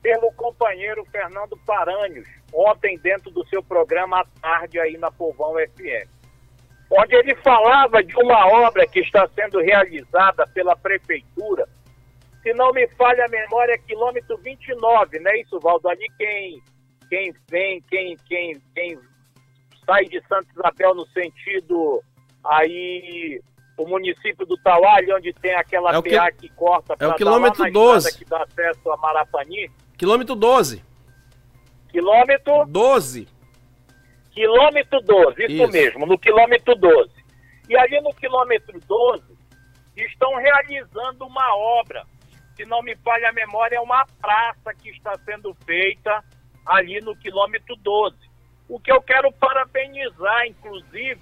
pelo 0.00 0.32
companheiro 0.32 1.04
Fernando 1.12 1.56
Paranhos 1.64 2.26
ontem 2.52 2.98
dentro 2.98 3.30
do 3.30 3.46
seu 3.46 3.62
programa 3.62 4.20
à 4.20 4.26
tarde 4.40 4.80
aí 4.80 4.96
na 4.96 5.10
Povão 5.10 5.54
FM. 5.54 6.08
Onde 6.90 7.14
ele 7.14 7.34
falava 7.36 8.02
de 8.02 8.14
uma 8.16 8.46
obra 8.48 8.86
que 8.86 9.00
está 9.00 9.28
sendo 9.28 9.60
realizada 9.60 10.46
pela 10.48 10.76
prefeitura. 10.76 11.68
Se 12.42 12.52
não 12.52 12.72
me 12.72 12.86
falha 12.88 13.24
a 13.24 13.28
memória, 13.28 13.74
é 13.74 13.78
quilômetro 13.78 14.36
29, 14.38 15.20
não 15.20 15.30
é 15.30 15.40
isso, 15.40 15.60
Valdo? 15.60 15.88
Ali 15.88 16.06
quem, 16.18 16.60
quem 17.08 17.32
vem, 17.48 17.80
quem, 17.82 18.16
quem, 18.28 18.60
quem 18.74 18.98
sai 19.84 20.04
de 20.06 20.20
Santa 20.26 20.46
Isabel 20.52 20.94
no 20.94 21.06
sentido 21.08 22.02
aí 22.44 23.40
o 23.76 23.86
município 23.86 24.46
do 24.46 24.56
Taualho, 24.58 25.16
onde 25.16 25.32
tem 25.32 25.54
aquela 25.54 25.90
é 25.96 26.02
PA 26.02 26.32
que, 26.32 26.48
que 26.48 26.48
corta 26.50 26.94
é 26.98 27.06
o 27.06 27.14
quilômetro 27.14 27.70
12 27.70 28.18
que 28.18 28.24
dá 28.24 28.42
acesso 28.42 28.90
a 28.90 28.96
Marapani. 28.96 29.70
Quilômetro 29.96 30.34
12. 30.34 30.84
Quilômetro 31.88 32.66
12. 32.66 33.28
Quilômetro 34.30 35.00
12, 35.02 35.44
isso, 35.44 35.52
isso, 35.52 35.68
mesmo, 35.68 36.06
no 36.06 36.18
quilômetro 36.18 36.74
12. 36.74 37.10
E 37.68 37.76
ali 37.76 38.00
no 38.00 38.14
quilômetro 38.14 38.80
12 38.80 39.22
estão 39.94 40.36
realizando 40.36 41.26
uma 41.26 41.54
obra. 41.54 42.06
Se 42.56 42.64
não 42.64 42.82
me 42.82 42.96
falha 42.96 43.28
a 43.28 43.32
memória, 43.32 43.76
é 43.76 43.80
uma 43.80 44.06
praça 44.20 44.72
que 44.74 44.88
está 44.88 45.18
sendo 45.26 45.54
feita 45.66 46.24
ali 46.64 46.98
no 47.00 47.14
quilômetro 47.16 47.76
12 47.76 48.31
o 48.72 48.80
que 48.80 48.90
eu 48.90 49.02
quero 49.02 49.30
parabenizar, 49.32 50.46
inclusive, 50.46 51.20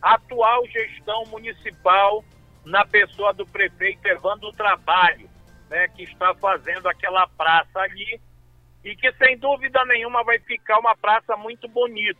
a 0.00 0.14
atual 0.14 0.66
gestão 0.68 1.22
municipal 1.26 2.24
na 2.64 2.82
pessoa 2.86 3.34
do 3.34 3.46
prefeito 3.46 4.08
Evandro 4.08 4.50
Trabalho, 4.54 5.28
né, 5.68 5.86
que 5.88 6.04
está 6.04 6.34
fazendo 6.36 6.88
aquela 6.88 7.28
praça 7.28 7.78
ali 7.80 8.18
e 8.82 8.96
que 8.96 9.12
sem 9.16 9.36
dúvida 9.36 9.84
nenhuma 9.84 10.24
vai 10.24 10.38
ficar 10.38 10.78
uma 10.78 10.96
praça 10.96 11.36
muito 11.36 11.68
bonita. 11.68 12.18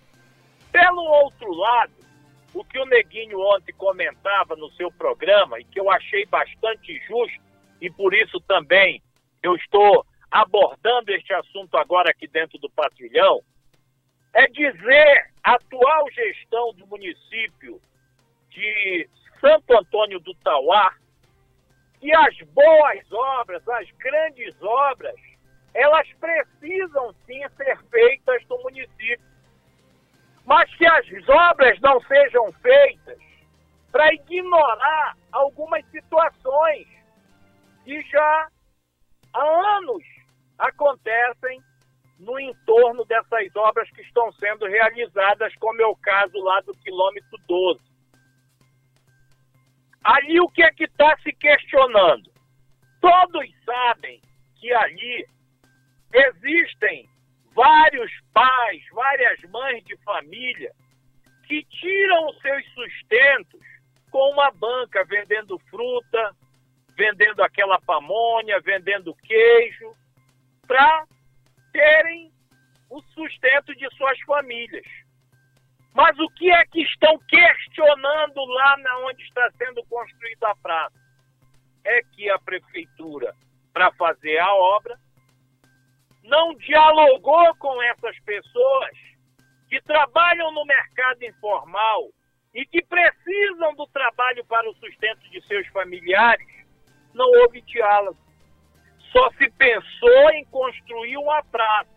Pelo 0.70 1.02
outro 1.02 1.50
lado, 1.50 1.94
o 2.52 2.62
que 2.62 2.78
o 2.78 2.84
Neguinho 2.84 3.40
ontem 3.40 3.72
comentava 3.72 4.54
no 4.54 4.70
seu 4.72 4.92
programa 4.92 5.58
e 5.58 5.64
que 5.64 5.80
eu 5.80 5.90
achei 5.90 6.26
bastante 6.26 7.00
justo 7.08 7.40
e 7.80 7.90
por 7.90 8.12
isso 8.12 8.38
também 8.40 9.02
eu 9.42 9.56
estou 9.56 10.04
abordando 10.30 11.10
este 11.10 11.32
assunto 11.32 11.74
agora 11.78 12.10
aqui 12.10 12.28
dentro 12.28 12.58
do 12.58 12.68
patrulhão, 12.68 13.40
é 14.34 14.46
dizer 14.48 15.30
a 15.42 15.54
atual 15.54 16.10
gestão 16.10 16.74
do 16.74 16.86
município 16.86 17.80
de 18.50 19.08
Santo 19.40 19.76
Antônio 19.76 20.20
do 20.20 20.34
Tauá 20.36 20.94
que 22.00 22.14
as 22.14 22.36
boas 22.52 23.12
obras, 23.12 23.66
as 23.68 23.90
grandes 23.92 24.54
obras, 24.62 25.16
elas 25.74 26.08
precisam 26.20 27.14
sim 27.26 27.42
ser 27.56 27.78
feitas 27.90 28.44
no 28.48 28.62
município. 28.62 29.26
Mas 30.44 30.72
que 30.76 30.86
as 30.86 31.28
obras 31.28 31.78
não 31.80 32.00
sejam 32.02 32.52
feitas 32.52 33.18
para 33.90 34.12
ignorar 34.14 35.16
algumas 35.32 35.84
situações 35.86 36.86
que 37.84 38.00
já 38.02 38.48
há 39.34 39.76
anos 39.76 40.04
acontecem 40.58 41.60
no 42.18 42.38
entorno 42.38 43.04
dessas 43.04 43.54
obras 43.54 43.88
que 43.90 44.02
estão 44.02 44.32
sendo 44.32 44.66
realizadas, 44.66 45.54
como 45.56 45.80
é 45.80 45.86
o 45.86 45.96
caso 45.96 46.36
lá 46.38 46.60
do 46.62 46.74
quilômetro 46.74 47.38
12. 47.46 47.80
Ali 50.02 50.40
o 50.40 50.48
que 50.48 50.62
é 50.62 50.70
que 50.72 50.84
está 50.84 51.16
se 51.18 51.32
questionando? 51.32 52.30
Todos 53.00 53.46
sabem 53.64 54.20
que 54.56 54.72
ali 54.72 55.26
existem 56.12 57.08
vários 57.54 58.10
pais, 58.32 58.82
várias 58.92 59.40
mães 59.50 59.84
de 59.84 59.96
família 59.98 60.72
que 61.46 61.64
tiram 61.64 62.28
os 62.28 62.38
seus 62.40 62.64
sustentos 62.74 63.60
com 64.10 64.30
uma 64.32 64.50
banca 64.50 65.04
vendendo 65.04 65.58
fruta, 65.70 66.34
vendendo 66.96 67.42
aquela 67.42 67.80
pamonha, 67.80 68.60
vendendo 68.60 69.14
queijo, 69.14 69.94
para 70.66 71.06
terem 71.72 72.32
o 72.90 73.00
sustento 73.02 73.74
de 73.74 73.88
suas 73.96 74.18
famílias. 74.20 74.86
Mas 75.94 76.18
o 76.18 76.28
que 76.30 76.50
é 76.50 76.64
que 76.66 76.82
estão 76.82 77.18
questionando 77.28 78.44
lá 78.44 78.76
na 78.78 78.98
onde 79.00 79.22
está 79.24 79.50
sendo 79.58 79.84
construída 79.86 80.48
a 80.48 80.56
praça? 80.56 80.96
É 81.84 82.02
que 82.14 82.30
a 82.30 82.38
prefeitura, 82.38 83.34
para 83.72 83.90
fazer 83.92 84.38
a 84.38 84.54
obra, 84.54 84.98
não 86.22 86.54
dialogou 86.54 87.54
com 87.56 87.82
essas 87.82 88.18
pessoas 88.20 88.90
que 89.68 89.80
trabalham 89.82 90.52
no 90.52 90.64
mercado 90.64 91.24
informal 91.24 92.10
e 92.54 92.64
que 92.66 92.82
precisam 92.84 93.74
do 93.74 93.86
trabalho 93.88 94.44
para 94.44 94.68
o 94.68 94.74
sustento 94.74 95.28
de 95.30 95.40
seus 95.46 95.66
familiares, 95.68 96.46
não 97.14 97.26
houve 97.40 97.60
diálogo. 97.62 98.18
Só 99.12 99.30
se 99.32 99.50
pensou 99.50 100.30
em 100.30 100.44
construir 100.46 101.16
uma 101.16 101.42
praça, 101.44 101.90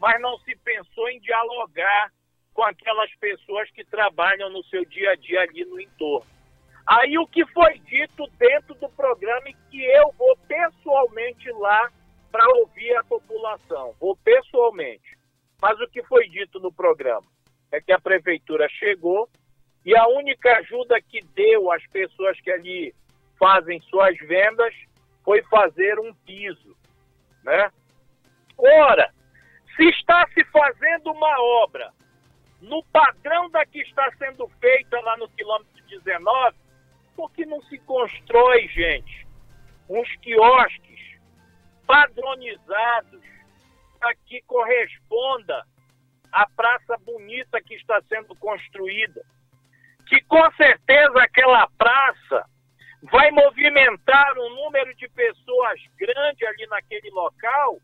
mas 0.00 0.20
não 0.20 0.38
se 0.38 0.56
pensou 0.56 1.08
em 1.08 1.20
dialogar 1.20 2.10
com 2.54 2.62
aquelas 2.62 3.14
pessoas 3.16 3.70
que 3.70 3.84
trabalham 3.84 4.50
no 4.50 4.62
seu 4.64 4.84
dia 4.84 5.12
a 5.12 5.16
dia 5.16 5.42
ali 5.42 5.64
no 5.64 5.80
entorno. 5.80 6.26
Aí 6.86 7.16
o 7.18 7.26
que 7.26 7.46
foi 7.46 7.78
dito 7.80 8.26
dentro 8.38 8.74
do 8.74 8.88
programa 8.88 9.48
e 9.48 9.54
que 9.70 9.84
eu 9.84 10.12
vou 10.18 10.36
pessoalmente 10.48 11.50
lá 11.52 11.90
para 12.32 12.46
ouvir 12.58 12.96
a 12.96 13.04
população, 13.04 13.94
vou 14.00 14.16
pessoalmente. 14.16 15.16
Mas 15.60 15.78
o 15.80 15.88
que 15.88 16.02
foi 16.04 16.28
dito 16.28 16.58
no 16.58 16.72
programa 16.72 17.26
é 17.70 17.80
que 17.80 17.92
a 17.92 18.00
prefeitura 18.00 18.68
chegou 18.68 19.28
e 19.84 19.96
a 19.96 20.06
única 20.08 20.58
ajuda 20.58 21.00
que 21.00 21.20
deu 21.34 21.70
às 21.70 21.86
pessoas 21.88 22.40
que 22.40 22.50
ali 22.50 22.94
fazem 23.38 23.80
suas 23.82 24.16
vendas 24.18 24.74
foi 25.30 25.42
fazer 25.42 25.96
um 26.00 26.12
piso, 26.12 26.76
né? 27.44 27.70
Ora, 28.58 29.14
se 29.76 29.88
está 29.90 30.26
se 30.34 30.44
fazendo 30.46 31.12
uma 31.12 31.40
obra 31.62 31.92
no 32.60 32.82
padrão 32.86 33.48
da 33.48 33.64
que 33.64 33.80
está 33.82 34.10
sendo 34.18 34.48
feita 34.60 35.00
lá 35.02 35.16
no 35.18 35.28
quilômetro 35.28 35.86
19, 35.86 36.56
por 37.14 37.30
que 37.30 37.46
não 37.46 37.62
se 37.62 37.78
constrói, 37.78 38.66
gente, 38.70 39.24
uns 39.88 40.12
quiosques 40.16 41.20
padronizados 41.86 43.22
para 44.00 44.12
que 44.26 44.42
corresponda 44.42 45.64
à 46.32 46.44
praça 46.56 46.96
bonita 47.04 47.62
que 47.62 47.76
está 47.76 48.02
sendo 48.08 48.34
construída? 48.34 49.24
Que 50.08 50.20
com 50.22 50.50
certeza 50.56 51.22
aquela 51.22 51.68
praça 51.78 52.50
vai 53.02 53.30
movimentar 53.30 54.38
um 54.38 54.50
número 54.50 54.94
de 54.94 55.08
pessoas 55.08 55.80
grande 55.96 56.46
ali 56.46 56.66
naquele 56.66 57.10
local 57.10 57.78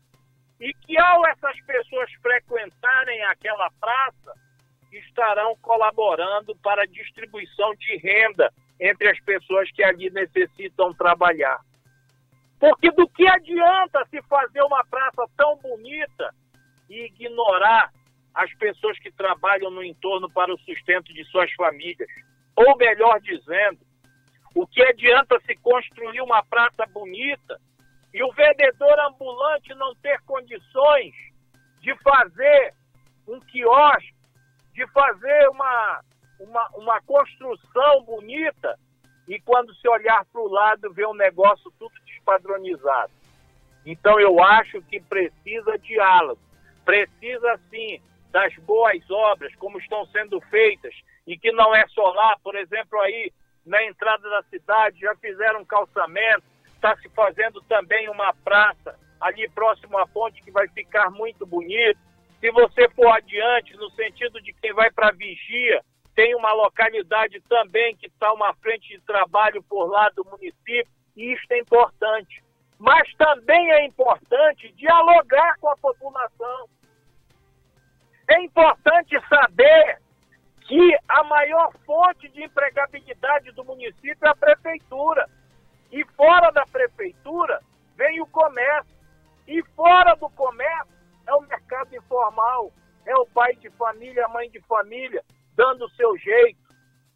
e 0.59 0.73
que 0.73 0.97
ao 0.97 1.25
essas 1.27 1.59
pessoas 1.61 2.11
frequentarem 2.21 3.23
aquela 3.25 3.69
praça 3.79 4.33
estarão 4.91 5.55
colaborando 5.61 6.55
para 6.57 6.83
a 6.83 6.87
distribuição 6.87 7.73
de 7.75 7.97
renda 7.97 8.51
entre 8.79 9.09
as 9.09 9.19
pessoas 9.21 9.69
que 9.71 9.83
ali 9.83 10.09
necessitam 10.09 10.93
trabalhar. 10.93 11.59
Porque 12.59 12.89
do 12.91 13.07
que 13.09 13.27
adianta 13.27 14.05
se 14.09 14.21
fazer 14.23 14.61
uma 14.61 14.83
praça 14.85 15.25
tão 15.35 15.57
bonita 15.57 16.33
e 16.89 17.05
ignorar 17.05 17.91
as 18.33 18.53
pessoas 18.55 18.97
que 18.99 19.11
trabalham 19.11 19.69
no 19.69 19.83
entorno 19.83 20.29
para 20.29 20.53
o 20.53 20.59
sustento 20.59 21.13
de 21.13 21.23
suas 21.25 21.51
famílias? 21.53 22.09
Ou 22.55 22.75
melhor 22.77 23.19
dizendo, 23.21 23.79
o 24.55 24.65
que 24.65 24.81
adianta 24.83 25.39
se 25.45 25.55
construir 25.55 26.21
uma 26.21 26.43
praça 26.43 26.85
bonita 26.87 27.59
e 28.13 28.23
o 28.23 28.31
vendedor 28.31 28.99
ambulante 29.01 29.73
não 29.75 29.93
ter 29.95 30.19
condições 30.21 31.13
de 31.81 31.95
fazer 31.97 32.73
um 33.27 33.39
quiosque, 33.39 34.15
de 34.73 34.87
fazer 34.87 35.49
uma, 35.49 36.01
uma, 36.39 36.69
uma 36.75 37.01
construção 37.01 38.03
bonita 38.03 38.77
e 39.27 39.39
quando 39.41 39.75
se 39.75 39.87
olhar 39.87 40.25
para 40.25 40.41
o 40.41 40.47
lado 40.47 40.93
ver 40.93 41.07
um 41.07 41.13
negócio 41.13 41.71
tudo 41.77 41.93
despadronizado. 42.05 43.11
Então 43.85 44.19
eu 44.19 44.41
acho 44.43 44.81
que 44.83 44.99
precisa 44.99 45.77
diálogo, 45.79 46.41
precisa 46.85 47.59
sim 47.69 48.01
das 48.31 48.53
boas 48.57 49.09
obras 49.09 49.53
como 49.55 49.77
estão 49.79 50.05
sendo 50.07 50.39
feitas 50.41 50.93
e 51.25 51.37
que 51.37 51.51
não 51.51 51.75
é 51.75 51.85
só 51.89 52.09
lá, 52.11 52.37
por 52.43 52.55
exemplo 52.55 52.99
aí 53.01 53.31
na 53.67 53.83
entrada 53.83 54.27
da 54.29 54.41
cidade, 54.43 55.01
já 55.01 55.13
fizeram 55.17 55.61
um 55.61 55.65
calçamento, 55.65 56.43
está 56.73 56.95
se 56.97 57.09
fazendo 57.09 57.61
também 57.63 58.09
uma 58.09 58.33
praça 58.33 58.97
ali 59.19 59.49
próximo 59.49 59.97
à 59.97 60.07
ponte 60.07 60.41
que 60.41 60.51
vai 60.51 60.67
ficar 60.69 61.11
muito 61.11 61.45
bonito. 61.45 61.99
Se 62.39 62.49
você 62.51 62.87
for 62.89 63.07
adiante, 63.07 63.75
no 63.75 63.89
sentido 63.91 64.41
de 64.41 64.53
quem 64.53 64.73
vai 64.73 64.89
para 64.91 65.11
Vigia, 65.11 65.83
tem 66.15 66.33
uma 66.35 66.53
localidade 66.53 67.41
também 67.41 67.95
que 67.97 68.07
está 68.07 68.31
uma 68.31 68.53
frente 68.55 68.87
de 68.87 69.01
trabalho 69.01 69.61
por 69.63 69.85
lá 69.85 70.09
do 70.09 70.23
município, 70.25 70.87
e 71.15 71.33
isso 71.33 71.43
é 71.51 71.59
importante. 71.59 72.43
Mas 72.79 73.11
também 73.15 73.71
é 73.71 73.85
importante 73.85 74.71
dialogar 74.73 75.57
com 75.59 75.69
a 75.69 75.77
população. 75.77 76.69
É 78.29 78.41
importante 78.41 79.19
saber 79.27 79.99
que 80.67 80.97
a 81.07 81.23
maior 81.23 81.71
fonte 81.85 82.27
de 82.29 82.43
empregabilidade 82.43 83.51
do 83.51 83.63
município 83.63 84.17
é 84.21 84.29
a 84.29 84.35
prefeitura. 84.35 85.27
E 85.91 86.03
fora 86.15 86.51
da 86.51 86.65
prefeitura 86.65 87.61
vem 87.95 88.21
o 88.21 88.27
comércio. 88.27 88.95
E 89.47 89.63
fora 89.75 90.13
do 90.15 90.29
comércio 90.29 90.93
é 91.25 91.33
o 91.33 91.41
mercado 91.41 91.95
informal, 91.95 92.71
é 93.05 93.15
o 93.15 93.25
pai 93.27 93.55
de 93.55 93.69
família, 93.71 94.25
a 94.25 94.29
mãe 94.29 94.49
de 94.49 94.59
família, 94.61 95.23
dando 95.55 95.85
o 95.85 95.89
seu 95.91 96.17
jeito 96.17 96.59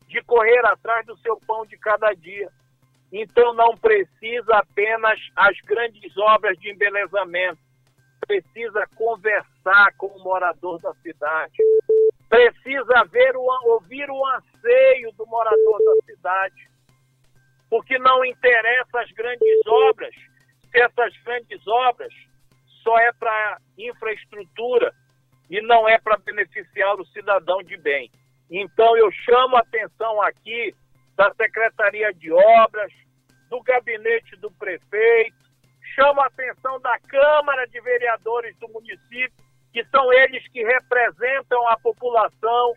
de 0.07 0.21
correr 0.23 0.65
atrás 0.65 1.05
do 1.05 1.17
seu 1.17 1.37
pão 1.45 1.65
de 1.65 1.77
cada 1.77 2.13
dia. 2.13 2.49
Então 3.11 3.53
não 3.53 3.75
precisa 3.75 4.57
apenas 4.57 5.19
as 5.35 5.59
grandes 5.61 6.17
obras 6.17 6.57
de 6.57 6.71
embelezamento, 6.71 7.59
precisa 8.25 8.87
conversar 8.95 9.93
com 9.97 10.07
o 10.07 10.23
morador 10.23 10.79
da 10.79 10.93
cidade, 10.95 11.53
precisa 12.31 13.03
ver 13.11 13.35
o, 13.35 13.45
ouvir 13.73 14.09
o 14.09 14.25
anseio 14.25 15.11
do 15.17 15.27
morador 15.27 15.79
da 15.79 16.05
cidade, 16.05 16.71
porque 17.69 17.99
não 17.99 18.23
interessa 18.23 19.01
as 19.01 19.11
grandes 19.11 19.67
obras, 19.67 20.15
se 20.71 20.79
essas 20.79 21.13
grandes 21.23 21.67
obras 21.67 22.13
só 22.81 22.97
é 22.99 23.11
para 23.11 23.57
infraestrutura 23.77 24.93
e 25.49 25.61
não 25.61 25.87
é 25.89 25.99
para 25.99 26.17
beneficiar 26.19 26.95
o 26.95 27.05
cidadão 27.07 27.61
de 27.63 27.75
bem. 27.75 28.09
Então 28.49 28.95
eu 28.95 29.11
chamo 29.11 29.57
a 29.57 29.59
atenção 29.59 30.21
aqui 30.21 30.73
da 31.17 31.33
Secretaria 31.33 32.13
de 32.13 32.31
Obras, 32.31 32.93
do 33.49 33.61
gabinete 33.61 34.37
do 34.37 34.49
prefeito, 34.51 35.35
chamo 35.95 36.21
a 36.21 36.27
atenção 36.27 36.79
da 36.79 36.97
Câmara 36.99 37.67
de 37.67 37.81
Vereadores 37.81 38.57
do 38.57 38.69
município 38.69 39.50
que 39.71 39.83
são 39.85 40.11
eles 40.13 40.45
que 40.49 40.63
representam 40.63 41.67
a 41.67 41.77
população, 41.77 42.73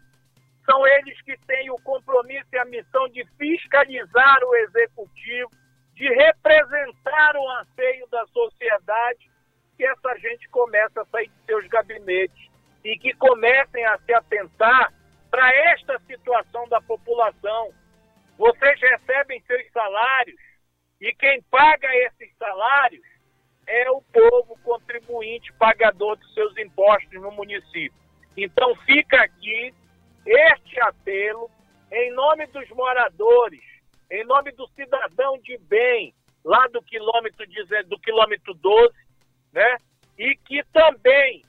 são 0.65 0.87
eles 0.87 1.21
que 1.23 1.37
têm 1.47 1.71
o 1.71 1.79
compromisso 1.83 2.49
e 2.53 2.59
a 2.59 2.65
missão 2.65 3.09
de 3.09 3.25
fiscalizar 3.37 4.45
o 4.45 4.55
executivo, 4.57 5.51
de 5.95 6.09
representar 6.09 7.37
o 7.37 7.49
anseio 7.61 8.07
da 8.09 8.25
sociedade, 8.27 9.31
que 9.77 9.85
essa 9.85 10.19
gente 10.19 10.49
comece 10.49 10.99
a 10.99 11.05
sair 11.07 11.29
de 11.29 11.47
seus 11.47 11.67
gabinetes 11.69 12.49
e 12.85 12.97
que 12.99 13.13
comecem 13.15 13.85
a 13.87 13.99
se 13.99 14.15
atentar 14.15 14.93
para 15.31 15.53
esta 15.73 15.99
situação 16.07 16.69
da 16.69 16.81
população. 16.81 17.73
Vocês 18.39 18.81
recebem 18.81 19.41
seus 19.43 19.71
salários 19.73 20.41
e 21.01 21.13
quem 21.15 21.43
paga 21.51 21.89
esses 21.97 22.35
salários 22.37 23.14
é 23.67 23.91
o 23.91 24.03
povo 24.03 24.59
contribuinte 24.63 25.53
pagador 25.55 26.17
dos 26.17 26.33
seus 26.35 26.57
impostos 26.59 27.21
no 27.21 27.31
município. 27.33 27.99
Então 28.37 28.75
fica 28.85 29.23
aqui 29.23 29.73
este 30.27 30.81
apelo 30.81 31.51
em 31.93 32.13
nome 32.13 32.47
dos 32.47 32.69
moradores, 32.71 33.63
em 34.11 34.25
nome 34.25 34.53
do 34.53 34.67
cidadão 34.69 35.39
de 35.39 35.57
bem, 35.59 36.15
lá 36.45 36.67
do 36.69 36.83
quilômetro, 36.83 37.47
do 37.87 37.99
quilômetro 37.99 38.55
12, 38.55 38.95
né? 39.53 39.77
E 40.19 40.37
que 40.37 40.63
também 40.73 41.43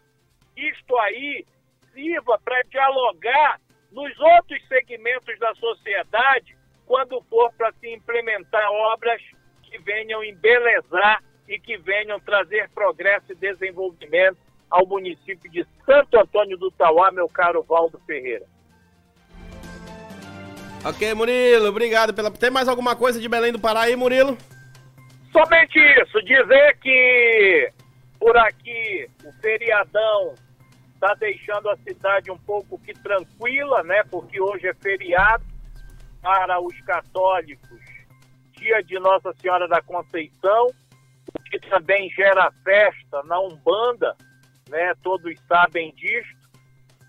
isto 0.55 0.97
aí 0.99 1.45
sirva 1.93 2.39
para 2.43 2.61
dialogar 2.63 3.59
nos 3.91 4.18
outros 4.20 4.66
segmentos 4.68 5.38
da 5.39 5.53
sociedade 5.55 6.55
quando 6.86 7.22
for 7.24 7.51
para 7.53 7.72
se 7.74 7.91
implementar 7.91 8.70
obras 8.70 9.22
que 9.63 9.78
venham 9.80 10.24
embelezar 10.24 11.24
e 11.48 11.60
que 11.60 11.78
venham 11.78 12.20
trazer 12.20 12.70
progresso 12.70 13.32
e 13.32 13.36
desenvolvimento 13.36 14.38
ao 14.70 14.86
município 14.86 15.50
de 15.52 15.66
Santo 15.86 16.20
Antônio 16.20 16.58
do 16.58 16.72
Tauá, 16.72 17.12
meu 17.12 17.28
caro 17.28 17.64
Valdo 17.64 18.00
Ferreira. 18.06 18.46
Ok, 20.84 21.14
Murilo, 21.14 21.68
obrigado 21.68 22.14
pela. 22.14 22.30
Tem 22.30 22.52
mais 22.52 22.68
alguma 22.68 22.96
coisa 22.96 23.20
de 23.20 23.28
Belém 23.28 23.52
do 23.52 23.60
Pará 23.60 23.82
aí, 23.82 23.96
Murilo? 23.96 24.38
Somente 25.32 25.80
isso, 26.02 26.22
dizer 26.22 26.78
que 26.80 27.72
por 28.20 28.38
aqui 28.38 29.10
o 29.24 29.32
feriadão 29.41 30.36
está 30.93 31.14
deixando 31.16 31.70
a 31.70 31.78
cidade 31.78 32.32
um 32.32 32.38
pouco 32.38 32.80
que 32.80 32.93
tranquila, 32.93 33.84
né? 33.84 34.04
Porque 34.10 34.39
hoje 34.39 34.68
é 34.68 34.74
feriado 34.76 35.43
para 36.22 36.60
os 36.60 36.80
católicos, 36.82 37.80
dia 38.54 38.82
de 38.82 38.98
Nossa 39.00 39.34
Senhora 39.41 39.68
da 39.68 39.82
Conceição, 39.82 40.68
que 41.50 41.60
também 41.70 42.10
gera 42.12 42.52
festa 42.64 43.24
na 43.24 43.39
Umbanda, 43.39 44.16
né? 44.70 44.93
Todos 45.04 45.34
sabem 45.48 45.93
disto. 45.96 46.46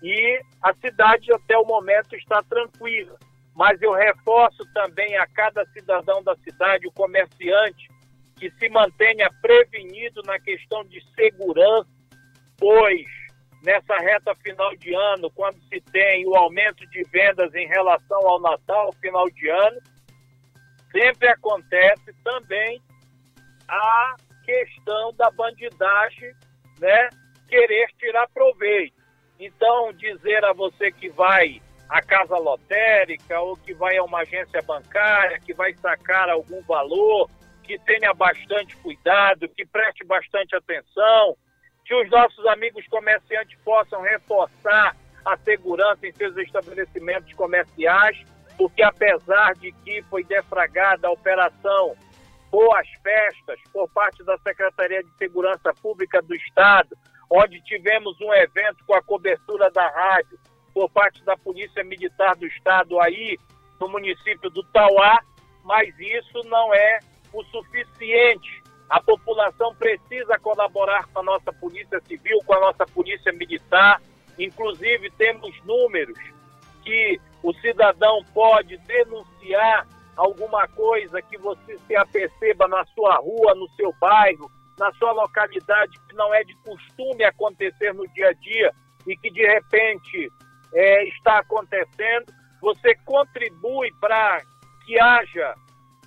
E 0.01 0.41
a 0.61 0.73
cidade 0.75 1.33
até 1.33 1.57
o 1.57 1.65
momento 1.65 2.15
está 2.15 2.41
tranquila. 2.43 3.17
Mas 3.55 3.81
eu 3.81 3.91
reforço 3.93 4.63
também 4.73 5.17
a 5.17 5.25
cada 5.27 5.65
cidadão 5.67 6.21
da 6.23 6.35
cidade, 6.37 6.87
o 6.87 6.91
comerciante, 6.91 7.89
que 8.35 8.51
se 8.51 8.69
mantenha 8.69 9.29
prevenido 9.41 10.21
na 10.25 10.39
questão 10.39 10.83
de 10.85 11.03
segurança, 11.15 11.89
pois 12.57 13.05
nessa 13.63 13.97
reta 13.97 14.35
final 14.35 14.75
de 14.75 14.93
ano, 14.93 15.31
quando 15.31 15.59
se 15.63 15.81
tem 15.91 16.27
o 16.27 16.35
aumento 16.35 16.85
de 16.87 17.03
vendas 17.11 17.53
em 17.55 17.67
relação 17.67 18.19
ao 18.27 18.39
Natal, 18.39 18.93
final 19.01 19.27
de 19.31 19.49
ano, 19.49 19.81
sempre 20.91 21.27
acontece 21.27 22.13
também 22.23 22.81
a 23.67 24.15
questão 24.47 25.13
da 25.13 25.29
bandidagem, 25.29 26.33
né, 26.79 27.09
querer 27.49 27.89
tirar 27.99 28.29
proveito. 28.29 28.95
Então, 29.37 29.91
dizer 29.91 30.43
a 30.45 30.53
você 30.53 30.89
que 30.89 31.09
vai 31.09 31.61
à 31.89 32.01
casa 32.01 32.37
lotérica 32.37 33.39
ou 33.41 33.57
que 33.57 33.73
vai 33.73 33.97
a 33.97 34.03
uma 34.03 34.21
agência 34.21 34.61
bancária, 34.61 35.39
que 35.39 35.53
vai 35.53 35.73
sacar 35.73 36.29
algum 36.29 36.61
valor, 36.63 37.29
que 37.63 37.77
tenha 37.79 38.13
bastante 38.13 38.75
cuidado, 38.77 39.49
que 39.49 39.65
preste 39.65 40.05
bastante 40.05 40.55
atenção, 40.55 41.35
que 41.85 41.93
os 41.93 42.09
nossos 42.09 42.45
amigos 42.47 42.87
comerciantes 42.87 43.59
possam 43.63 44.01
reforçar 44.01 44.95
a 45.25 45.37
segurança 45.37 46.07
em 46.07 46.13
seus 46.13 46.37
estabelecimentos 46.37 47.33
comerciais, 47.33 48.17
porque 48.57 48.81
apesar 48.81 49.53
de 49.55 49.73
que 49.83 50.01
foi 50.03 50.23
defragada 50.23 51.07
a 51.07 51.11
operação 51.11 51.95
Boas 52.51 52.87
Festas 53.03 53.59
por 53.71 53.89
parte 53.89 54.23
da 54.23 54.37
Secretaria 54.39 55.03
de 55.03 55.11
Segurança 55.17 55.73
Pública 55.81 56.21
do 56.21 56.33
Estado, 56.35 56.97
onde 57.29 57.61
tivemos 57.61 58.19
um 58.21 58.33
evento 58.33 58.83
com 58.85 58.95
a 58.95 59.01
cobertura 59.01 59.69
da 59.71 59.87
rádio 59.89 60.39
por 60.73 60.89
parte 60.89 61.23
da 61.23 61.35
Polícia 61.37 61.83
Militar 61.83 62.35
do 62.35 62.45
Estado 62.45 62.99
aí 63.01 63.37
no 63.79 63.89
município 63.89 64.49
do 64.49 64.63
Tauá, 64.63 65.19
mas 65.63 65.93
isso 65.99 66.41
não 66.45 66.73
é 66.73 66.99
o 67.33 67.43
suficiente 67.45 68.67
a 68.89 69.01
população 69.01 69.75
precisa 69.75 70.39
colaborar 70.39 71.07
com 71.07 71.19
a 71.19 71.23
nossa 71.23 71.51
Polícia 71.51 71.99
Civil, 72.07 72.39
com 72.45 72.53
a 72.53 72.59
nossa 72.59 72.85
Polícia 72.85 73.33
Militar. 73.33 74.01
Inclusive, 74.39 75.11
temos 75.11 75.51
números 75.65 76.17
que 76.83 77.19
o 77.43 77.53
cidadão 77.55 78.23
pode 78.33 78.77
denunciar 78.77 79.85
alguma 80.17 80.67
coisa 80.69 81.21
que 81.21 81.37
você 81.37 81.77
se 81.87 81.95
aperceba 81.95 82.67
na 82.67 82.85
sua 82.87 83.15
rua, 83.17 83.55
no 83.55 83.69
seu 83.75 83.93
bairro, 83.99 84.51
na 84.77 84.91
sua 84.93 85.11
localidade, 85.11 85.97
que 86.09 86.15
não 86.15 86.33
é 86.33 86.43
de 86.43 86.55
costume 86.57 87.23
acontecer 87.23 87.93
no 87.93 88.07
dia 88.09 88.29
a 88.29 88.33
dia 88.33 88.71
e 89.07 89.15
que 89.15 89.31
de 89.31 89.45
repente 89.45 90.29
é, 90.73 91.03
está 91.05 91.39
acontecendo. 91.39 92.25
Você 92.61 92.95
contribui 93.05 93.91
para 94.01 94.41
que 94.85 94.99
haja 94.99 95.53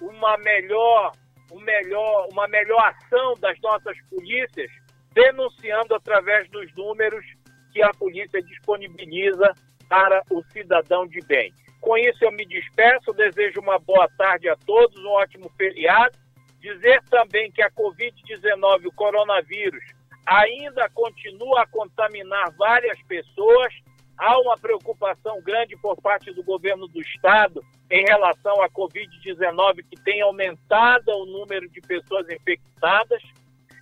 uma 0.01 0.37
melhor 0.39 1.13
um 1.53 1.61
melhor, 1.61 2.29
uma 2.31 2.47
melhor 2.49 2.81
ação 2.81 3.35
das 3.41 3.59
nossas 3.61 3.97
polícias, 4.09 4.71
denunciando 5.13 5.95
através 5.95 6.49
dos 6.51 6.73
números 6.77 7.25
que 7.73 7.83
a 7.83 7.91
polícia 7.91 8.41
disponibiliza 8.43 9.53
para 9.89 10.23
o 10.31 10.43
cidadão 10.53 11.07
de 11.07 11.21
bem. 11.27 11.53
Com 11.81 11.97
isso 11.97 12.25
eu 12.25 12.33
me 12.33 12.45
despeço, 12.45 13.13
desejo 13.13 13.61
uma 13.61 13.79
boa 13.79 14.09
tarde 14.19 14.49
a 14.49 14.57
todos, 14.57 15.03
um 15.03 15.11
ótimo 15.11 15.51
feriado. 15.57 16.17
Dizer 16.61 17.03
também 17.05 17.51
que 17.51 17.63
a 17.63 17.71
Covid-19, 17.71 18.87
o 18.87 18.93
coronavírus, 18.93 19.83
ainda 20.27 20.89
continua 20.91 21.63
a 21.63 21.67
contaminar 21.67 22.53
várias 22.57 23.01
pessoas. 23.05 23.73
Há 24.19 24.39
uma 24.39 24.57
preocupação 24.57 25.41
grande 25.41 25.75
por 25.79 25.97
parte 26.03 26.31
do 26.33 26.45
governo 26.45 26.87
do 26.87 27.01
estado 27.01 27.65
em 27.91 28.05
relação 28.05 28.63
à 28.63 28.69
Covid-19, 28.69 29.83
que 29.89 29.97
tem 30.05 30.21
aumentado 30.21 31.11
o 31.11 31.25
número 31.25 31.67
de 31.71 31.81
pessoas 31.81 32.29
infectadas. 32.29 33.23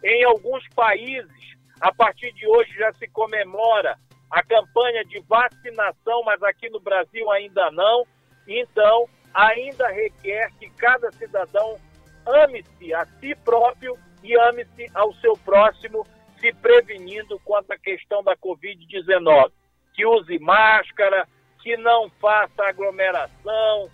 Em 0.04 0.24
alguns 0.24 0.62
países, 0.76 1.56
a 1.80 1.92
partir 1.92 2.32
de 2.32 2.46
hoje 2.46 2.72
já 2.74 2.92
se 2.92 3.08
comemora 3.08 3.98
a 4.30 4.42
campanha 4.42 5.04
de 5.04 5.20
vacinação, 5.20 6.22
mas 6.24 6.42
aqui 6.42 6.68
no 6.68 6.80
Brasil 6.80 7.30
ainda 7.30 7.70
não. 7.70 8.06
Então, 8.46 9.08
ainda 9.32 9.88
requer 9.88 10.50
que 10.58 10.68
cada 10.70 11.10
cidadão 11.12 11.78
ame-se 12.26 12.92
a 12.92 13.06
si 13.06 13.34
próprio 13.44 13.96
e 14.22 14.36
ame-se 14.36 14.90
ao 14.94 15.14
seu 15.14 15.34
próximo, 15.38 16.06
se 16.38 16.52
prevenindo 16.52 17.38
quanto 17.44 17.72
à 17.72 17.78
questão 17.78 18.22
da 18.22 18.36
Covid-19. 18.36 19.50
Que 19.94 20.06
use 20.06 20.38
máscara, 20.38 21.26
que 21.62 21.76
não 21.76 22.08
faça 22.20 22.64
aglomeração, 22.64 23.90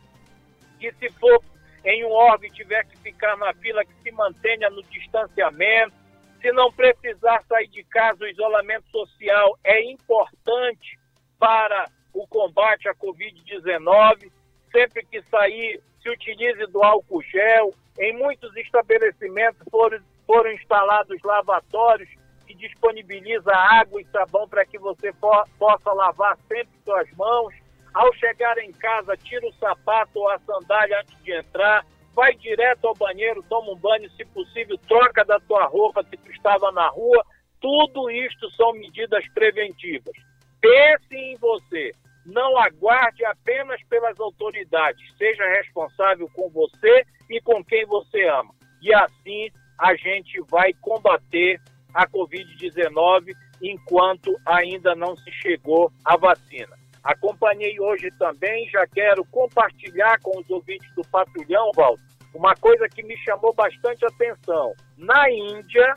que 0.78 0.92
se 0.92 1.10
for 1.18 1.42
em 1.84 2.04
um 2.04 2.12
órgão 2.12 2.46
e 2.46 2.52
tiver 2.52 2.84
que 2.86 2.96
ficar 2.98 3.36
na 3.36 3.52
fila, 3.54 3.84
que 3.84 3.94
se 4.02 4.10
mantenha 4.12 4.70
no 4.70 4.82
distanciamento. 4.84 6.03
Se 6.44 6.52
não 6.52 6.70
precisar 6.70 7.42
sair 7.48 7.68
de 7.68 7.82
casa, 7.84 8.22
o 8.22 8.28
isolamento 8.28 8.84
social 8.90 9.58
é 9.64 9.82
importante 9.90 10.98
para 11.38 11.88
o 12.12 12.26
combate 12.26 12.86
à 12.86 12.94
Covid-19. 12.94 14.30
Sempre 14.70 15.06
que 15.06 15.22
sair, 15.22 15.80
se 16.02 16.10
utilize 16.10 16.66
do 16.66 16.82
álcool 16.82 17.22
gel. 17.22 17.72
Em 17.98 18.14
muitos 18.18 18.54
estabelecimentos 18.58 19.62
foram, 19.70 19.98
foram 20.26 20.52
instalados 20.52 21.18
lavatórios 21.22 22.10
que 22.46 22.54
disponibiliza 22.54 23.50
água 23.50 24.02
e 24.02 24.06
sabão 24.12 24.46
para 24.46 24.66
que 24.66 24.78
você 24.78 25.14
possa 25.58 25.92
lavar 25.94 26.36
sempre 26.46 26.78
suas 26.84 27.10
mãos. 27.12 27.54
Ao 27.94 28.12
chegar 28.16 28.58
em 28.58 28.72
casa, 28.72 29.16
tira 29.16 29.46
o 29.46 29.52
sapato 29.54 30.18
ou 30.18 30.28
a 30.28 30.38
sandália 30.40 31.00
antes 31.00 31.22
de 31.22 31.32
entrar, 31.32 31.86
vai 32.14 32.34
direto 32.36 32.86
ao 32.86 32.94
banheiro, 32.94 33.44
toma 33.48 33.72
um 33.72 33.76
banho, 33.76 34.10
se 34.12 34.24
possível, 34.26 34.78
troca 34.88 35.24
da 35.24 35.38
tua 35.40 35.66
roupa 35.66 36.02
se 36.04 36.16
tu 36.16 36.30
estava 36.30 36.70
na 36.72 36.88
rua. 36.88 37.24
Tudo 37.60 38.10
isto 38.10 38.50
são 38.52 38.72
medidas 38.72 39.26
preventivas. 39.32 40.14
Pense 40.60 41.14
em 41.14 41.36
você. 41.36 41.92
Não 42.24 42.56
aguarde 42.56 43.24
apenas 43.24 43.82
pelas 43.84 44.18
autoridades. 44.18 45.02
Seja 45.18 45.44
responsável 45.56 46.28
com 46.34 46.48
você 46.48 47.04
e 47.28 47.40
com 47.40 47.62
quem 47.64 47.84
você 47.84 48.26
ama. 48.28 48.54
E 48.80 48.94
assim 48.94 49.50
a 49.78 49.94
gente 49.96 50.40
vai 50.48 50.72
combater 50.74 51.60
a 51.92 52.06
Covid-19 52.08 53.32
enquanto 53.62 54.34
ainda 54.46 54.94
não 54.94 55.16
se 55.16 55.30
chegou 55.32 55.90
a 56.04 56.16
vacina. 56.16 56.76
Acompanhei 57.02 57.78
hoje 57.78 58.10
também, 58.18 58.66
já 58.70 58.86
quero 58.86 59.24
compartilhar 59.26 60.18
com 60.22 60.38
os 60.40 60.48
ouvintes 60.48 60.90
do 60.94 61.02
Patrulhão, 61.02 61.70
Valdo, 61.74 62.02
uma 62.34 62.54
coisa 62.56 62.88
que 62.88 63.02
me 63.02 63.16
chamou 63.18 63.54
bastante 63.54 64.04
atenção. 64.04 64.74
Na 64.96 65.30
Índia, 65.30 65.94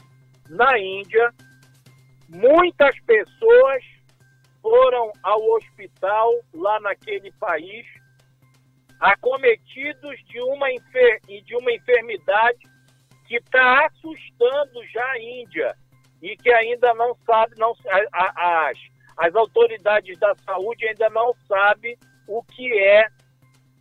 na 0.50 0.78
Índia, 0.78 1.34
muitas 2.30 2.98
pessoas 3.02 3.84
foram 4.62 5.12
ao 5.24 5.42
hospital 5.52 6.32
lá 6.54 6.80
naquele 6.80 7.32
país 7.34 7.86
acometidos 9.00 10.20
de 10.26 10.42
uma, 10.42 10.72
enfer 10.72 11.20
de 11.22 11.56
uma 11.56 11.72
enfermidade 11.72 12.60
que 13.28 13.36
está 13.36 13.86
assustando 13.86 14.86
já 14.92 15.06
a 15.06 15.20
Índia 15.20 15.76
e 16.22 16.36
que 16.36 16.52
ainda 16.52 16.94
não 16.96 17.16
sabe, 17.26 17.54
não, 17.58 17.74
as, 18.14 18.78
as 19.18 19.36
autoridades 19.36 20.18
da 20.20 20.34
saúde 20.46 20.88
ainda 20.88 21.10
não 21.10 21.34
sabem 21.48 21.98
o 22.28 22.44
que 22.44 22.74
é 22.78 23.08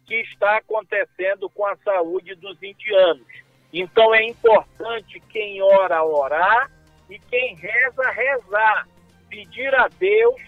que 0.07 0.15
está 0.23 0.59
acontecendo 0.59 1.51
com 1.51 1.67
a 1.67 1.77
saúde 1.77 2.35
dos 2.37 2.63
indianos. 2.63 3.27
Então 3.73 4.15
é 4.15 4.25
importante 4.25 5.21
quem 5.29 5.61
ora 5.61 6.03
orar 6.05 6.71
e 7.11 7.19
quem 7.19 7.55
reza 7.57 8.11
rezar, 8.11 8.89
pedir 9.29 9.75
a 9.75 9.89
Deus 9.89 10.41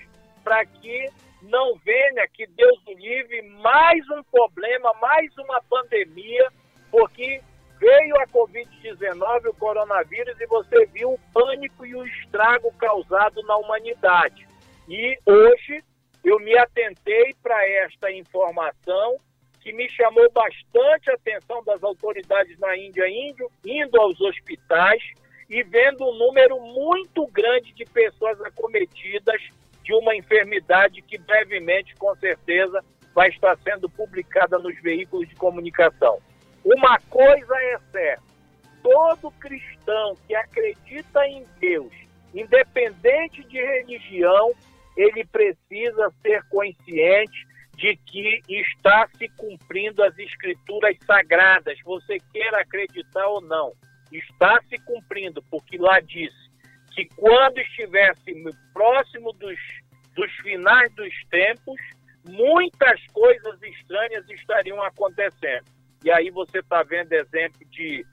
para 0.42 0.64
que 0.64 1.10
não 1.42 1.74
venha, 1.84 2.26
que 2.28 2.46
Deus 2.46 2.80
o 2.86 2.92
livre, 2.92 3.42
mais 3.60 4.08
um 4.10 4.22
problema, 4.24 4.92
mais 4.94 5.36
uma 5.38 5.60
pandemia, 5.62 6.48
porque 6.90 7.40
veio 7.78 8.16
a 8.16 8.26
Covid-19, 8.26 9.50
o 9.50 9.54
coronavírus, 9.54 10.40
e 10.40 10.46
você 10.46 10.86
viu 10.86 11.12
o 11.12 11.20
pânico 11.32 11.86
e 11.86 11.94
o 11.94 12.04
estrago 12.06 12.72
causado 12.78 13.42
na 13.42 13.56
humanidade. 13.56 14.48
E 14.88 15.18
hoje 15.26 15.84
eu 16.24 16.38
me 16.40 16.56
atentei 16.58 17.34
para 17.42 17.68
esta 17.68 18.10
informação 18.10 19.18
que 19.60 19.72
me 19.72 19.88
chamou 19.90 20.30
bastante 20.32 21.10
a 21.10 21.14
atenção 21.14 21.62
das 21.64 21.82
autoridades 21.82 22.58
na 22.58 22.76
Índia, 22.76 23.08
índio, 23.08 23.50
indo 23.64 24.00
aos 24.00 24.20
hospitais 24.20 25.02
e 25.48 25.62
vendo 25.62 26.04
um 26.04 26.14
número 26.14 26.60
muito 26.60 27.26
grande 27.28 27.72
de 27.72 27.84
pessoas 27.84 28.40
acometidas 28.42 29.40
de 29.82 29.94
uma 29.94 30.14
enfermidade 30.14 31.00
que 31.02 31.16
brevemente, 31.16 31.94
com 31.96 32.14
certeza, 32.16 32.84
vai 33.14 33.30
estar 33.30 33.56
sendo 33.58 33.88
publicada 33.88 34.58
nos 34.58 34.78
veículos 34.82 35.28
de 35.28 35.34
comunicação. 35.34 36.20
Uma 36.64 36.98
coisa 37.08 37.56
é 37.56 37.78
certa: 37.90 38.22
todo 38.82 39.30
cristão 39.40 40.16
que 40.26 40.34
acredita 40.34 41.26
em 41.26 41.44
Deus, 41.58 41.92
independente 42.34 43.42
de 43.44 43.58
religião, 43.58 44.52
ele 44.96 45.24
precisa 45.24 46.12
ser 46.22 46.42
consciente 46.50 47.47
de 47.78 47.96
que 47.96 48.42
está 48.48 49.08
se 49.16 49.28
cumprindo 49.30 50.02
as 50.02 50.18
escrituras 50.18 50.96
sagradas, 51.06 51.78
você 51.84 52.18
queira 52.32 52.60
acreditar 52.60 53.24
ou 53.28 53.40
não, 53.40 53.72
está 54.12 54.60
se 54.68 54.76
cumprindo, 54.78 55.40
porque 55.44 55.78
lá 55.78 56.00
disse 56.00 56.48
que 56.92 57.06
quando 57.14 57.58
estivesse 57.58 58.34
próximo 58.74 59.32
dos, 59.34 59.56
dos 60.16 60.32
finais 60.42 60.92
dos 60.96 61.14
tempos, 61.30 61.80
muitas 62.28 63.00
coisas 63.12 63.62
estranhas 63.62 64.28
estariam 64.28 64.82
acontecendo. 64.82 65.64
E 66.04 66.10
aí 66.10 66.30
você 66.30 66.58
está 66.58 66.82
vendo 66.82 67.12
exemplo 67.12 67.64
de 67.70 68.04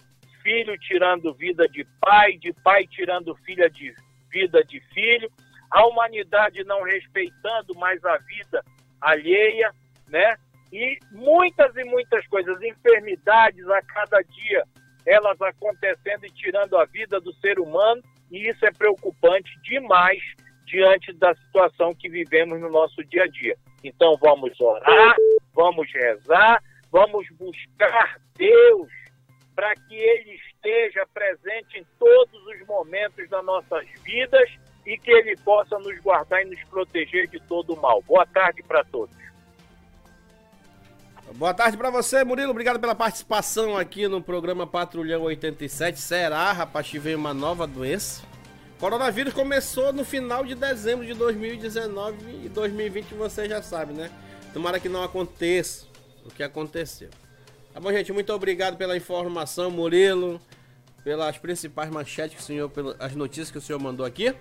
filho 0.43 0.77
tirando 0.77 1.33
vida 1.33 1.67
de 1.67 1.83
pai, 1.99 2.37
de 2.37 2.53
pai 2.63 2.85
tirando 2.85 3.35
filha 3.37 3.67
de 3.67 3.95
vida 4.29 4.63
de 4.63 4.79
filho, 4.93 5.31
a 5.71 5.87
humanidade 5.87 6.63
não 6.65 6.83
respeitando 6.83 7.73
mais 7.75 8.03
a 8.05 8.17
vida 8.17 8.63
alheia, 9.05 9.71
né? 10.07 10.35
E 10.71 10.97
muitas 11.11 11.75
e 11.75 11.83
muitas 11.83 12.25
coisas, 12.27 12.61
enfermidades 12.61 13.67
a 13.69 13.81
cada 13.81 14.21
dia, 14.21 14.63
elas 15.05 15.39
acontecendo 15.41 16.25
e 16.25 16.31
tirando 16.31 16.77
a 16.77 16.85
vida 16.85 17.19
do 17.21 17.33
ser 17.35 17.59
humano, 17.59 18.01
e 18.31 18.49
isso 18.49 18.65
é 18.65 18.71
preocupante 18.71 19.51
demais 19.61 20.21
diante 20.65 21.13
da 21.13 21.33
situação 21.35 21.93
que 21.93 22.09
vivemos 22.09 22.59
no 22.59 22.69
nosso 22.69 23.03
dia 23.05 23.23
a 23.23 23.27
dia. 23.27 23.55
Então 23.83 24.17
vamos 24.19 24.59
orar, 24.59 25.15
vamos 25.53 25.91
rezar, 25.93 26.61
vamos 26.91 27.27
buscar 27.37 28.19
Deus 28.35 28.89
para 29.55 29.73
que 29.75 29.95
Ele 29.95 30.35
esteja 30.47 31.05
presente 31.13 31.77
em 31.77 31.85
todos 31.99 32.45
os 32.47 32.67
momentos 32.67 33.29
das 33.29 33.45
nossas 33.45 33.87
vidas 34.03 34.49
e 34.85 34.97
que 34.97 35.11
Ele 35.11 35.35
possa 35.37 35.77
nos 35.79 35.99
guardar 35.99 36.41
e 36.41 36.45
nos 36.45 36.63
proteger 36.65 37.27
de 37.27 37.39
todo 37.39 37.73
o 37.73 37.81
mal. 37.81 38.01
Boa 38.03 38.25
tarde 38.25 38.61
para 38.63 38.83
todos. 38.83 39.15
Boa 41.33 41.53
tarde 41.53 41.75
para 41.75 41.89
você, 41.89 42.23
Murilo. 42.23 42.51
Obrigado 42.51 42.79
pela 42.79 42.95
participação 42.95 43.75
aqui 43.75 44.07
no 44.07 44.21
programa 44.21 44.65
Patrulhão 44.65 45.23
87. 45.23 45.99
Será, 45.99 46.51
rapaz, 46.51 46.87
que 46.87 46.99
uma 47.15 47.33
nova 47.33 47.65
doença? 47.65 48.23
Coronavírus 48.79 49.33
começou 49.33 49.91
no 49.91 50.05
final 50.05 50.45
de 50.45 50.53
dezembro 50.53 51.05
de 51.05 51.13
2019 51.13 52.45
e 52.45 52.49
2020 52.49 53.15
você 53.15 53.49
já 53.49 53.61
sabe, 53.61 53.93
né? 53.93 54.11
Tomara 54.53 54.79
que 54.79 54.87
não 54.87 55.03
aconteça 55.03 55.87
o 56.25 56.29
que 56.29 56.43
aconteceu. 56.43 57.09
Tá 57.73 57.79
bom, 57.79 57.91
gente? 57.91 58.13
Muito 58.13 58.31
obrigado 58.31 58.77
pela 58.77 58.95
informação, 58.95 59.71
Murilo, 59.71 60.39
pelas 61.03 61.37
principais 61.37 61.89
manchetes 61.89 62.37
que 62.37 62.41
o 62.41 62.45
senhor, 62.45 62.69
pelas 62.69 63.15
notícias 63.15 63.51
que 63.51 63.57
o 63.57 63.61
senhor 63.61 63.79
mandou 63.79 64.05
aqui. 64.05 64.33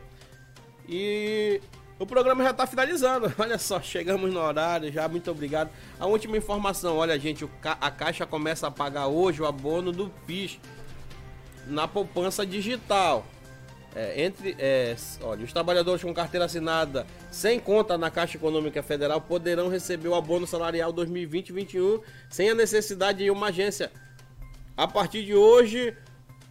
E 0.89 1.61
o 1.99 2.07
programa 2.07 2.43
já 2.45 2.51
está 2.51 2.67
finalizando. 2.67 3.33
Olha 3.39 3.59
só, 3.59 3.81
chegamos 3.81 4.33
no 4.33 4.41
horário 4.41 4.93
já. 4.93 5.09
Muito 5.09 5.31
obrigado. 5.31 5.71
A 5.99 6.07
última 6.07 6.37
informação: 6.37 6.97
olha, 6.97 7.19
gente, 7.19 7.49
a 7.63 7.91
Caixa 7.91 8.27
começa 8.27 8.67
a 8.67 8.71
pagar 8.71 9.07
hoje 9.07 9.43
o 9.43 9.47
abono 9.47 9.93
do 9.93 10.11
PIS 10.27 10.59
na 11.67 11.87
poupança 11.89 12.45
digital. 12.45 13.25
É, 13.97 14.25
entre, 14.25 14.57
é, 14.59 14.97
olha, 15.23 15.45
os 15.45 15.53
trabalhadores 15.53 16.03
com 16.03 16.13
carteira 16.13 16.47
assinada 16.47 17.07
sem 17.31 17.61
conta 17.61 17.97
na 17.97 18.11
Caixa 18.11 18.37
Econômica 18.37 18.83
Federal 18.83 19.21
poderão 19.21 19.69
receber 19.69 20.09
o 20.09 20.17
abono 20.17 20.49
salarial 20.49 20.93
2020-21 20.93 22.01
sem 22.29 22.51
a 22.51 22.55
necessidade 22.57 23.23
de 23.23 23.31
uma 23.31 23.47
agência. 23.47 23.93
A 24.77 24.89
partir 24.89 25.25
de 25.25 25.37
hoje, 25.37 25.97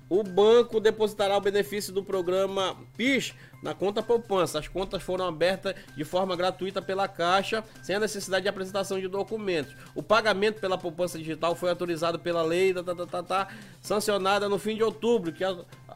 o 0.10 0.24
banco 0.24 0.80
depositará 0.80 1.36
o 1.36 1.42
benefício 1.42 1.92
do 1.92 2.02
programa 2.02 2.78
PIS 2.96 3.34
na 3.64 3.74
conta 3.74 4.04
poupança. 4.04 4.60
As 4.60 4.68
contas 4.68 5.02
foram 5.02 5.26
abertas 5.26 5.74
de 5.96 6.04
forma 6.04 6.36
gratuita 6.36 6.82
pela 6.82 7.08
Caixa, 7.08 7.64
sem 7.82 7.96
a 7.96 8.00
necessidade 8.00 8.44
de 8.44 8.50
apresentação 8.50 9.00
de 9.00 9.08
documentos. 9.08 9.74
O 9.96 10.04
pagamento 10.04 10.60
pela 10.60 10.78
poupança 10.78 11.18
digital 11.18 11.56
foi 11.56 11.70
autorizado 11.70 12.20
pela 12.20 12.44
lei 12.44 12.74
tá, 12.74 12.84
tá, 12.84 13.06
tá, 13.06 13.24
tá 13.24 13.48
sancionada 13.82 14.50
no 14.50 14.60
fim 14.60 14.76
de 14.76 14.84
outubro, 14.84 15.32
que, 15.32 15.44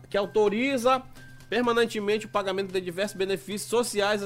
que 0.10 0.18
autoriza 0.18 1.04
permanentemente 1.50 2.26
o 2.26 2.30
pagamento 2.30 2.72
de 2.72 2.80
diversos 2.80 3.18
benefícios 3.18 3.70
sociais 3.70 4.26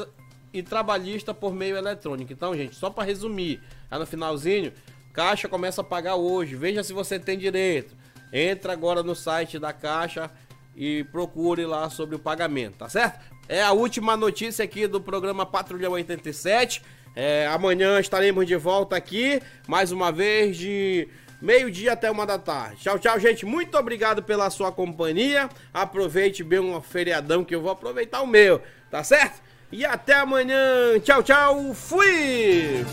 e 0.53 0.61
trabalhistas 0.61 1.35
por 1.35 1.53
meio 1.53 1.75
eletrônico. 1.75 2.31
Então, 2.31 2.55
gente, 2.55 2.75
só 2.75 2.89
para 2.89 3.03
resumir, 3.03 3.61
lá 3.89 3.97
no 3.97 4.05
finalzinho, 4.05 4.71
Caixa 5.13 5.49
começa 5.49 5.81
a 5.81 5.83
pagar 5.83 6.15
hoje. 6.15 6.55
Veja 6.55 6.83
se 6.83 6.93
você 6.93 7.19
tem 7.19 7.37
direito. 7.37 7.95
Entra 8.31 8.71
agora 8.71 9.01
no 9.01 9.15
site 9.15 9.57
da 9.57 9.73
Caixa 9.73 10.29
e 10.75 11.03
procure 11.05 11.65
lá 11.65 11.89
sobre 11.89 12.15
o 12.15 12.19
pagamento, 12.19 12.77
tá 12.77 12.89
certo? 12.89 13.30
É 13.52 13.62
a 13.62 13.74
última 13.74 14.16
notícia 14.16 14.64
aqui 14.64 14.88
do 14.88 15.02
programa 15.02 15.45
Patrulhão 15.45 15.91
87. 15.91 16.82
É, 17.14 17.45
amanhã 17.47 17.99
estaremos 17.99 18.47
de 18.47 18.56
volta 18.56 18.95
aqui, 18.95 19.41
mais 19.68 19.91
uma 19.91 20.10
vez, 20.10 20.56
de 20.56 21.10
meio-dia 21.41 21.91
até 21.91 22.10
uma 22.10 22.26
da 22.26 22.39
tarde. 22.39 22.78
Tchau, 22.78 22.97
tchau, 22.97 23.20
gente. 23.20 23.45
Muito 23.45 23.78
obrigado 23.78 24.24
pela 24.24 24.49
sua 24.49 24.72
companhia. 24.72 25.49
Aproveite 25.74 26.45
bem 26.45 26.60
um 26.60 26.82
feriadão 26.82 27.43
que 27.43 27.54
eu 27.54 27.60
vou 27.60 27.72
aproveitar 27.72 28.22
o 28.22 28.26
meu, 28.26 28.62
tá 28.89 29.04
certo? 29.04 29.41
E 29.70 29.84
até 29.84 30.14
amanhã. 30.14 30.97
Tchau, 31.04 31.22
tchau. 31.22 31.74
Fui! 31.74 32.86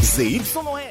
ZYR 0.00 0.84